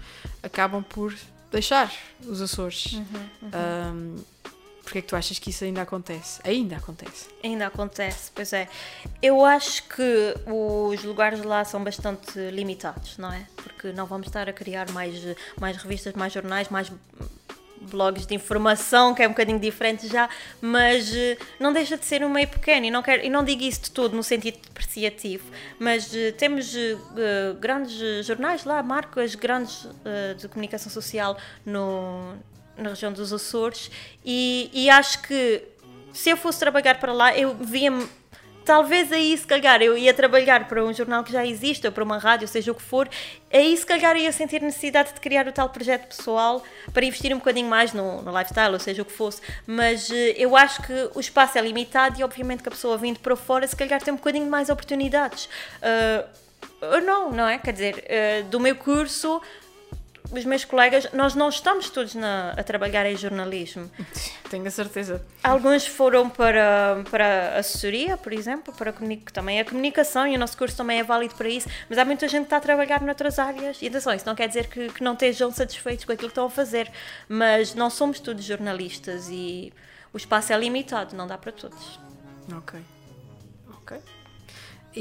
acabam 0.43 0.83
por 0.83 1.15
deixar 1.49 1.91
os 2.27 2.41
Açores. 2.41 2.99
Ahm, 3.53 4.17
Porquê 4.89 4.97
é 4.97 5.01
que 5.03 5.07
tu 5.07 5.15
achas 5.15 5.37
que 5.37 5.51
isso 5.51 5.63
ainda 5.63 5.83
acontece? 5.83 6.41
Ainda 6.43 6.77
acontece. 6.77 7.27
Ainda 7.43 7.67
acontece, 7.67 8.31
pois 8.33 8.51
é. 8.53 8.67
Eu 9.21 9.45
acho 9.45 9.83
que 9.83 10.33
os 10.47 11.03
lugares 11.03 11.43
lá 11.43 11.63
são 11.63 11.83
bastante 11.83 12.49
limitados, 12.49 13.15
não 13.19 13.31
é? 13.31 13.45
Porque 13.55 13.91
não 13.91 14.07
vamos 14.07 14.25
estar 14.25 14.49
a 14.49 14.53
criar 14.53 14.89
mais, 14.91 15.13
mais 15.59 15.77
revistas, 15.77 16.15
mais 16.15 16.33
jornais, 16.33 16.69
mais 16.69 16.91
blogs 17.81 18.25
de 18.25 18.35
informação, 18.35 19.13
que 19.13 19.23
é 19.23 19.27
um 19.27 19.31
bocadinho 19.31 19.59
diferente 19.59 20.07
já, 20.07 20.29
mas 20.61 21.13
eh, 21.13 21.37
não 21.59 21.71
deixa 21.73 21.97
de 21.97 22.05
ser 22.05 22.23
um 22.23 22.29
meio 22.29 22.47
pequeno 22.47 22.85
e 22.85 22.91
não, 22.91 23.01
quero, 23.01 23.25
e 23.25 23.29
não 23.29 23.43
digo 23.43 23.63
isso 23.63 23.83
de 23.83 23.91
tudo 23.91 24.15
no 24.15 24.23
sentido 24.23 24.57
depreciativo, 24.61 25.45
mas 25.79 26.13
eh, 26.13 26.31
temos 26.31 26.75
eh, 26.75 26.97
grandes 27.59 28.25
jornais 28.25 28.63
lá, 28.65 28.81
marcas 28.83 29.35
grandes 29.35 29.87
eh, 30.05 30.33
de 30.35 30.47
comunicação 30.47 30.91
social 30.91 31.37
no, 31.65 32.33
na 32.77 32.89
região 32.89 33.11
dos 33.11 33.31
Açores 33.33 33.89
e, 34.25 34.69
e 34.73 34.89
acho 34.89 35.21
que 35.21 35.63
se 36.13 36.29
eu 36.29 36.37
fosse 36.37 36.59
trabalhar 36.59 36.99
para 36.99 37.13
lá, 37.13 37.37
eu 37.37 37.55
via-me. 37.55 38.07
Talvez 38.65 39.11
aí, 39.11 39.35
se 39.37 39.47
calhar, 39.47 39.81
eu 39.81 39.97
ia 39.97 40.13
trabalhar 40.13 40.67
para 40.67 40.83
um 40.83 40.93
jornal 40.93 41.23
que 41.23 41.31
já 41.31 41.45
existe, 41.45 41.87
ou 41.87 41.91
para 41.91 42.03
uma 42.03 42.17
rádio, 42.17 42.47
seja 42.47 42.71
o 42.71 42.75
que 42.75 42.81
for, 42.81 43.09
aí, 43.51 43.75
se 43.75 43.85
calhar, 43.85 44.15
eu 44.15 44.23
ia 44.23 44.31
sentir 44.31 44.61
necessidade 44.61 45.13
de 45.13 45.19
criar 45.19 45.47
o 45.47 45.51
tal 45.51 45.69
projeto 45.69 46.07
pessoal 46.07 46.63
para 46.93 47.05
investir 47.05 47.33
um 47.33 47.39
bocadinho 47.39 47.67
mais 47.67 47.93
no, 47.93 48.21
no 48.21 48.37
lifestyle, 48.37 48.73
ou 48.73 48.79
seja 48.79 49.01
o 49.01 49.05
que 49.05 49.11
fosse. 49.11 49.41
Mas 49.65 50.11
eh, 50.11 50.35
eu 50.37 50.55
acho 50.55 50.83
que 50.83 51.09
o 51.15 51.19
espaço 51.19 51.57
é 51.57 51.61
limitado 51.61 52.19
e, 52.19 52.23
obviamente, 52.23 52.61
que 52.61 52.69
a 52.69 52.71
pessoa 52.71 52.97
vindo 52.97 53.19
para 53.19 53.35
fora, 53.35 53.67
se 53.67 53.75
calhar, 53.75 54.01
tem 54.01 54.13
um 54.13 54.17
bocadinho 54.17 54.49
mais 54.49 54.69
oportunidades. 54.69 55.49
Ah, 55.81 56.25
ou 56.81 57.01
não, 57.01 57.31
não 57.31 57.47
é? 57.47 57.57
Quer 57.57 57.73
dizer, 57.73 58.03
eh, 58.07 58.43
do 58.43 58.59
meu 58.59 58.75
curso, 58.75 59.41
os 60.31 60.45
meus 60.45 60.63
colegas, 60.65 61.07
nós 61.13 61.33
não 61.35 61.49
estamos 61.49 61.89
todos 61.89 62.13
na- 62.15 62.51
a 62.57 62.63
trabalhar 62.63 63.05
em 63.05 63.15
jornalismo. 63.15 63.89
Tenho 64.49 64.65
a 64.67 64.71
certeza. 64.71 65.25
Alguns 65.43 65.85
foram 65.87 66.29
para, 66.29 67.03
para 67.09 67.57
assessoria, 67.57 68.17
por 68.17 68.31
exemplo, 68.33 68.73
para 68.73 68.91
comuni- 68.93 69.17
que 69.17 69.31
também 69.33 69.59
é 69.59 69.63
comunicação 69.63 70.27
e 70.27 70.35
o 70.35 70.39
nosso 70.39 70.57
curso 70.57 70.75
também 70.77 70.99
é 70.99 71.03
válido 71.03 71.35
para 71.35 71.47
isso, 71.49 71.67
mas 71.89 71.97
há 71.97 72.05
muita 72.05 72.27
gente 72.27 72.41
que 72.41 72.45
está 72.47 72.57
a 72.57 72.61
trabalhar 72.61 73.01
noutras 73.01 73.39
áreas. 73.39 73.81
E 73.81 73.87
atenção, 73.87 74.13
isso 74.13 74.25
não 74.25 74.35
quer 74.35 74.47
dizer 74.47 74.67
que, 74.67 74.89
que 74.89 75.03
não 75.03 75.13
estejam 75.13 75.51
satisfeitos 75.51 76.05
com 76.05 76.11
aquilo 76.11 76.27
que 76.29 76.31
estão 76.31 76.45
a 76.45 76.49
fazer, 76.49 76.91
mas 77.27 77.73
não 77.75 77.89
somos 77.89 78.19
todos 78.19 78.43
jornalistas 78.43 79.27
e 79.29 79.71
o 80.13 80.17
espaço 80.17 80.51
é 80.53 80.57
limitado, 80.57 81.15
não 81.15 81.27
dá 81.27 81.37
para 81.37 81.51
todos. 81.51 81.99
Ok. 82.57 82.79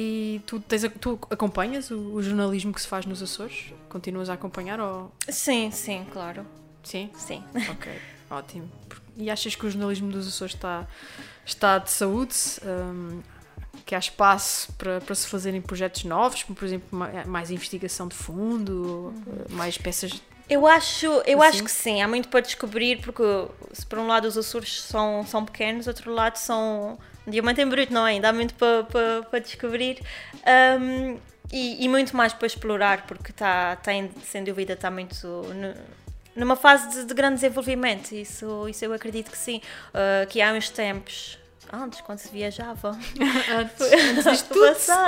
E 0.01 0.41
tu, 0.47 0.61
tens, 0.61 0.83
tu 1.01 1.19
acompanhas 1.29 1.91
o, 1.91 1.99
o 2.13 2.23
jornalismo 2.23 2.73
que 2.73 2.81
se 2.81 2.87
faz 2.87 3.05
nos 3.05 3.21
Açores? 3.21 3.73
Continuas 3.89 4.31
a 4.31 4.35
acompanhar 4.35 4.79
ou... 4.79 5.11
Sim, 5.29 5.73
sim, 5.73 6.07
claro. 6.13 6.47
Sim? 6.85 7.11
Sim. 7.17 7.43
Ok, 7.69 7.91
ótimo. 8.31 8.71
E 9.17 9.29
achas 9.29 9.57
que 9.57 9.67
o 9.67 9.71
jornalismo 9.71 10.09
dos 10.13 10.29
Açores 10.29 10.55
está, 10.55 10.87
está 11.45 11.79
de 11.79 11.91
saúde? 11.91 12.33
Hum, 12.65 13.21
que 13.85 13.93
há 13.93 13.99
espaço 13.99 14.73
para, 14.75 15.01
para 15.01 15.15
se 15.17 15.27
fazerem 15.27 15.61
projetos 15.61 16.05
novos, 16.05 16.45
como 16.45 16.55
por 16.57 16.65
exemplo 16.67 16.87
ma- 16.97 17.25
mais 17.27 17.51
investigação 17.51 18.07
de 18.07 18.15
fundo, 18.15 19.13
mais 19.51 19.77
peças. 19.79 20.23
Eu 20.49 20.65
acho, 20.65 21.07
eu 21.27 21.43
Assim? 21.43 21.57
acho 21.57 21.65
que 21.65 21.71
sim, 21.73 22.01
há 22.03 22.07
muito 22.07 22.29
para 22.29 22.39
descobrir, 22.41 23.01
porque 23.01 23.23
se 23.73 23.85
por 23.85 23.99
um 23.99 24.07
lado 24.07 24.29
os 24.29 24.39
Açores 24.39 24.81
são, 24.83 25.27
são 25.27 25.45
pequenos, 25.45 25.89
outro 25.89 26.13
lado 26.15 26.37
são 26.37 26.93
um 26.93 27.08
diamante 27.29 27.61
em 27.61 27.67
bruto, 27.69 27.93
não 27.93 28.07
é? 28.07 28.13
Ainda 28.13 28.29
há 28.29 28.33
muito 28.33 28.55
para, 28.55 28.85
para, 28.85 29.23
para 29.23 29.39
descobrir. 29.39 30.01
Um, 30.81 31.19
e, 31.53 31.85
e 31.85 31.89
muito 31.89 32.15
mais 32.17 32.33
para 32.33 32.47
explorar, 32.47 33.07
porque 33.07 33.31
está, 33.31 33.77
tem, 33.77 34.11
sem 34.25 34.45
dúvida 34.45 34.75
está 34.75 34.91
muito 34.91 35.15
no- 35.27 35.75
numa 36.37 36.55
fase 36.57 36.89
de, 36.91 37.05
de 37.07 37.15
grande 37.15 37.37
desenvolvimento, 37.37 38.13
isso, 38.13 38.69
isso 38.69 38.85
eu 38.85 38.93
acredito 38.93 39.31
que 39.31 39.39
sim, 39.39 39.61
Uh, 39.89 40.27
que 40.29 40.41
há 40.43 40.53
uns 40.53 40.69
tempos, 40.71 41.39
antes, 41.73 42.01
quando 42.01 42.19
se 42.19 42.29
viajava, 42.31 42.91
Antes, 43.51 43.81
antes 43.93 44.25
disto 44.25 44.49
tudo, 44.49 44.67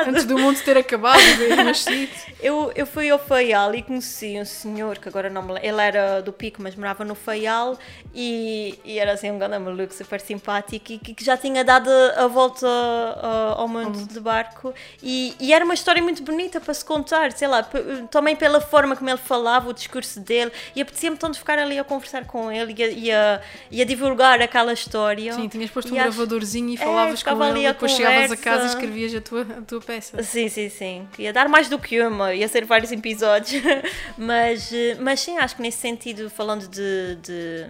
antes 0.09 0.25
do 0.25 0.39
mundo 0.39 0.59
ter 0.63 0.77
acabado 0.77 1.21
nascido. 1.65 2.11
Eu, 2.43 2.73
eu 2.75 2.87
fui 2.87 3.11
ao 3.11 3.19
Faial 3.19 3.75
e 3.75 3.83
conheci 3.83 4.39
um 4.41 4.47
senhor 4.47 4.97
que 4.99 5.07
agora 5.09 5.29
não 5.29 5.43
me 5.43 5.53
lembro. 5.53 5.69
Ele 5.69 5.81
era 5.83 6.23
do 6.23 6.33
Pico, 6.33 6.63
mas 6.63 6.75
morava 6.75 7.05
no 7.05 7.15
Faial 7.15 7.79
e, 8.15 8.79
e 8.83 8.99
era 8.99 9.13
assim 9.13 9.31
um 9.31 9.39
grande 9.39 9.59
maluco, 9.59 9.93
super 9.93 10.19
simpático 10.23 10.91
e 10.93 10.99
que, 10.99 11.13
que 11.15 11.23
já 11.23 11.37
tinha 11.37 11.63
dado 11.63 11.91
a 12.17 12.27
volta 12.27 12.67
uh, 12.67 13.61
ao 13.61 13.69
mundo 13.69 14.07
de 14.11 14.19
barco. 14.21 14.73
E, 15.03 15.35
e 15.39 15.53
era 15.53 15.63
uma 15.67 15.75
história 15.75 16.03
muito 16.03 16.23
bonita 16.23 16.61
para 16.61 16.73
se 16.73 16.83
contar, 16.83 17.31
sei 17.33 17.47
lá, 17.47 17.63
também 18.11 18.35
pela 18.35 18.59
forma 18.59 18.97
como 18.97 19.11
ele 19.11 19.19
falava, 19.19 19.69
o 19.69 19.75
discurso 19.75 20.19
dele. 20.19 20.51
E 20.75 20.81
apetecia-me 20.81 21.19
tanto 21.19 21.37
ficar 21.39 21.59
ali 21.59 21.79
a 21.79 21.85
conversar 21.85 22.25
com 22.25 22.51
ele 22.51 22.75
e 22.79 22.83
a, 22.83 22.89
e 22.89 23.13
a, 23.13 23.41
e 23.71 23.83
a 23.83 23.85
divulgar 23.85 24.41
aquela 24.41 24.73
história. 24.73 25.35
Sim, 25.35 25.47
tinhas 25.47 25.71
posto 25.71 25.93
um 25.93 25.97
E 25.97 25.99
acho- 25.99 26.09
gravadorzinho 26.09 26.50
e 26.55 26.77
falavas 26.77 27.23
com 27.23 27.31
ficava 27.31 27.49
ele 27.49 27.67
depois 27.69 27.93
chegavas 27.93 28.33
a 28.33 28.37
casa 28.37 28.65
e 28.65 28.67
escrevias 28.69 29.15
a 29.15 29.21
tua, 29.21 29.43
a 29.43 29.63
tua 29.63 29.81
peça. 29.81 30.23
Sim, 30.23 30.49
sim, 30.49 30.69
sim. 30.69 31.09
Ia 31.19 31.33
dar 31.33 31.49
mais 31.49 31.69
do 31.69 31.79
que 31.79 32.01
uma, 32.01 32.35
ia 32.35 32.49
ser 32.49 32.65
vários 32.65 32.91
episódios. 32.93 33.63
mas, 34.19 34.71
mas 35.01 35.21
sim, 35.21 35.39
acho 35.39 35.57
que 35.57 35.63
nesse 35.63 35.79
sentido, 35.79 36.29
falando 36.31 36.67
de, 36.69 37.17
de- 37.17 37.67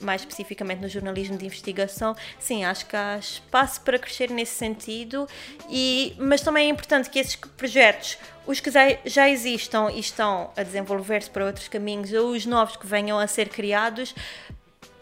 mais 0.00 0.20
especificamente 0.22 0.80
no 0.80 0.88
jornalismo 0.88 1.36
de 1.36 1.44
investigação, 1.44 2.14
sim, 2.38 2.64
acho 2.64 2.86
que 2.86 2.94
há 2.96 3.18
espaço 3.18 3.80
para 3.80 3.98
crescer 3.98 4.30
nesse 4.30 4.54
sentido, 4.54 5.26
e, 5.68 6.14
mas 6.18 6.40
também 6.40 6.66
é 6.68 6.70
importante 6.70 7.10
que 7.10 7.18
esses 7.18 7.34
projetos, 7.34 8.16
os 8.46 8.60
que 8.60 8.70
já- 8.70 8.96
já 9.04 9.28
existam 9.28 9.90
e 9.90 9.98
estão 9.98 10.52
a 10.56 10.62
desenvolver-se 10.62 11.28
para 11.28 11.44
outros 11.46 11.66
caminhos, 11.66 12.12
ou 12.12 12.30
os 12.30 12.46
novos 12.46 12.76
que 12.76 12.86
venham 12.86 13.18
a 13.18 13.26
ser 13.26 13.48
criados, 13.48 14.14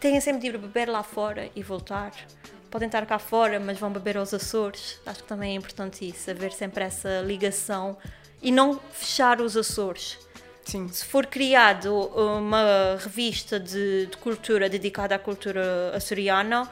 tenham 0.00 0.20
sempre 0.20 0.40
de 0.40 0.46
ir 0.48 0.58
beber 0.58 0.88
lá 0.88 1.02
fora 1.02 1.50
e 1.54 1.62
voltar. 1.62 2.12
Podem 2.76 2.88
estar 2.88 3.06
cá 3.06 3.18
fora, 3.18 3.58
mas 3.58 3.78
vão 3.78 3.90
beber 3.90 4.18
aos 4.18 4.34
Açores. 4.34 5.00
Acho 5.06 5.22
que 5.22 5.28
também 5.28 5.52
é 5.52 5.54
importante 5.54 6.06
isso, 6.06 6.30
haver 6.30 6.52
sempre 6.52 6.84
essa 6.84 7.22
ligação 7.22 7.96
e 8.42 8.52
não 8.52 8.78
fechar 8.92 9.40
os 9.40 9.56
Açores. 9.56 10.18
Sim. 10.62 10.86
Se 10.88 11.02
for 11.06 11.24
criado 11.24 11.90
uma 11.94 12.98
revista 13.00 13.58
de, 13.58 14.08
de 14.08 14.16
cultura 14.18 14.68
dedicada 14.68 15.14
à 15.14 15.18
cultura 15.18 15.90
açoriana, 15.94 16.70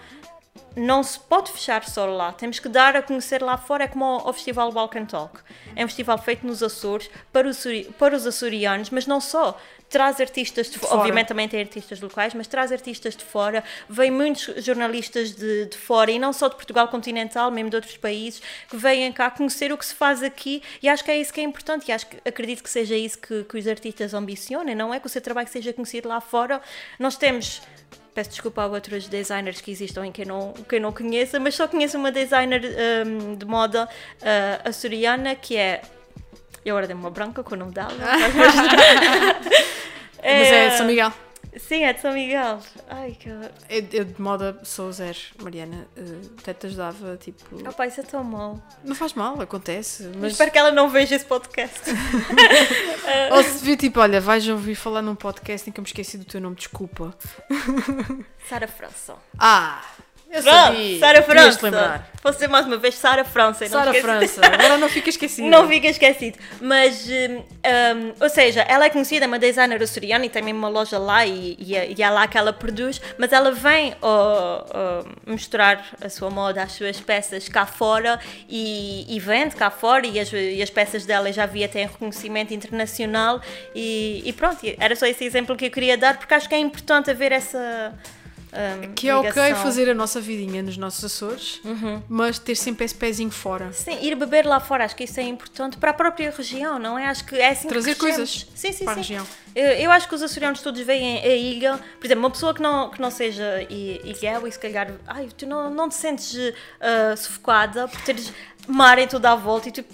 não 0.76 1.02
se 1.02 1.18
pode 1.18 1.50
fechar 1.50 1.82
só 1.84 2.04
lá. 2.04 2.32
Temos 2.32 2.58
que 2.58 2.68
dar 2.68 2.94
a 2.96 3.00
conhecer 3.00 3.42
lá 3.42 3.56
fora. 3.56 3.84
É 3.84 3.88
como 3.88 4.28
o, 4.28 4.32
Festival 4.34 4.70
Balkan 4.72 5.06
Talk. 5.06 5.40
É 5.74 5.86
um 5.86 5.88
festival 5.88 6.18
feito 6.18 6.46
nos 6.46 6.62
Açores 6.62 7.08
para 7.32 7.48
os, 7.48 7.64
para 7.98 8.14
os 8.14 8.26
açorianos, 8.26 8.90
mas 8.90 9.06
não 9.06 9.22
só. 9.22 9.58
Traz 9.94 10.20
artistas 10.20 10.68
de, 10.68 10.76
fora. 10.80 10.96
Obviamente 10.96 11.28
também 11.28 11.48
tem 11.48 11.60
artistas 11.60 12.00
locais, 12.00 12.34
mas 12.34 12.48
traz 12.48 12.72
artistas 12.72 13.14
de 13.14 13.22
fora. 13.22 13.62
Vêm 13.88 14.10
muitos 14.10 14.64
jornalistas 14.64 15.30
de, 15.30 15.66
de 15.66 15.76
fora 15.76 16.10
e 16.10 16.18
não 16.18 16.32
só 16.32 16.48
de 16.48 16.56
Portugal 16.56 16.88
continental, 16.88 17.48
mesmo 17.48 17.70
de 17.70 17.76
outros 17.76 17.96
países, 17.96 18.42
que 18.68 18.76
vêm 18.76 19.12
cá 19.12 19.30
conhecer 19.30 19.72
o 19.72 19.78
que 19.78 19.86
se 19.86 19.94
faz 19.94 20.20
aqui 20.20 20.60
e 20.82 20.88
acho 20.88 21.04
que 21.04 21.12
é 21.12 21.16
isso 21.16 21.32
que 21.32 21.40
é 21.40 21.44
importante 21.44 21.88
e 21.88 21.92
acho 21.92 22.08
que 22.08 22.16
acredito 22.24 22.60
que 22.60 22.68
seja 22.68 22.96
isso 22.96 23.16
que, 23.18 23.44
que 23.44 23.56
os 23.56 23.68
artistas 23.68 24.12
ambicionem, 24.14 24.74
não 24.74 24.92
é? 24.92 24.98
Que 24.98 25.06
o 25.06 25.08
seu 25.08 25.22
trabalho 25.22 25.46
seja 25.46 25.72
conhecido 25.72 26.08
lá 26.08 26.20
fora. 26.20 26.60
Nós 26.98 27.16
temos 27.16 27.62
peço 28.12 28.30
desculpa 28.30 28.62
a 28.62 28.66
outros 28.66 29.06
designers 29.06 29.60
que 29.60 29.70
existam 29.70 30.04
em 30.06 30.10
que 30.10 30.22
eu 30.22 30.26
não, 30.26 30.52
que 30.52 30.74
eu 30.74 30.80
não 30.80 30.92
conheça, 30.92 31.38
mas 31.38 31.54
só 31.54 31.68
conheço 31.68 31.96
uma 31.96 32.10
designer 32.10 32.62
um, 33.06 33.36
de 33.36 33.44
moda 33.46 33.84
uh, 33.84 34.68
açoriana 34.68 35.36
que 35.36 35.56
é. 35.56 35.82
Eu 36.64 36.74
agora 36.74 36.88
dei 36.88 36.96
uma 36.96 37.10
branca 37.10 37.44
com 37.44 37.54
o 37.54 37.58
nome 37.58 37.72
dela. 37.72 37.90
é, 40.24 40.38
mas 40.38 40.48
é 40.48 40.68
de 40.70 40.76
São 40.76 40.86
Miguel. 40.86 41.12
Sim, 41.56 41.84
é 41.84 41.92
de 41.92 42.00
São 42.00 42.12
Miguel. 42.12 42.58
Ai, 42.88 43.12
que. 43.12 43.28
Eu, 43.28 43.86
eu 43.92 44.04
de 44.04 44.20
moda 44.20 44.58
sou 44.64 44.90
zero, 44.90 45.18
Mariana. 45.40 45.86
Uh, 45.96 46.32
até 46.38 46.52
te 46.52 46.66
ajudava, 46.66 47.16
tipo. 47.16 47.44
Ah, 47.64 47.72
pá, 47.72 47.86
isso 47.86 48.00
é 48.00 48.02
tão 48.02 48.24
mal. 48.24 48.60
Não 48.82 48.94
faz 48.94 49.14
mal, 49.14 49.40
acontece. 49.40 50.10
Mas... 50.18 50.32
Espero 50.32 50.50
que 50.50 50.58
ela 50.58 50.72
não 50.72 50.88
veja 50.88 51.14
esse 51.14 51.24
podcast. 51.24 51.90
Ou 53.30 53.42
se 53.42 53.64
vir, 53.64 53.76
tipo, 53.76 54.00
olha, 54.00 54.20
vais 54.20 54.48
ouvir 54.48 54.74
falar 54.74 55.02
num 55.02 55.14
podcast 55.14 55.68
em 55.68 55.72
que 55.72 55.78
eu 55.78 55.82
me 55.82 55.88
esqueci 55.88 56.18
do 56.18 56.24
teu 56.24 56.40
nome, 56.40 56.56
desculpa. 56.56 57.14
Sara 58.48 58.66
França. 58.66 59.14
Ah! 59.38 59.84
Eu 60.34 60.42
Pronto, 60.42 60.98
Sara 60.98 61.22
França. 61.22 61.60
lembrar. 61.62 62.10
Vou 62.20 62.32
ser 62.32 62.48
mais 62.48 62.66
uma 62.66 62.76
vez 62.76 62.96
Sara 62.96 63.24
França. 63.24 63.68
Sara 63.68 63.94
França. 63.94 64.40
Agora 64.44 64.78
não 64.78 64.88
fica 64.88 65.08
esquecido. 65.08 65.46
não 65.46 65.68
fica 65.68 65.86
esquecido. 65.86 66.36
Mas, 66.60 67.06
um, 67.06 67.36
hum, 67.36 68.12
ou 68.20 68.28
seja, 68.28 68.62
ela 68.62 68.86
é 68.86 68.90
conhecida, 68.90 69.26
é 69.26 69.28
uma 69.28 69.38
designer 69.38 69.80
açoriana 69.80 70.26
e 70.26 70.28
tem 70.28 70.42
mesmo 70.42 70.58
uma 70.58 70.68
loja 70.68 70.98
lá 70.98 71.24
e, 71.24 71.56
e, 71.56 71.76
é, 71.76 71.92
e 71.96 72.02
é 72.02 72.10
lá 72.10 72.26
que 72.26 72.36
ela 72.36 72.52
produz, 72.52 73.00
mas 73.16 73.32
ela 73.32 73.52
vem 73.52 73.94
oh, 74.02 74.06
oh, 74.08 75.30
mostrar 75.30 75.86
a 76.00 76.08
sua 76.08 76.30
moda, 76.30 76.64
as 76.64 76.72
suas 76.72 77.00
peças 77.00 77.48
cá 77.48 77.64
fora 77.64 78.18
e, 78.48 79.06
e 79.08 79.20
vende 79.20 79.54
cá 79.54 79.70
fora 79.70 80.04
e 80.04 80.18
as, 80.18 80.32
e 80.32 80.60
as 80.60 80.70
peças 80.70 81.06
dela 81.06 81.30
já 81.30 81.44
havia 81.44 81.68
têm 81.68 81.86
reconhecimento 81.86 82.52
internacional 82.52 83.40
e, 83.72 84.20
e 84.24 84.32
pronto, 84.32 84.58
era 84.80 84.96
só 84.96 85.06
esse 85.06 85.24
exemplo 85.24 85.54
que 85.54 85.66
eu 85.66 85.70
queria 85.70 85.96
dar 85.96 86.18
porque 86.18 86.34
acho 86.34 86.48
que 86.48 86.56
é 86.56 86.58
importante 86.58 87.08
haver 87.08 87.30
essa 87.30 87.94
um, 88.54 88.92
que 88.94 89.08
é 89.08 89.16
ligação. 89.16 89.42
ok 89.42 89.54
fazer 89.56 89.90
a 89.90 89.94
nossa 89.94 90.20
vidinha 90.20 90.62
nos 90.62 90.76
nossos 90.76 91.04
Açores, 91.04 91.60
uhum. 91.64 92.02
mas 92.08 92.38
ter 92.38 92.54
sempre 92.54 92.84
esse 92.84 92.94
pezinho 92.94 93.30
fora. 93.30 93.72
Sim, 93.72 93.98
ir 94.00 94.14
beber 94.14 94.46
lá 94.46 94.60
fora, 94.60 94.84
acho 94.84 94.94
que 94.94 95.04
isso 95.04 95.18
é 95.18 95.24
importante 95.24 95.76
para 95.76 95.90
a 95.90 95.94
própria 95.94 96.30
região, 96.30 96.78
não 96.78 96.98
é? 96.98 97.06
Acho 97.06 97.24
que 97.24 97.36
é 97.36 97.50
assim 97.50 97.68
Trazer 97.68 97.94
que 97.94 98.00
coisas 98.00 98.46
sim, 98.54 98.72
sim, 98.72 98.84
para 98.84 98.94
sim. 98.94 99.00
a 99.00 99.02
região. 99.02 99.26
Eu, 99.54 99.66
eu, 99.66 99.90
acho 99.90 100.08
que 100.08 100.14
os 100.14 100.22
açorianos 100.22 100.60
todos 100.60 100.80
veem 100.80 101.18
a 101.18 101.34
ilha, 101.34 101.80
por 101.98 102.06
exemplo, 102.06 102.24
uma 102.24 102.30
pessoa 102.30 102.54
que 102.54 102.62
não, 102.62 102.90
que 102.90 103.00
não 103.00 103.10
seja 103.10 103.66
ilhéu 103.68 104.46
e 104.46 104.52
se 104.52 104.58
calhar, 104.58 104.92
ai, 105.06 105.28
tu 105.36 105.46
não, 105.46 105.70
não 105.70 105.88
te 105.88 105.94
sentes 105.94 106.34
uh, 106.34 107.16
sufocada 107.16 107.86
por 107.88 108.00
teres 108.02 108.32
mar 108.66 108.98
em 108.98 109.06
toda 109.06 109.30
a 109.30 109.34
volta 109.34 109.68
e 109.68 109.72
tu 109.72 109.84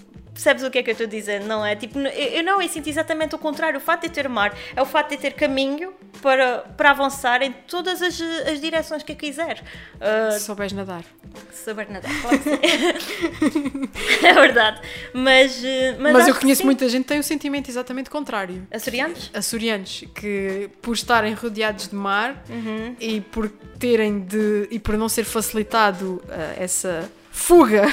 Percebes 0.41 0.63
o 0.63 0.71
que 0.71 0.79
é 0.79 0.83
que 0.83 0.89
eu 0.89 0.93
estou 0.93 1.07
dizendo, 1.07 1.47
não 1.47 1.67
é? 1.67 1.77
Tipo, 1.77 1.99
eu 1.99 2.43
não, 2.43 2.63
eu 2.63 2.69
sinto 2.71 2.89
exatamente 2.89 3.35
o 3.35 3.39
contrário. 3.39 3.77
O 3.77 3.81
fato 3.81 4.05
de 4.05 4.09
ter 4.09 4.27
mar 4.27 4.57
é 4.75 4.81
o 4.81 4.87
fato 4.87 5.11
de 5.11 5.19
ter 5.19 5.35
caminho 5.35 5.93
para, 6.23 6.61
para 6.79 6.93
avançar 6.93 7.43
em 7.43 7.53
todas 7.53 8.01
as, 8.01 8.19
as 8.19 8.59
direções 8.59 9.03
que 9.03 9.13
eu 9.13 9.17
quiser. 9.17 9.63
Uh, 9.97 10.33
se 10.33 10.41
souberes 10.41 10.73
nadar. 10.73 11.05
Se 11.53 11.65
souber 11.65 11.93
nadar, 11.93 12.11
pode 12.23 12.43
ser. 12.43 12.59
é 14.25 14.33
verdade. 14.33 14.81
Mas, 15.13 15.63
mas, 15.99 16.13
mas 16.15 16.27
eu 16.27 16.35
conheço 16.35 16.65
muita 16.65 16.89
gente 16.89 17.03
que 17.03 17.09
tem 17.09 17.19
o 17.19 17.21
um 17.21 17.23
sentimento 17.23 17.69
exatamente 17.69 18.09
contrário. 18.09 18.67
Açorianos? 18.71 19.31
Açorianos, 19.35 20.05
que 20.15 20.71
por 20.81 20.95
estarem 20.95 21.35
rodeados 21.35 21.89
de 21.89 21.95
mar 21.95 22.43
uhum. 22.49 22.97
e 22.99 23.21
por 23.21 23.51
terem 23.79 24.21
de. 24.21 24.69
e 24.71 24.79
por 24.79 24.97
não 24.97 25.07
ser 25.07 25.25
facilitado 25.25 26.23
uh, 26.25 26.57
essa 26.59 27.11
fuga 27.31 27.87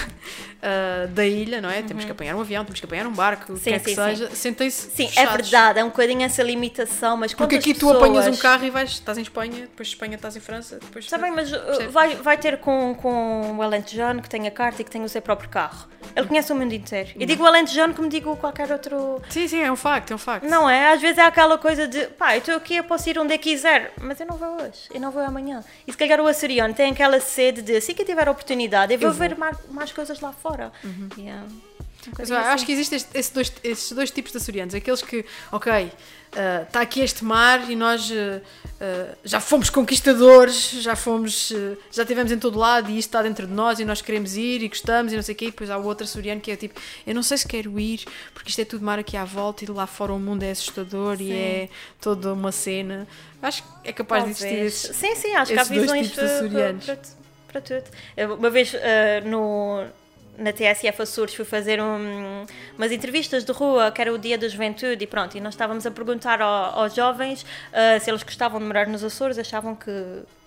uh, 0.57 1.07
da 1.07 1.25
ilha, 1.25 1.61
não 1.61 1.69
é? 1.69 1.79
Uhum. 1.79 1.87
Temos 1.87 2.05
que 2.05 2.11
apanhar 2.11 2.35
um 2.35 2.41
avião, 2.41 2.63
temos 2.63 2.79
que 2.79 2.85
apanhar 2.85 3.07
um 3.07 3.13
barco, 3.13 3.53
o 3.53 3.59
que 3.59 3.69
quer 3.69 3.79
que 3.79 3.95
seja, 3.95 4.29
sentem-se. 4.31 4.91
Sim, 4.91 5.09
é 5.15 5.25
verdade, 5.25 5.79
é 5.79 5.83
um 5.83 5.89
bocadinho 5.89 6.23
essa 6.23 6.43
limitação, 6.43 7.17
mas 7.17 7.33
Porque 7.33 7.55
aqui 7.55 7.73
pessoas... 7.73 7.97
tu 7.97 8.03
apanhas 8.03 8.27
um 8.27 8.35
carro 8.37 8.65
e 8.65 8.69
vais, 8.69 8.91
estás 8.91 9.17
em 9.17 9.21
Espanha, 9.21 9.61
depois 9.61 9.87
de 9.87 9.95
Espanha 9.95 10.15
estás 10.15 10.35
em 10.35 10.39
França, 10.39 10.79
depois. 10.79 11.05
Está 11.05 11.17
bem, 11.17 11.31
mas 11.31 11.51
uh, 11.51 11.89
vai, 11.91 12.15
vai 12.15 12.37
ter 12.37 12.57
com, 12.57 12.95
com 12.95 13.57
o 13.57 13.61
Alentejano 13.61 14.21
que 14.21 14.29
tem 14.29 14.47
a 14.47 14.51
carta 14.51 14.81
e 14.81 14.85
que 14.85 14.91
tem 14.91 15.03
o 15.03 15.09
seu 15.09 15.21
próprio 15.21 15.49
carro. 15.49 15.87
Ele 16.15 16.27
conhece 16.27 16.51
o 16.51 16.55
mundo 16.55 16.73
inteiro. 16.73 17.09
Eu 17.19 17.25
digo 17.25 17.43
o 17.43 17.47
Alentejano 17.47 17.93
como 17.93 18.09
digo 18.09 18.35
qualquer 18.37 18.71
outro. 18.71 19.21
Sim, 19.29 19.47
sim, 19.47 19.61
é 19.61 19.71
um 19.71 19.75
facto, 19.75 20.11
é 20.11 20.15
um 20.15 20.19
facto. 20.19 20.47
Não 20.47 20.69
é? 20.69 20.93
Às 20.93 21.01
vezes 21.01 21.17
é 21.17 21.23
aquela 21.23 21.57
coisa 21.57 21.87
de 21.87 22.07
pá, 22.07 22.35
eu 22.35 22.39
estou 22.39 22.55
aqui, 22.55 22.75
eu 22.75 22.83
posso 22.83 23.09
ir 23.09 23.19
onde 23.19 23.33
eu 23.33 23.39
quiser, 23.39 23.93
mas 24.01 24.19
eu 24.19 24.25
não 24.25 24.37
vou 24.37 24.55
hoje, 24.61 24.87
eu 24.93 24.99
não 24.99 25.11
vou 25.11 25.21
amanhã. 25.21 25.63
E 25.85 25.91
se 25.91 25.97
calhar 25.97 26.19
o 26.19 26.27
açoriano 26.27 26.73
tem 26.73 26.91
aquela 26.91 27.19
sede 27.19 27.61
de 27.61 27.75
assim 27.75 27.93
que 27.93 28.01
eu 28.01 28.05
tiver 28.05 28.27
a 28.27 28.31
oportunidade, 28.31 28.93
eu 28.93 28.99
vou, 28.99 29.09
eu 29.09 29.13
vou. 29.13 29.27
ver 29.27 29.37
mais, 29.37 29.57
mais 29.69 29.91
coisas 29.91 30.19
lá 30.19 30.31
fora. 30.31 30.46
Uhum. 30.83 31.09
Yeah. 31.17 31.47
Mas, 32.17 32.31
assim. 32.31 32.47
Acho 32.47 32.65
que 32.65 32.71
existem 32.71 32.99
esses 33.13 33.31
dois, 33.31 33.53
esses 33.63 33.91
dois 33.91 34.11
tipos 34.11 34.31
de 34.31 34.37
açorianos. 34.37 34.73
Aqueles 34.75 35.01
que, 35.01 35.25
ok, 35.51 35.91
está 36.31 36.79
uh, 36.79 36.83
aqui 36.83 37.01
este 37.01 37.23
mar 37.23 37.69
e 37.69 37.75
nós 37.75 38.09
uh, 38.09 38.13
uh, 38.13 39.17
já 39.23 39.39
fomos 39.39 39.69
conquistadores, 39.69 40.71
já 40.71 40.95
fomos, 40.95 41.51
já 41.91 42.03
estivemos 42.03 42.31
em 42.31 42.37
todo 42.37 42.57
lado 42.57 42.89
e 42.89 42.97
isto 42.97 43.09
está 43.09 43.21
dentro 43.21 43.47
de 43.47 43.53
nós 43.53 43.79
e 43.79 43.85
nós 43.85 44.01
queremos 44.01 44.35
ir 44.35 44.61
e 44.61 44.67
gostamos 44.67 45.11
e 45.11 45.15
não 45.15 45.23
sei 45.23 45.33
o 45.33 45.37
quê. 45.37 45.45
E 45.45 45.51
depois 45.51 45.69
há 45.69 45.77
o 45.77 45.85
outro 45.85 46.05
açoriano 46.05 46.39
que 46.39 46.51
é 46.51 46.55
tipo, 46.55 46.79
eu 47.05 47.15
não 47.15 47.23
sei 47.23 47.37
se 47.37 47.47
quero 47.47 47.79
ir 47.79 48.05
porque 48.33 48.49
isto 48.49 48.59
é 48.59 48.65
tudo 48.65 48.85
mar 48.85 48.99
aqui 48.99 49.17
à 49.17 49.25
volta 49.25 49.63
e 49.63 49.67
lá 49.67 49.87
fora 49.87 50.13
o 50.13 50.19
mundo 50.19 50.43
é 50.43 50.51
assustador 50.51 51.17
sim. 51.17 51.25
e 51.25 51.33
é 51.33 51.69
toda 51.99 52.33
uma 52.33 52.51
cena. 52.51 53.07
Acho 53.41 53.63
que 53.63 53.89
é 53.89 53.93
capaz 53.93 54.23
Talvez. 54.23 54.39
de 54.39 54.59
existir 54.59 54.93
sim, 54.93 55.15
sim, 55.15 55.35
acho 55.35 55.53
que 55.53 55.59
há 55.59 55.63
visões 55.63 56.11
para, 56.11 56.27
para, 56.85 56.99
para, 57.51 57.61
tudo. 57.61 57.83
Uma 58.37 58.49
vez 58.49 58.73
no 59.25 59.85
na 60.37 60.53
TSF 60.53 61.01
Açores 61.01 61.33
fui 61.33 61.43
fazer 61.43 61.81
um, 61.81 62.45
umas 62.77 62.91
entrevistas 62.91 63.43
de 63.43 63.51
rua, 63.51 63.91
que 63.91 63.99
era 63.99 64.13
o 64.13 64.17
dia 64.17 64.37
da 64.37 64.47
juventude, 64.47 65.03
e 65.03 65.07
pronto, 65.07 65.35
e 65.35 65.41
nós 65.41 65.53
estávamos 65.53 65.85
a 65.85 65.91
perguntar 65.91 66.41
ao, 66.41 66.79
aos 66.79 66.93
jovens 66.93 67.41
uh, 67.41 67.99
se 67.99 68.09
eles 68.09 68.23
gostavam 68.23 68.59
de 68.59 68.65
morar 68.65 68.87
nos 68.87 69.03
Açores, 69.03 69.37
achavam 69.37 69.75
que, 69.75 69.91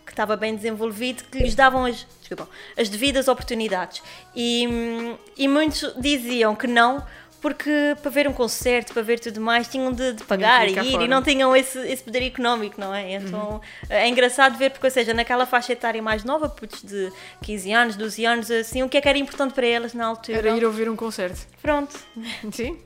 que 0.06 0.12
estava 0.12 0.36
bem 0.36 0.54
desenvolvido, 0.54 1.24
que 1.24 1.38
lhes 1.38 1.54
davam 1.54 1.84
as, 1.84 2.06
desculpa, 2.20 2.48
as 2.78 2.88
devidas 2.88 3.26
oportunidades. 3.26 4.02
E, 4.34 4.64
e 5.36 5.48
muitos 5.48 5.92
diziam 5.98 6.54
que 6.54 6.66
não, 6.66 7.04
porque 7.40 7.96
para 8.02 8.10
ver 8.10 8.28
um 8.28 8.32
concerto, 8.32 8.92
para 8.92 9.02
ver 9.02 9.18
tudo 9.18 9.40
mais, 9.40 9.66
tinham 9.66 9.92
de, 9.92 10.12
de 10.12 10.24
pagar 10.24 10.68
e 10.68 10.72
ir 10.72 10.92
fora. 10.92 11.04
e 11.04 11.08
não 11.08 11.22
tinham 11.22 11.56
esse, 11.56 11.78
esse 11.78 12.02
poder 12.02 12.22
económico, 12.22 12.80
não 12.80 12.94
é? 12.94 13.14
Então 13.14 13.52
uhum. 13.54 13.60
é 13.88 14.08
engraçado 14.08 14.58
ver, 14.58 14.70
porque, 14.70 14.86
ou 14.86 14.90
seja, 14.90 15.14
naquela 15.14 15.46
faixa 15.46 15.72
etária 15.72 16.02
mais 16.02 16.22
nova, 16.22 16.48
putos 16.48 16.82
de 16.82 17.10
15 17.42 17.72
anos, 17.72 17.96
12 17.96 18.24
anos, 18.24 18.50
assim, 18.50 18.82
o 18.82 18.88
que 18.88 18.98
é 18.98 19.00
que 19.00 19.08
era 19.08 19.18
importante 19.18 19.54
para 19.54 19.66
elas 19.66 19.94
na 19.94 20.06
altura? 20.06 20.38
Era 20.38 20.56
ir 20.56 20.64
ouvir 20.64 20.88
um 20.88 20.96
concerto. 20.96 21.40
Pronto. 21.62 21.98
Sim, 22.52 22.78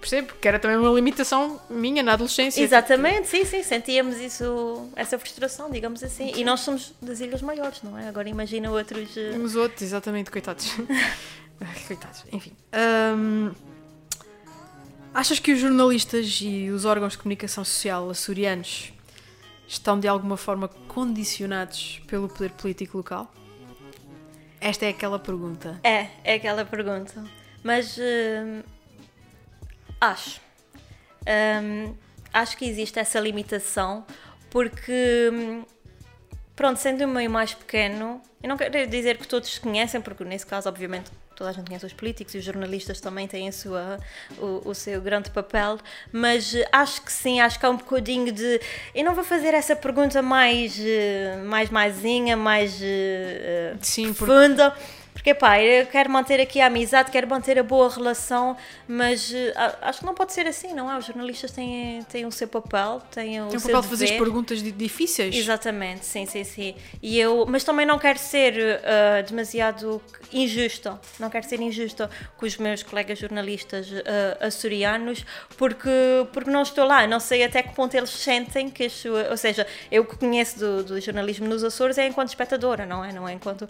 percebo, 0.00 0.34
que 0.40 0.46
era 0.46 0.58
também 0.58 0.76
uma 0.76 0.90
limitação 0.90 1.60
minha 1.70 2.02
na 2.02 2.12
adolescência. 2.12 2.62
Exatamente, 2.62 3.28
sim, 3.28 3.44
sim, 3.44 3.62
sentíamos 3.62 4.18
isso, 4.18 4.90
essa 4.94 5.18
frustração, 5.18 5.70
digamos 5.70 6.02
assim. 6.02 6.32
E 6.34 6.44
nós 6.44 6.60
somos 6.60 6.94
das 7.00 7.20
Ilhas 7.20 7.42
Maiores, 7.42 7.82
não 7.82 7.98
é? 7.98 8.08
Agora 8.08 8.28
imagina 8.28 8.70
outros. 8.70 9.16
Uh... 9.16 9.36
Uns 9.36 9.54
outros, 9.56 9.82
exatamente, 9.82 10.30
coitados. 10.30 10.74
coitados, 11.86 12.24
enfim. 12.32 12.52
Um... 12.74 13.75
Achas 15.16 15.38
que 15.38 15.50
os 15.50 15.58
jornalistas 15.58 16.40
e 16.42 16.68
os 16.68 16.84
órgãos 16.84 17.12
de 17.12 17.18
comunicação 17.20 17.64
social 17.64 18.10
açorianos 18.10 18.92
estão 19.66 19.98
de 19.98 20.06
alguma 20.06 20.36
forma 20.36 20.68
condicionados 20.68 22.02
pelo 22.06 22.28
poder 22.28 22.50
político 22.50 22.98
local? 22.98 23.32
Esta 24.60 24.84
é 24.84 24.90
aquela 24.90 25.18
pergunta. 25.18 25.80
É, 25.82 26.08
é 26.22 26.34
aquela 26.34 26.66
pergunta. 26.66 27.24
Mas 27.64 27.96
uh, 27.96 28.62
acho. 29.98 30.38
Um, 31.26 31.94
acho 32.30 32.58
que 32.58 32.66
existe 32.66 32.98
essa 32.98 33.18
limitação 33.18 34.04
porque, 34.50 35.30
hum, 35.32 35.64
pronto, 36.54 36.78
sendo 36.78 37.02
um 37.04 37.08
meio 37.08 37.30
mais 37.30 37.54
pequeno, 37.54 38.20
eu 38.42 38.50
não 38.50 38.58
quero 38.58 38.86
dizer 38.86 39.16
que 39.16 39.26
todos 39.26 39.48
se 39.48 39.60
conhecem, 39.60 39.98
porque 39.98 40.22
nesse 40.26 40.44
caso, 40.44 40.68
obviamente, 40.68 41.10
toda 41.36 41.50
a 41.50 41.52
gente 41.52 41.66
conhece 41.66 41.84
os 41.84 41.92
políticos 41.92 42.34
e 42.34 42.38
os 42.38 42.44
jornalistas 42.44 43.00
também 43.00 43.28
têm 43.28 43.48
a 43.48 43.52
sua, 43.52 44.00
o, 44.38 44.70
o, 44.70 44.74
seu 44.74 45.00
grande 45.00 45.30
papel, 45.30 45.78
mas 46.10 46.54
eh, 46.54 46.66
acho 46.72 47.02
que 47.02 47.12
sim, 47.12 47.40
acho 47.40 47.60
que 47.60 47.66
há 47.66 47.70
um 47.70 47.76
bocadinho 47.76 48.32
de. 48.32 48.60
Eu 48.94 49.04
não 49.04 49.14
vou 49.14 49.22
fazer 49.22 49.52
essa 49.52 49.76
pergunta 49.76 50.22
mais, 50.22 50.76
eh, 50.80 51.36
mais 51.44 51.68
maisinha, 51.68 52.36
mais 52.36 52.80
eh, 52.82 53.74
sim, 53.82 54.14
profunda. 54.14 54.70
Porque 54.70 55.05
Porque, 55.16 55.32
pá, 55.32 55.58
eu 55.60 55.86
quero 55.86 56.10
manter 56.10 56.38
aqui 56.40 56.60
a 56.60 56.66
amizade, 56.66 57.10
quero 57.10 57.26
manter 57.26 57.58
a 57.58 57.62
boa 57.62 57.88
relação, 57.88 58.54
mas 58.86 59.30
uh, 59.30 59.34
acho 59.80 60.00
que 60.00 60.04
não 60.06 60.14
pode 60.14 60.34
ser 60.34 60.46
assim, 60.46 60.74
não 60.74 60.92
é? 60.92 60.98
Os 60.98 61.06
jornalistas 61.06 61.50
têm, 61.50 62.02
têm 62.04 62.26
o 62.26 62.30
seu 62.30 62.46
papel, 62.46 63.00
têm 63.10 63.40
o 63.42 63.46
Tem 63.48 63.56
o 63.56 63.60
seu 63.60 63.70
papel 63.70 63.80
de 63.82 63.88
fazer 63.88 64.18
perguntas 64.18 64.62
di- 64.62 64.70
difíceis. 64.70 65.34
Exatamente, 65.34 66.04
sim, 66.04 66.26
sim, 66.26 66.44
sim. 66.44 66.74
E 67.02 67.18
eu, 67.18 67.46
mas 67.48 67.64
também 67.64 67.86
não 67.86 67.98
quero 67.98 68.18
ser 68.18 68.54
uh, 68.54 69.26
demasiado 69.26 70.02
injusta, 70.32 71.00
não 71.18 71.30
quero 71.30 71.48
ser 71.48 71.60
injusta 71.60 72.10
com 72.36 72.44
os 72.44 72.56
meus 72.58 72.82
colegas 72.82 73.18
jornalistas 73.18 73.90
uh, 73.90 74.02
açorianos, 74.40 75.24
porque, 75.56 75.88
porque 76.32 76.50
não 76.50 76.62
estou 76.62 76.84
lá, 76.84 77.06
não 77.06 77.18
sei 77.20 77.42
até 77.42 77.62
que 77.62 77.74
ponto 77.74 77.94
eles 77.96 78.10
sentem 78.10 78.68
que, 78.68 78.84
as 78.84 78.92
sua- 78.92 79.28
ou 79.30 79.36
seja, 79.36 79.66
eu 79.90 80.04
que 80.04 80.16
conheço 80.18 80.58
do, 80.58 80.84
do 80.84 81.00
jornalismo 81.00 81.48
nos 81.48 81.64
Açores 81.64 81.96
é 81.96 82.06
enquanto 82.06 82.28
espectadora, 82.28 82.84
não 82.84 83.02
é? 83.04 83.12
Não 83.12 83.26
é 83.26 83.32
enquanto. 83.32 83.66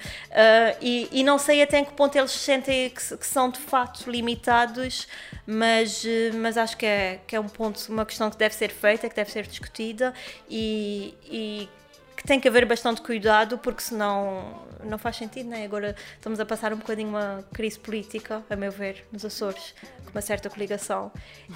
e, 0.83 1.09
e 1.13 1.23
não 1.23 1.36
sei 1.39 1.63
até 1.63 1.85
que 1.85 1.93
ponto 1.93 2.17
eles 2.17 2.31
sentem 2.31 2.91
que, 2.91 3.17
que 3.17 3.27
são 3.27 3.51
de 3.51 3.59
facto 3.59 4.11
limitados, 4.11 5.07
mas, 5.47 6.05
uh, 6.05 6.35
mas 6.35 6.57
acho 6.57 6.77
que 6.77 6.87
é, 6.87 7.21
que 7.27 7.37
é 7.37 7.41
um 7.41 7.49
ponto, 7.49 7.81
uma 7.89 8.05
questão 8.05 8.31
que 8.31 8.37
deve 8.37 8.55
ser 8.55 8.71
feita, 8.71 9.09
que 9.09 9.15
deve 9.15 9.31
ser 9.31 9.47
discutida 9.47 10.13
e, 10.49 11.15
e 11.25 11.69
que 12.17 12.25
tem 12.25 12.41
que 12.41 12.49
haver 12.49 12.65
bastante 12.65 13.01
cuidado 13.01 13.59
porque 13.59 13.83
senão 13.83 14.63
não 14.85 14.99
faz 14.99 15.17
sentido, 15.17 15.49
né? 15.49 15.65
Agora 15.65 15.95
estamos 16.15 16.41
a 16.41 16.47
passar 16.47 16.73
um 16.73 16.77
bocadinho 16.77 17.09
uma 17.09 17.45
crise 17.53 17.79
política, 17.79 18.43
a 18.49 18.57
meu 18.57 18.73
ver, 18.73 19.07
nos 19.13 19.25
Açores, 19.25 19.75
com 20.05 20.11
uma 20.11 20.23
certa 20.23 20.49
coligação 20.49 21.13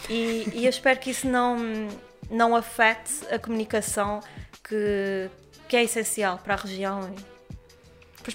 e, 0.09 0.49
e 0.53 0.65
eu 0.65 0.71
espero 0.71 0.99
que 1.01 1.11
isso 1.11 1.27
não, 1.27 1.57
não 2.31 2.55
afete 2.55 3.13
a 3.31 3.39
comunicação 3.39 4.21
que, 4.63 5.31
que 5.69 5.77
é 5.77 5.83
essencial 5.85 6.39
para 6.39 6.55
a 6.55 6.57
região. 6.57 7.13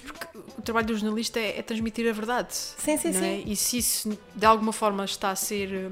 porque 0.00 0.38
o 0.58 0.62
trabalho 0.62 0.86
do 0.86 0.96
jornalista 0.96 1.38
é, 1.40 1.58
é 1.58 1.62
transmitir 1.62 2.08
a 2.08 2.12
verdade. 2.12 2.48
Sim, 2.54 2.96
sim, 2.96 3.08
é? 3.08 3.12
sim. 3.12 3.44
E 3.46 3.56
se 3.56 3.78
isso 3.78 4.18
de 4.34 4.46
alguma 4.46 4.72
forma 4.72 5.04
está 5.04 5.30
a 5.30 5.36
ser 5.36 5.72
eh, 5.72 5.90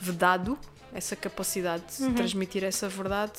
vedado, 0.00 0.58
essa 0.94 1.16
capacidade 1.16 1.84
Uhum. 2.00 2.08
de 2.10 2.14
transmitir 2.14 2.64
essa 2.64 2.88
verdade, 2.88 3.32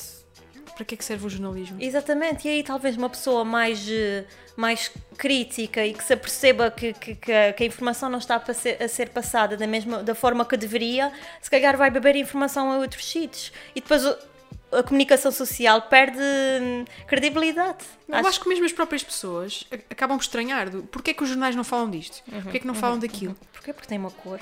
para 0.75 0.83
que 0.85 0.95
é 0.95 0.97
que 0.97 1.05
serve 1.05 1.27
o 1.27 1.29
jornalismo? 1.29 1.77
Exatamente, 1.79 2.47
e 2.47 2.51
aí 2.51 2.63
talvez 2.63 2.97
uma 2.97 3.09
pessoa 3.09 3.45
mais, 3.45 3.87
eh, 3.87 4.25
mais 4.55 4.89
crítica 5.17 5.85
e 5.85 5.93
que 5.93 6.03
se 6.03 6.13
aperceba 6.13 6.71
que, 6.71 6.93
que, 6.93 7.13
que 7.15 7.31
a, 7.31 7.65
informação 7.65 8.09
não 8.09 8.17
está 8.17 8.35
a, 8.35 8.39
passe- 8.39 8.77
a 8.81 8.87
ser 8.87 9.09
passada 9.09 9.55
da, 9.55 9.67
mesma, 9.67 10.01
da 10.01 10.15
forma 10.15 10.43
que 10.45 10.57
deveria, 10.57 11.11
se 11.41 11.49
calhar 11.51 11.77
vai 11.77 11.91
beber 11.91 12.15
informação 12.15 12.71
a 12.71 12.77
outros 12.77 13.05
sítios. 13.05 13.51
E 13.75 13.81
depois 13.81 14.03
a 14.77 14.83
comunicação 14.83 15.31
social 15.31 15.81
perde 15.83 16.19
hum, 16.19 16.85
credibilidade. 17.07 17.85
Eu 18.07 18.15
acho... 18.15 18.41
que 18.41 18.49
mesmo 18.49 18.65
as 18.65 18.71
próprias 18.71 19.03
pessoas 19.03 19.65
acabam 19.89 20.17
por 20.17 20.23
estranhar. 20.23 20.69
Do, 20.69 20.83
porquê 20.83 21.11
é 21.11 21.13
que 21.13 21.23
os 21.23 21.29
jornais 21.29 21.55
não 21.55 21.63
falam 21.63 21.89
disto? 21.89 22.21
Uhum, 22.31 22.41
porquê 22.41 22.57
é 22.57 22.59
que 22.59 22.67
não 22.67 22.75
falam 22.75 22.99
daquilo? 22.99 23.35
Porquê? 23.51 23.73
Porque 23.73 23.87
tem 23.87 23.97
uma 23.97 24.11
cor. 24.11 24.39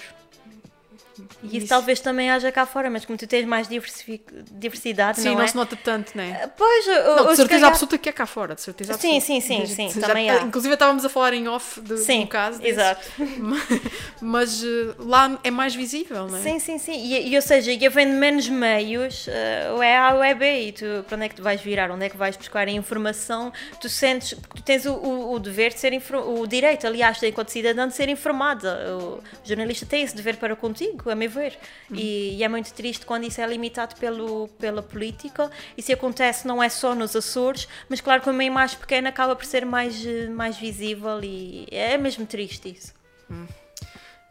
E 1.43 1.47
isso, 1.47 1.57
Isso. 1.57 1.67
talvez 1.67 1.99
também 1.99 2.29
haja 2.29 2.51
cá 2.51 2.65
fora, 2.65 2.89
mas 2.89 3.05
como 3.05 3.17
tu 3.17 3.25
tens 3.27 3.45
mais 3.45 3.67
diversi- 3.67 4.21
diversidade, 4.51 5.19
Sim, 5.19 5.29
não, 5.29 5.35
não, 5.35 5.41
é? 5.43 5.47
se 5.47 5.55
nota 5.55 5.75
tanto, 5.75 6.11
não 6.15 6.23
é? 6.23 6.47
Pois, 6.57 6.87
ou- 6.87 6.93
Não, 6.93 7.27
de 7.29 7.35
certeza 7.35 7.47
calhar- 7.47 7.69
absoluta 7.69 7.97
que 7.97 8.09
é 8.09 8.11
cá 8.11 8.25
fora, 8.25 8.55
de 8.55 8.61
certeza 8.61 8.93
Sim, 8.93 9.17
absoluta. 9.17 9.25
sim, 9.25 9.41
sim, 9.65 9.89
sim, 9.89 9.99
já- 10.01 10.07
também 10.07 10.29
há. 10.29 10.41
Inclusive 10.41 10.73
estávamos 10.73 11.03
a 11.05 11.09
falar 11.09 11.33
em 11.33 11.47
off 11.47 11.79
de, 11.81 11.95
de 11.95 11.97
Sim, 12.01 12.23
um 12.23 12.27
caso 12.27 12.61
exato. 12.63 13.05
Mas 14.21 14.63
eh, 14.63 14.93
lá 14.99 15.39
é 15.43 15.51
mais 15.51 15.73
visível, 15.75 16.27
não 16.27 16.37
é? 16.37 16.41
Sim, 16.41 16.59
sim, 16.59 16.77
sim. 16.77 16.93
E, 16.93 17.29
e, 17.29 17.35
ou 17.35 17.41
seja, 17.41 17.71
e 17.71 17.85
havendo 17.85 18.13
menos 18.13 18.47
meios, 18.47 19.27
ou 19.73 19.81
é 19.83 19.97
A 19.97 20.13
ou 20.15 20.23
é 20.23 20.33
B, 20.33 20.67
e 20.67 20.71
tu 20.71 20.85
para 21.07 21.15
onde 21.15 21.25
é 21.25 21.29
que 21.29 21.35
tu 21.35 21.43
vais 21.43 21.61
virar, 21.61 21.91
onde 21.91 22.05
é 22.05 22.09
que 22.09 22.17
vais 22.17 22.35
buscar 22.37 22.67
a 22.67 22.71
informação, 22.71 23.51
tu 23.79 23.89
sentes, 23.89 24.37
tu 24.55 24.61
tens 24.63 24.85
o, 24.85 24.93
o, 24.93 25.33
o 25.33 25.39
dever 25.39 25.73
de 25.73 25.79
ser, 25.79 25.91
o 26.13 26.47
direito, 26.47 26.87
aliás, 26.87 27.21
enquanto 27.23 27.49
cidadão, 27.49 27.87
de 27.87 27.95
ser 27.95 28.09
informada. 28.09 28.95
O 28.97 29.19
jornalista 29.43 29.85
tem 29.85 30.03
esse 30.03 30.15
dever 30.15 30.37
para 30.37 30.55
contigo, 30.55 31.09
a 31.11 31.15
meu 31.15 31.29
ver. 31.29 31.57
E, 31.91 32.37
e 32.37 32.43
é 32.43 32.47
muito 32.47 32.73
triste 32.73 33.05
quando 33.05 33.25
isso 33.25 33.39
é 33.41 33.47
limitado 33.47 33.95
pelo, 33.95 34.47
pela 34.59 34.81
política. 34.81 35.49
E 35.77 35.81
se 35.81 35.93
acontece, 35.93 36.47
não 36.47 36.61
é 36.61 36.69
só 36.69 36.95
nos 36.95 37.15
Açores, 37.15 37.67
mas 37.89 38.01
claro 38.01 38.21
que 38.21 38.29
uma 38.29 38.43
imagem 38.43 38.77
pequena 38.77 39.09
acaba 39.09 39.35
por 39.35 39.45
ser 39.45 39.65
mais, 39.65 40.05
eh, 40.05 40.27
mais 40.27 40.57
visível 40.57 41.19
e 41.23 41.67
é 41.71 41.97
mesmo 41.97 42.25
triste 42.25 42.69
isso. 42.69 42.93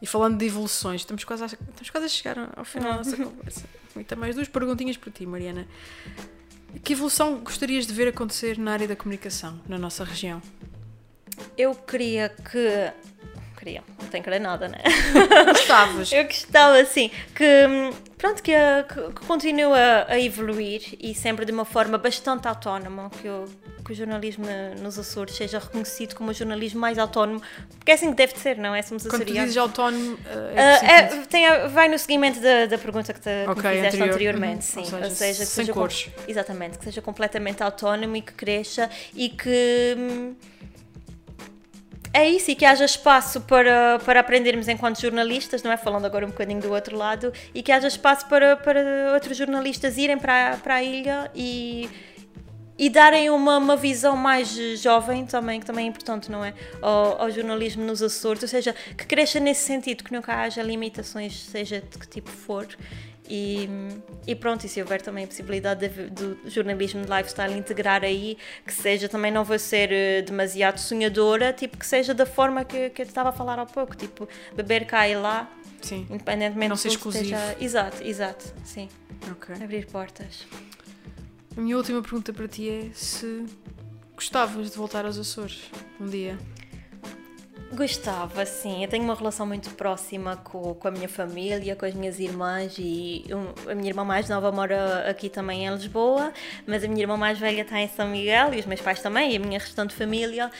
E 0.01 0.05
falando 0.05 0.37
de 0.37 0.45
evoluções, 0.45 1.01
estamos 1.01 1.23
quase 1.23 1.43
a, 1.43 1.45
estamos 1.45 1.89
quase 1.89 2.05
a 2.05 2.09
chegar 2.09 2.51
ao 2.55 2.65
final 2.65 2.91
da 2.91 2.97
nossa 2.97 3.17
conversa. 3.17 3.65
E 3.95 4.03
também 4.03 4.21
mais 4.21 4.35
duas 4.35 4.47
perguntinhas 4.47 4.97
para 4.97 5.11
ti, 5.11 5.25
Mariana. 5.25 5.67
Que 6.83 6.93
evolução 6.93 7.37
gostarias 7.39 7.85
de 7.85 7.93
ver 7.93 8.07
acontecer 8.07 8.57
na 8.57 8.71
área 8.71 8.87
da 8.87 8.95
comunicação 8.95 9.59
na 9.67 9.77
nossa 9.77 10.03
região? 10.03 10.41
Eu 11.57 11.75
queria 11.75 12.29
que. 12.29 12.91
Queria, 13.61 13.83
não 14.01 14.07
tenho 14.07 14.23
que 14.23 14.27
querer 14.29 14.39
nada, 14.39 14.67
né? 14.67 14.79
Gostavas? 15.49 16.09
Eu 16.11 16.23
gostava, 16.23 16.79
assim, 16.79 17.11
que, 17.35 17.45
pronto, 18.17 18.41
que, 18.41 18.51
que, 18.51 18.95
que 19.19 19.25
continue 19.27 19.61
a, 19.71 20.07
a 20.09 20.19
evoluir 20.19 20.81
e 20.99 21.13
sempre 21.13 21.45
de 21.45 21.51
uma 21.51 21.63
forma 21.63 21.95
bastante 21.99 22.47
autónoma, 22.47 23.11
que, 23.21 23.27
o- 23.27 23.45
que 23.85 23.91
o 23.91 23.95
jornalismo 23.95 24.47
nos 24.81 24.97
Açores 24.97 25.35
seja 25.35 25.59
reconhecido 25.59 26.15
como 26.15 26.31
o 26.31 26.33
jornalismo 26.33 26.79
mais 26.81 26.97
autónomo, 26.97 27.39
porque 27.77 27.91
é 27.91 27.93
assim 27.93 28.09
que 28.09 28.15
deve 28.17 28.33
de 28.33 28.39
ser, 28.39 28.57
não 28.57 28.73
é? 28.73 28.81
Somos 28.81 29.05
Quando 29.05 29.25
dizes 29.25 29.55
autónomo, 29.57 30.17
eh, 30.25 30.55
é 30.55 30.79
que 30.79 30.85
é, 30.85 31.21
tem 31.27 31.67
vai 31.69 31.87
no 31.87 31.99
seguimento 31.99 32.39
da, 32.39 32.65
da 32.65 32.79
pergunta 32.79 33.13
que, 33.13 33.19
te, 33.19 33.29
que 33.29 33.61
fizeste 33.61 33.85
anterior. 33.97 34.09
anteriormente, 34.09 34.75
Uhum. 34.77 34.85
sim. 34.85 34.95
Ou 34.95 35.03
Ou 35.03 35.09
seja, 35.11 35.15
seja, 35.15 35.39
que 35.41 35.45
sem 35.45 35.65
seja 35.65 35.73
com- 35.73 35.79
cores. 35.81 36.09
exatamente, 36.27 36.79
que 36.79 36.85
seja 36.85 36.99
completamente 37.01 37.61
autónomo 37.61 38.15
e 38.15 38.21
que 38.23 38.33
cresça 38.33 38.89
e 39.15 39.29
que 39.29 39.95
hum, 39.99 40.35
é 42.13 42.29
isso, 42.29 42.51
e 42.51 42.55
que 42.55 42.65
haja 42.65 42.83
espaço 42.83 43.39
para, 43.41 43.99
para 43.99 44.19
aprendermos 44.19 44.67
enquanto 44.67 44.99
jornalistas, 44.99 45.63
não 45.63 45.71
é? 45.71 45.77
Falando 45.77 46.05
agora 46.05 46.25
um 46.25 46.29
bocadinho 46.29 46.59
do 46.59 46.71
outro 46.71 46.97
lado, 46.97 47.31
e 47.53 47.63
que 47.63 47.71
haja 47.71 47.87
espaço 47.87 48.27
para, 48.27 48.57
para 48.57 49.13
outros 49.13 49.37
jornalistas 49.37 49.97
irem 49.97 50.17
para, 50.17 50.57
para 50.57 50.75
a 50.75 50.83
ilha 50.83 51.31
e, 51.33 51.89
e 52.77 52.89
darem 52.89 53.29
uma, 53.29 53.57
uma 53.57 53.77
visão 53.77 54.17
mais 54.17 54.49
jovem 54.81 55.25
também, 55.25 55.61
que 55.61 55.65
também 55.65 55.85
é 55.85 55.89
importante, 55.89 56.29
não 56.29 56.43
é? 56.43 56.53
Ao, 56.81 57.21
ao 57.21 57.31
jornalismo 57.31 57.85
nos 57.85 58.01
Açores, 58.01 58.43
ou 58.43 58.49
seja, 58.49 58.75
que 58.97 59.05
cresça 59.05 59.39
nesse 59.39 59.63
sentido, 59.63 60.03
que 60.03 60.11
nunca 60.11 60.35
haja 60.35 60.61
limitações, 60.61 61.33
seja 61.33 61.79
de 61.79 61.97
que 61.97 62.07
tipo 62.07 62.29
for. 62.29 62.67
E, 63.33 63.69
e 64.27 64.35
pronto, 64.35 64.65
e 64.65 64.67
se 64.69 64.81
houver 64.81 65.01
também 65.01 65.23
a 65.23 65.27
possibilidade 65.27 65.87
de- 65.87 66.09
do 66.09 66.37
jornalismo 66.49 67.01
de 67.05 67.09
lifestyle 67.09 67.57
integrar 67.57 68.03
aí, 68.03 68.37
que 68.67 68.73
seja 68.73 69.07
também 69.07 69.31
não 69.31 69.45
vai 69.45 69.57
ser 69.57 69.89
eh, 69.89 70.21
demasiado 70.21 70.79
sonhadora, 70.79 71.53
tipo 71.53 71.77
que 71.77 71.85
seja 71.85 72.13
da 72.13 72.25
forma 72.25 72.65
que, 72.65 72.89
que 72.89 73.01
eu 73.01 73.05
estava 73.05 73.29
a 73.29 73.31
falar 73.31 73.57
há 73.57 73.65
pouco, 73.65 73.95
tipo 73.95 74.27
beber 74.53 74.85
cá 74.85 75.07
e 75.07 75.15
lá, 75.15 75.49
Sim, 75.81 76.05
independentemente 76.09 76.69
Não 76.69 76.75
ser 76.75 76.89
exclusivo. 76.89 77.23
esteja- 77.23 77.55
Exato, 77.61 78.03
exato, 78.03 78.53
sim. 78.65 78.89
ok. 79.31 79.55
Abrir 79.63 79.85
portas. 79.85 80.45
A 81.55 81.61
minha 81.61 81.77
última 81.77 82.01
pergunta 82.01 82.33
para 82.33 82.49
ti 82.49 82.69
é 82.69 82.89
se 82.93 83.45
gostavas 84.13 84.71
de 84.71 84.77
voltar 84.77 85.05
aos 85.05 85.17
Açores 85.17 85.61
um 86.01 86.05
dia. 86.05 86.37
Gostava, 87.73 88.45
sim. 88.45 88.83
Eu 88.83 88.89
tenho 88.89 89.03
uma 89.05 89.15
relação 89.15 89.45
muito 89.45 89.69
próxima 89.71 90.35
com, 90.43 90.73
com 90.73 90.87
a 90.89 90.91
minha 90.91 91.07
família, 91.07 91.73
com 91.73 91.85
as 91.85 91.93
minhas 91.93 92.19
irmãs 92.19 92.75
e 92.77 93.23
um- 93.31 93.71
a 93.71 93.73
minha 93.73 93.87
irmã 93.89 94.03
mais 94.03 94.27
nova 94.27 94.51
mora 94.51 95.09
aqui 95.09 95.29
também 95.29 95.65
em 95.65 95.69
Lisboa, 95.73 96.33
mas 96.67 96.83
a 96.83 96.87
minha 96.89 97.01
irmã 97.01 97.15
mais 97.15 97.39
velha 97.39 97.61
está 97.61 97.79
em 97.79 97.87
São 97.87 98.09
Miguel 98.09 98.53
e 98.53 98.59
os 98.59 98.65
meus 98.65 98.81
pais 98.81 99.01
também 99.01 99.31
e 99.31 99.37
a 99.37 99.39
minha 99.39 99.57
restante 99.57 99.93
família. 99.95 100.51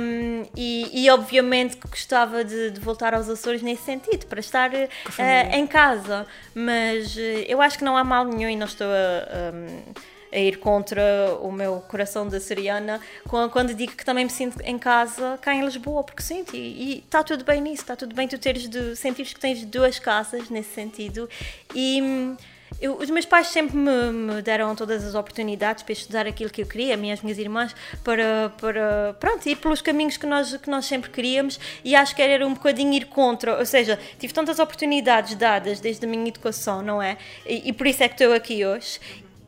Um, 0.00 0.42
e, 0.56 1.04
e 1.04 1.10
obviamente 1.10 1.76
que 1.76 1.86
gostava 1.86 2.42
de, 2.44 2.72
de 2.72 2.80
voltar 2.80 3.14
aos 3.14 3.28
Açores 3.28 3.62
nesse 3.62 3.82
sentido, 3.84 4.26
para 4.26 4.40
estar 4.40 4.70
família. 5.04 5.56
em 5.56 5.66
casa, 5.66 6.26
mas 6.54 7.16
eh, 7.16 7.44
eu 7.46 7.60
acho 7.62 7.78
que 7.78 7.84
não 7.84 7.96
há 7.96 8.02
mal 8.02 8.24
nenhum 8.24 8.50
e 8.50 8.56
não 8.56 8.66
estou 8.66 8.88
a. 8.88 9.52
um, 9.54 10.11
a 10.32 10.38
ir 10.38 10.58
contra 10.58 11.02
o 11.40 11.52
meu 11.52 11.80
coração 11.88 12.26
de 12.26 12.36
açoriana 12.36 13.00
com- 13.28 13.48
quando 13.50 13.74
digo 13.74 13.92
que 13.92 14.04
também 14.04 14.24
me 14.24 14.30
sinto 14.30 14.60
em 14.62 14.78
casa 14.78 15.38
cá 15.42 15.54
em 15.54 15.64
Lisboa, 15.64 16.02
porque 16.02 16.22
sinto 16.22 16.56
e 16.56 16.98
está 17.04 17.22
tudo 17.22 17.44
bem 17.44 17.60
nisso, 17.60 17.82
está 17.82 17.94
tudo 17.94 18.14
bem 18.14 18.26
tu 18.26 18.38
teres 18.38 18.68
de, 18.68 18.96
sentires 18.96 19.32
que 19.32 19.40
tens 19.40 19.64
duas 19.64 19.98
casas 19.98 20.48
nesse 20.48 20.70
sentido 20.74 21.28
e 21.74 22.00
hum, 22.02 22.36
eu- 22.80 22.96
os 22.96 23.08
meus 23.10 23.26
pais 23.26 23.48
sempre 23.48 23.76
me, 23.76 24.10
me 24.10 24.42
deram 24.42 24.74
todas 24.74 25.04
as 25.04 25.14
oportunidades 25.14 25.82
para 25.82 25.92
estudar 25.92 26.26
aquilo 26.26 26.50
que 26.50 26.62
eu 26.62 26.66
queria, 26.66 26.94
a 26.94 26.96
mim 26.96 27.10
e 27.10 27.12
as 27.12 27.20
minhas 27.20 27.38
irmãs, 27.38 27.76
para, 28.02 28.50
para 28.58 29.14
pronto, 29.20 29.46
ir 29.46 29.56
pelos 29.56 29.80
caminhos 29.82 30.16
que 30.16 30.26
nós, 30.26 30.56
que 30.56 30.68
nós 30.70 30.86
sempre 30.86 31.10
queríamos 31.10 31.60
e 31.84 31.94
acho 31.94 32.16
que 32.16 32.22
era 32.22 32.44
um 32.46 32.54
bocadinho 32.54 32.92
ir 32.94 33.04
contra, 33.04 33.58
ou 33.58 33.66
seja, 33.66 33.98
tive 34.18 34.32
tantas 34.32 34.58
oportunidades 34.58 35.34
dadas 35.36 35.78
desde 35.80 36.04
a 36.06 36.08
minha 36.08 36.26
educação, 36.26 36.82
não 36.82 37.00
é? 37.00 37.18
E, 37.46 37.68
e 37.68 37.72
por 37.72 37.86
isso 37.86 38.02
é 38.02 38.08
que 38.08 38.14
estou 38.14 38.34
aqui 38.34 38.64
hoje 38.64 38.98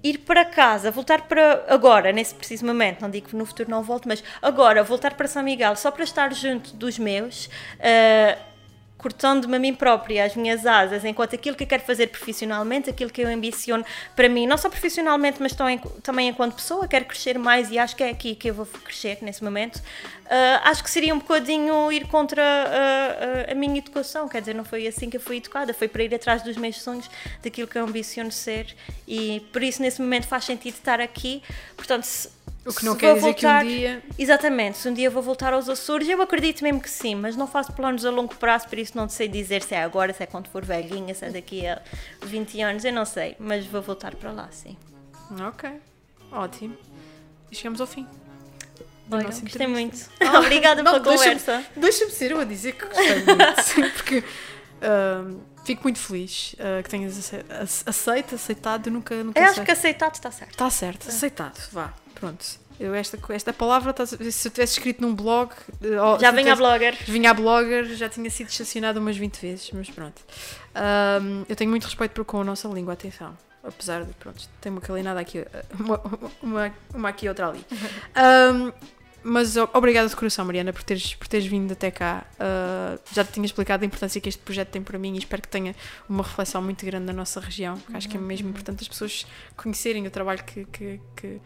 ir 0.04 0.18
para 0.18 0.44
casa, 0.44 0.90
voltar 0.90 1.22
para 1.22 1.64
agora, 1.66 2.12
nesse 2.12 2.34
preciso 2.34 2.66
momento, 2.66 3.00
não 3.00 3.10
digo 3.10 3.28
que 3.28 3.34
no 3.34 3.46
futuro 3.46 3.70
não 3.70 3.82
volte, 3.82 4.06
mas 4.06 4.22
agora 4.42 4.84
voltar 4.84 5.14
para 5.14 5.26
São 5.26 5.42
Miguel 5.42 5.74
só 5.76 5.90
para 5.90 6.04
estar 6.04 6.32
junto 6.34 6.76
dos 6.76 6.98
meus, 6.98 7.48
ah, 7.80 8.38
cortando-me 9.04 9.56
a 9.56 9.58
mim 9.58 9.74
própria, 9.74 10.24
as 10.24 10.34
minhas 10.34 10.64
asas, 10.64 11.04
enquanto 11.04 11.34
aquilo 11.34 11.54
que 11.54 11.64
eu 11.64 11.68
quero 11.68 11.82
fazer 11.82 12.06
profissionalmente, 12.06 12.88
aquilo 12.88 13.10
que 13.10 13.20
eu 13.20 13.28
ambiciono 13.28 13.84
para 14.16 14.30
mim, 14.30 14.46
não 14.46 14.56
só 14.56 14.70
profissionalmente, 14.70 15.42
mas 15.42 15.52
também 16.02 16.30
enquanto 16.30 16.54
pessoa, 16.54 16.88
quero 16.88 17.04
crescer 17.04 17.38
mais 17.38 17.70
e 17.70 17.78
acho 17.78 17.94
que 17.94 18.02
é 18.02 18.08
aqui 18.08 18.34
que 18.34 18.48
eu 18.48 18.54
vou 18.54 18.64
crescer 18.64 19.18
nesse 19.20 19.44
momento. 19.44 19.76
Uh, 19.76 20.60
acho 20.64 20.82
que 20.82 20.90
seria 20.90 21.14
um 21.14 21.18
bocadinho 21.18 21.92
ir 21.92 22.06
contra 22.06 22.42
uh, 22.42 23.50
uh, 23.50 23.52
a 23.52 23.54
minha 23.54 23.76
educação, 23.76 24.26
quer 24.26 24.40
dizer, 24.40 24.54
não 24.54 24.64
foi 24.64 24.86
assim 24.86 25.10
que 25.10 25.18
eu 25.18 25.20
fui 25.20 25.36
educada, 25.36 25.74
foi 25.74 25.86
para 25.86 26.02
ir 26.02 26.14
atrás 26.14 26.42
dos 26.42 26.56
meus 26.56 26.80
sonhos, 26.80 27.10
daquilo 27.42 27.68
que 27.68 27.76
eu 27.76 27.84
ambiciono 27.84 28.32
ser 28.32 28.74
e 29.06 29.46
por 29.52 29.62
isso 29.62 29.82
nesse 29.82 30.00
momento 30.00 30.26
faz 30.26 30.44
sentido 30.44 30.76
estar 30.76 30.98
aqui. 30.98 31.42
Portanto, 31.76 32.04
se, 32.04 32.30
o 32.66 32.72
que 32.72 32.84
não 32.84 32.96
quer 32.96 33.14
dizer 33.14 33.32
voltar, 33.32 33.60
que 33.60 33.66
um 33.66 33.76
dia. 33.76 34.02
Exatamente, 34.18 34.78
se 34.78 34.88
um 34.88 34.94
dia 34.94 35.10
vou 35.10 35.22
voltar 35.22 35.52
aos 35.52 35.68
Açores, 35.68 36.08
eu 36.08 36.20
acredito 36.22 36.62
mesmo 36.62 36.80
que 36.80 36.88
sim, 36.88 37.14
mas 37.14 37.36
não 37.36 37.46
faço 37.46 37.72
planos 37.72 38.04
a 38.04 38.10
longo 38.10 38.34
prazo, 38.36 38.68
por 38.68 38.78
isso 38.78 38.96
não 38.96 39.08
sei 39.08 39.28
dizer 39.28 39.62
se 39.62 39.74
é 39.74 39.82
agora, 39.82 40.12
se 40.12 40.22
é 40.22 40.26
quando 40.26 40.48
for 40.48 40.64
velhinha, 40.64 41.14
se 41.14 41.24
é 41.24 41.30
daqui 41.30 41.66
a 41.66 41.82
20 42.22 42.60
anos, 42.62 42.84
eu 42.84 42.92
não 42.92 43.04
sei, 43.04 43.36
mas 43.38 43.66
vou 43.66 43.82
voltar 43.82 44.14
para 44.14 44.32
lá, 44.32 44.48
sim. 44.50 44.76
Ok, 45.46 45.70
ótimo. 46.32 46.76
E 47.50 47.56
chegamos 47.56 47.80
ao 47.80 47.86
fim. 47.86 48.06
Olha, 49.10 49.24
gostei 49.24 49.66
muito. 49.66 50.08
Ah, 50.20 50.38
Obrigada 50.38 50.82
não, 50.82 50.92
pela 50.92 51.04
deixa 51.04 51.24
conversa. 51.24 51.64
Deixa-me 51.76 52.10
ser 52.10 52.30
eu 52.30 52.40
a 52.40 52.44
dizer 52.44 52.72
que 52.72 52.86
gostei 52.86 53.24
muito, 53.24 53.92
porque 53.94 54.18
uh, 54.18 55.40
fico 55.64 55.82
muito 55.82 55.98
feliz 55.98 56.54
uh, 56.54 56.82
que 56.82 56.88
tenhas 56.88 57.32
aceito, 57.86 58.34
aceitado. 58.34 58.90
Nunca, 58.90 59.22
nunca 59.22 59.38
eu 59.38 59.44
acho 59.44 59.56
sei. 59.56 59.64
que 59.64 59.70
aceitado 59.70 60.14
está 60.14 60.30
certo. 60.30 60.50
Está 60.52 60.70
certo, 60.70 61.06
é. 61.06 61.08
aceitado, 61.10 61.68
vá. 61.70 61.92
Pronto. 62.14 62.64
Eu 62.78 62.92
esta, 62.92 63.18
esta 63.28 63.52
palavra, 63.52 63.94
se 64.04 64.14
eu 64.48 64.52
tivesse 64.52 64.78
escrito 64.78 65.00
num 65.00 65.14
blog. 65.14 65.52
Já 66.20 66.30
vinha 66.32 66.52
a 66.52 66.56
blogger. 66.56 66.96
Vinha 67.06 67.30
a 67.30 67.34
blogger, 67.34 67.84
já 67.94 68.08
tinha 68.08 68.28
sido 68.30 68.48
estacionado 68.48 68.98
umas 68.98 69.16
20 69.16 69.40
vezes, 69.40 69.70
mas 69.72 69.88
pronto. 69.90 70.20
Um, 70.74 71.44
eu 71.48 71.54
tenho 71.54 71.70
muito 71.70 71.84
respeito 71.84 72.24
com 72.24 72.40
a 72.40 72.44
nossa 72.44 72.66
língua, 72.68 72.94
atenção. 72.94 73.36
Apesar 73.62 74.04
de, 74.04 74.12
pronto, 74.14 74.46
tem 74.60 74.72
uma 74.72 74.80
calinada 74.80 75.20
aqui, 75.20 75.44
uma, 75.78 76.00
uma, 76.42 76.74
uma 76.92 77.08
aqui 77.08 77.26
e 77.26 77.28
outra 77.28 77.48
ali. 77.48 77.64
Um, 78.16 78.72
mas 79.26 79.56
obrigada 79.72 80.06
de 80.06 80.14
coração, 80.14 80.44
Mariana, 80.44 80.70
por 80.70 80.82
teres, 80.82 81.14
por 81.14 81.26
teres 81.26 81.46
vindo 81.46 81.72
até 81.72 81.90
cá. 81.90 82.26
Uh, 82.34 83.00
já 83.10 83.24
te 83.24 83.32
tinha 83.32 83.46
explicado 83.46 83.82
a 83.82 83.86
importância 83.86 84.20
que 84.20 84.28
este 84.28 84.42
projeto 84.42 84.68
tem 84.68 84.82
para 84.82 84.98
mim 84.98 85.14
e 85.14 85.18
espero 85.18 85.40
que 85.40 85.48
tenha 85.48 85.74
uma 86.06 86.22
reflexão 86.22 86.60
muito 86.60 86.84
grande 86.84 87.06
na 87.06 87.14
nossa 87.14 87.40
região. 87.40 87.80
Acho 87.94 88.06
que 88.06 88.18
é 88.18 88.20
mesmo 88.20 88.50
importante 88.50 88.82
as 88.82 88.88
pessoas 88.88 89.26
conhecerem 89.56 90.06
o 90.06 90.10
trabalho 90.10 90.44
que, 90.44 90.66
que, 90.66 91.00
que 91.16 91.40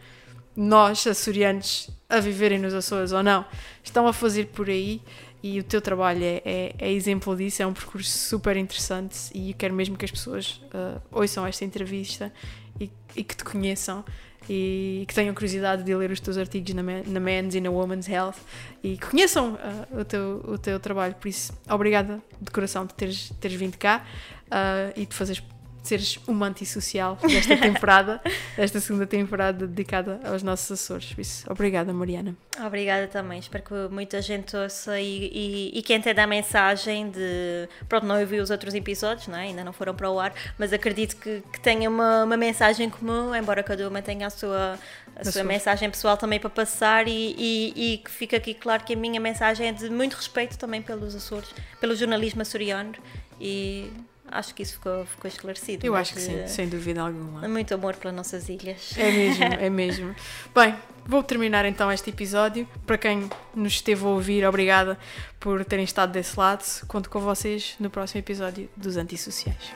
nós, 0.59 1.07
açorianos, 1.07 1.89
a 2.09 2.19
viverem 2.19 2.59
nos 2.59 2.73
Açores 2.73 3.13
ou 3.13 3.23
não, 3.23 3.45
estão 3.81 4.05
a 4.05 4.11
fazer 4.11 4.47
por 4.47 4.69
aí 4.69 5.01
e 5.41 5.57
o 5.57 5.63
teu 5.63 5.79
trabalho 5.79 6.21
é, 6.21 6.41
é, 6.43 6.75
é 6.77 6.91
exemplo 6.91 7.33
disso, 7.33 7.63
é 7.63 7.65
um 7.65 7.71
percurso 7.71 8.09
super 8.27 8.57
interessante 8.57 9.31
e 9.33 9.51
eu 9.51 9.55
quero 9.57 9.73
mesmo 9.73 9.95
que 9.95 10.03
as 10.03 10.11
pessoas 10.11 10.61
uh, 10.73 11.01
ouçam 11.13 11.47
esta 11.47 11.63
entrevista 11.63 12.29
e, 12.77 12.91
e, 13.15 13.23
que 13.23 13.37
te 13.37 13.43
conheçam 13.45 14.03
e 14.49 15.05
que 15.07 15.15
tenham 15.15 15.33
curiosidade 15.33 15.81
de 15.81 15.95
ler 15.95 16.11
os 16.11 16.19
teus 16.19 16.37
artigos 16.37 16.73
na, 16.73 16.83
na 16.83 17.19
Men's 17.21 17.55
e 17.55 17.61
na 17.61 17.69
Women's 17.69 18.09
Health 18.09 18.35
e 18.83 18.97
que 18.97 19.07
conheçam 19.07 19.53
uh, 19.53 20.01
o, 20.01 20.03
teu, 20.03 20.43
o 20.45 20.57
teu 20.57 20.77
trabalho. 20.77 21.15
Por 21.15 21.29
isso, 21.29 21.53
obrigada 21.69 22.21
de 22.41 22.51
coração 22.51 22.85
de 22.85 22.93
teres, 22.95 23.31
teres 23.39 23.55
vindo 23.55 23.77
cá 23.77 24.05
uh, 24.47 24.91
e 24.99 25.05
de 25.05 25.15
fazeres 25.15 25.41
seres 25.83 26.19
uma 26.27 26.47
antissocial 26.47 27.17
desta 27.21 27.57
temporada, 27.57 28.21
desta 28.55 28.79
segunda 28.79 29.05
temporada 29.05 29.67
dedicada 29.67 30.19
aos 30.23 30.43
nossos 30.43 30.71
Açores. 30.71 31.13
Isso, 31.17 31.51
obrigada, 31.51 31.93
Mariana. 31.93 32.35
Obrigada 32.65 33.07
também. 33.07 33.39
Espero 33.39 33.63
que 33.63 33.73
muita 33.93 34.21
gente 34.21 34.55
ouça 34.55 34.99
e, 34.99 35.29
e, 35.33 35.79
e 35.79 35.81
que 35.81 35.93
entenda 35.93 36.23
a 36.23 36.27
mensagem 36.27 37.09
de. 37.09 37.67
Pronto, 37.87 38.05
não 38.05 38.19
ouvi 38.19 38.39
os 38.39 38.49
outros 38.49 38.73
episódios, 38.73 39.27
não 39.27 39.37
é? 39.37 39.49
ainda 39.49 39.63
não 39.63 39.73
foram 39.73 39.93
para 39.93 40.09
o 40.09 40.19
ar, 40.19 40.33
mas 40.57 40.73
acredito 40.73 41.15
que, 41.17 41.41
que 41.51 41.59
tenha 41.59 41.89
uma, 41.89 42.23
uma 42.23 42.37
mensagem 42.37 42.89
comum, 42.89 43.35
embora 43.35 43.63
cada 43.63 43.87
uma 43.87 44.01
tenha 44.01 44.27
a 44.27 44.29
sua, 44.29 44.77
a 45.15 45.25
sua 45.25 45.43
mensagem 45.43 45.89
pessoal 45.89 46.17
também 46.17 46.39
para 46.39 46.49
passar 46.49 47.07
e, 47.07 47.35
e, 47.37 47.93
e, 47.93 47.97
que 47.97 48.11
fica 48.11 48.37
aqui 48.37 48.53
claro 48.53 48.83
que 48.83 48.93
a 48.93 48.97
minha 48.97 49.19
mensagem 49.19 49.67
é 49.67 49.71
de 49.71 49.89
muito 49.89 50.15
respeito 50.15 50.57
também 50.57 50.81
pelos 50.81 51.15
Açores, 51.15 51.53
pelo 51.79 51.95
jornalismo 51.95 52.41
açoriano 52.41 52.93
e 53.39 53.91
acho 54.31 54.53
que 54.53 54.63
isso 54.63 54.73
ficou, 54.73 55.05
ficou 55.05 55.27
esclarecido. 55.27 55.85
Eu 55.85 55.95
acho 55.95 56.13
que 56.13 56.21
sim, 56.21 56.47
sem 56.47 56.67
dúvida 56.67 57.01
alguma. 57.01 57.47
Muito 57.47 57.73
amor 57.73 57.95
pelas 57.95 58.15
nossas 58.15 58.49
ilhas. 58.49 58.93
É 58.97 59.11
mesmo, 59.11 59.43
é 59.59 59.69
mesmo. 59.69 60.15
Bem, 60.53 60.75
vou 61.05 61.23
terminar 61.23 61.65
então 61.65 61.91
este 61.91 62.09
episódio. 62.09 62.67
Para 62.85 62.97
quem 62.97 63.29
nos 63.55 63.73
esteve 63.73 64.03
a 64.03 64.07
ouvir, 64.07 64.45
obrigada 64.45 64.97
por 65.39 65.63
terem 65.65 65.85
estado 65.85 66.11
desse 66.11 66.37
lado. 66.39 66.63
Conto 66.87 67.09
com 67.09 67.19
vocês 67.19 67.75
no 67.79 67.89
próximo 67.89 68.19
episódio 68.19 68.69
dos 68.75 68.97
Antissociais. 68.97 69.73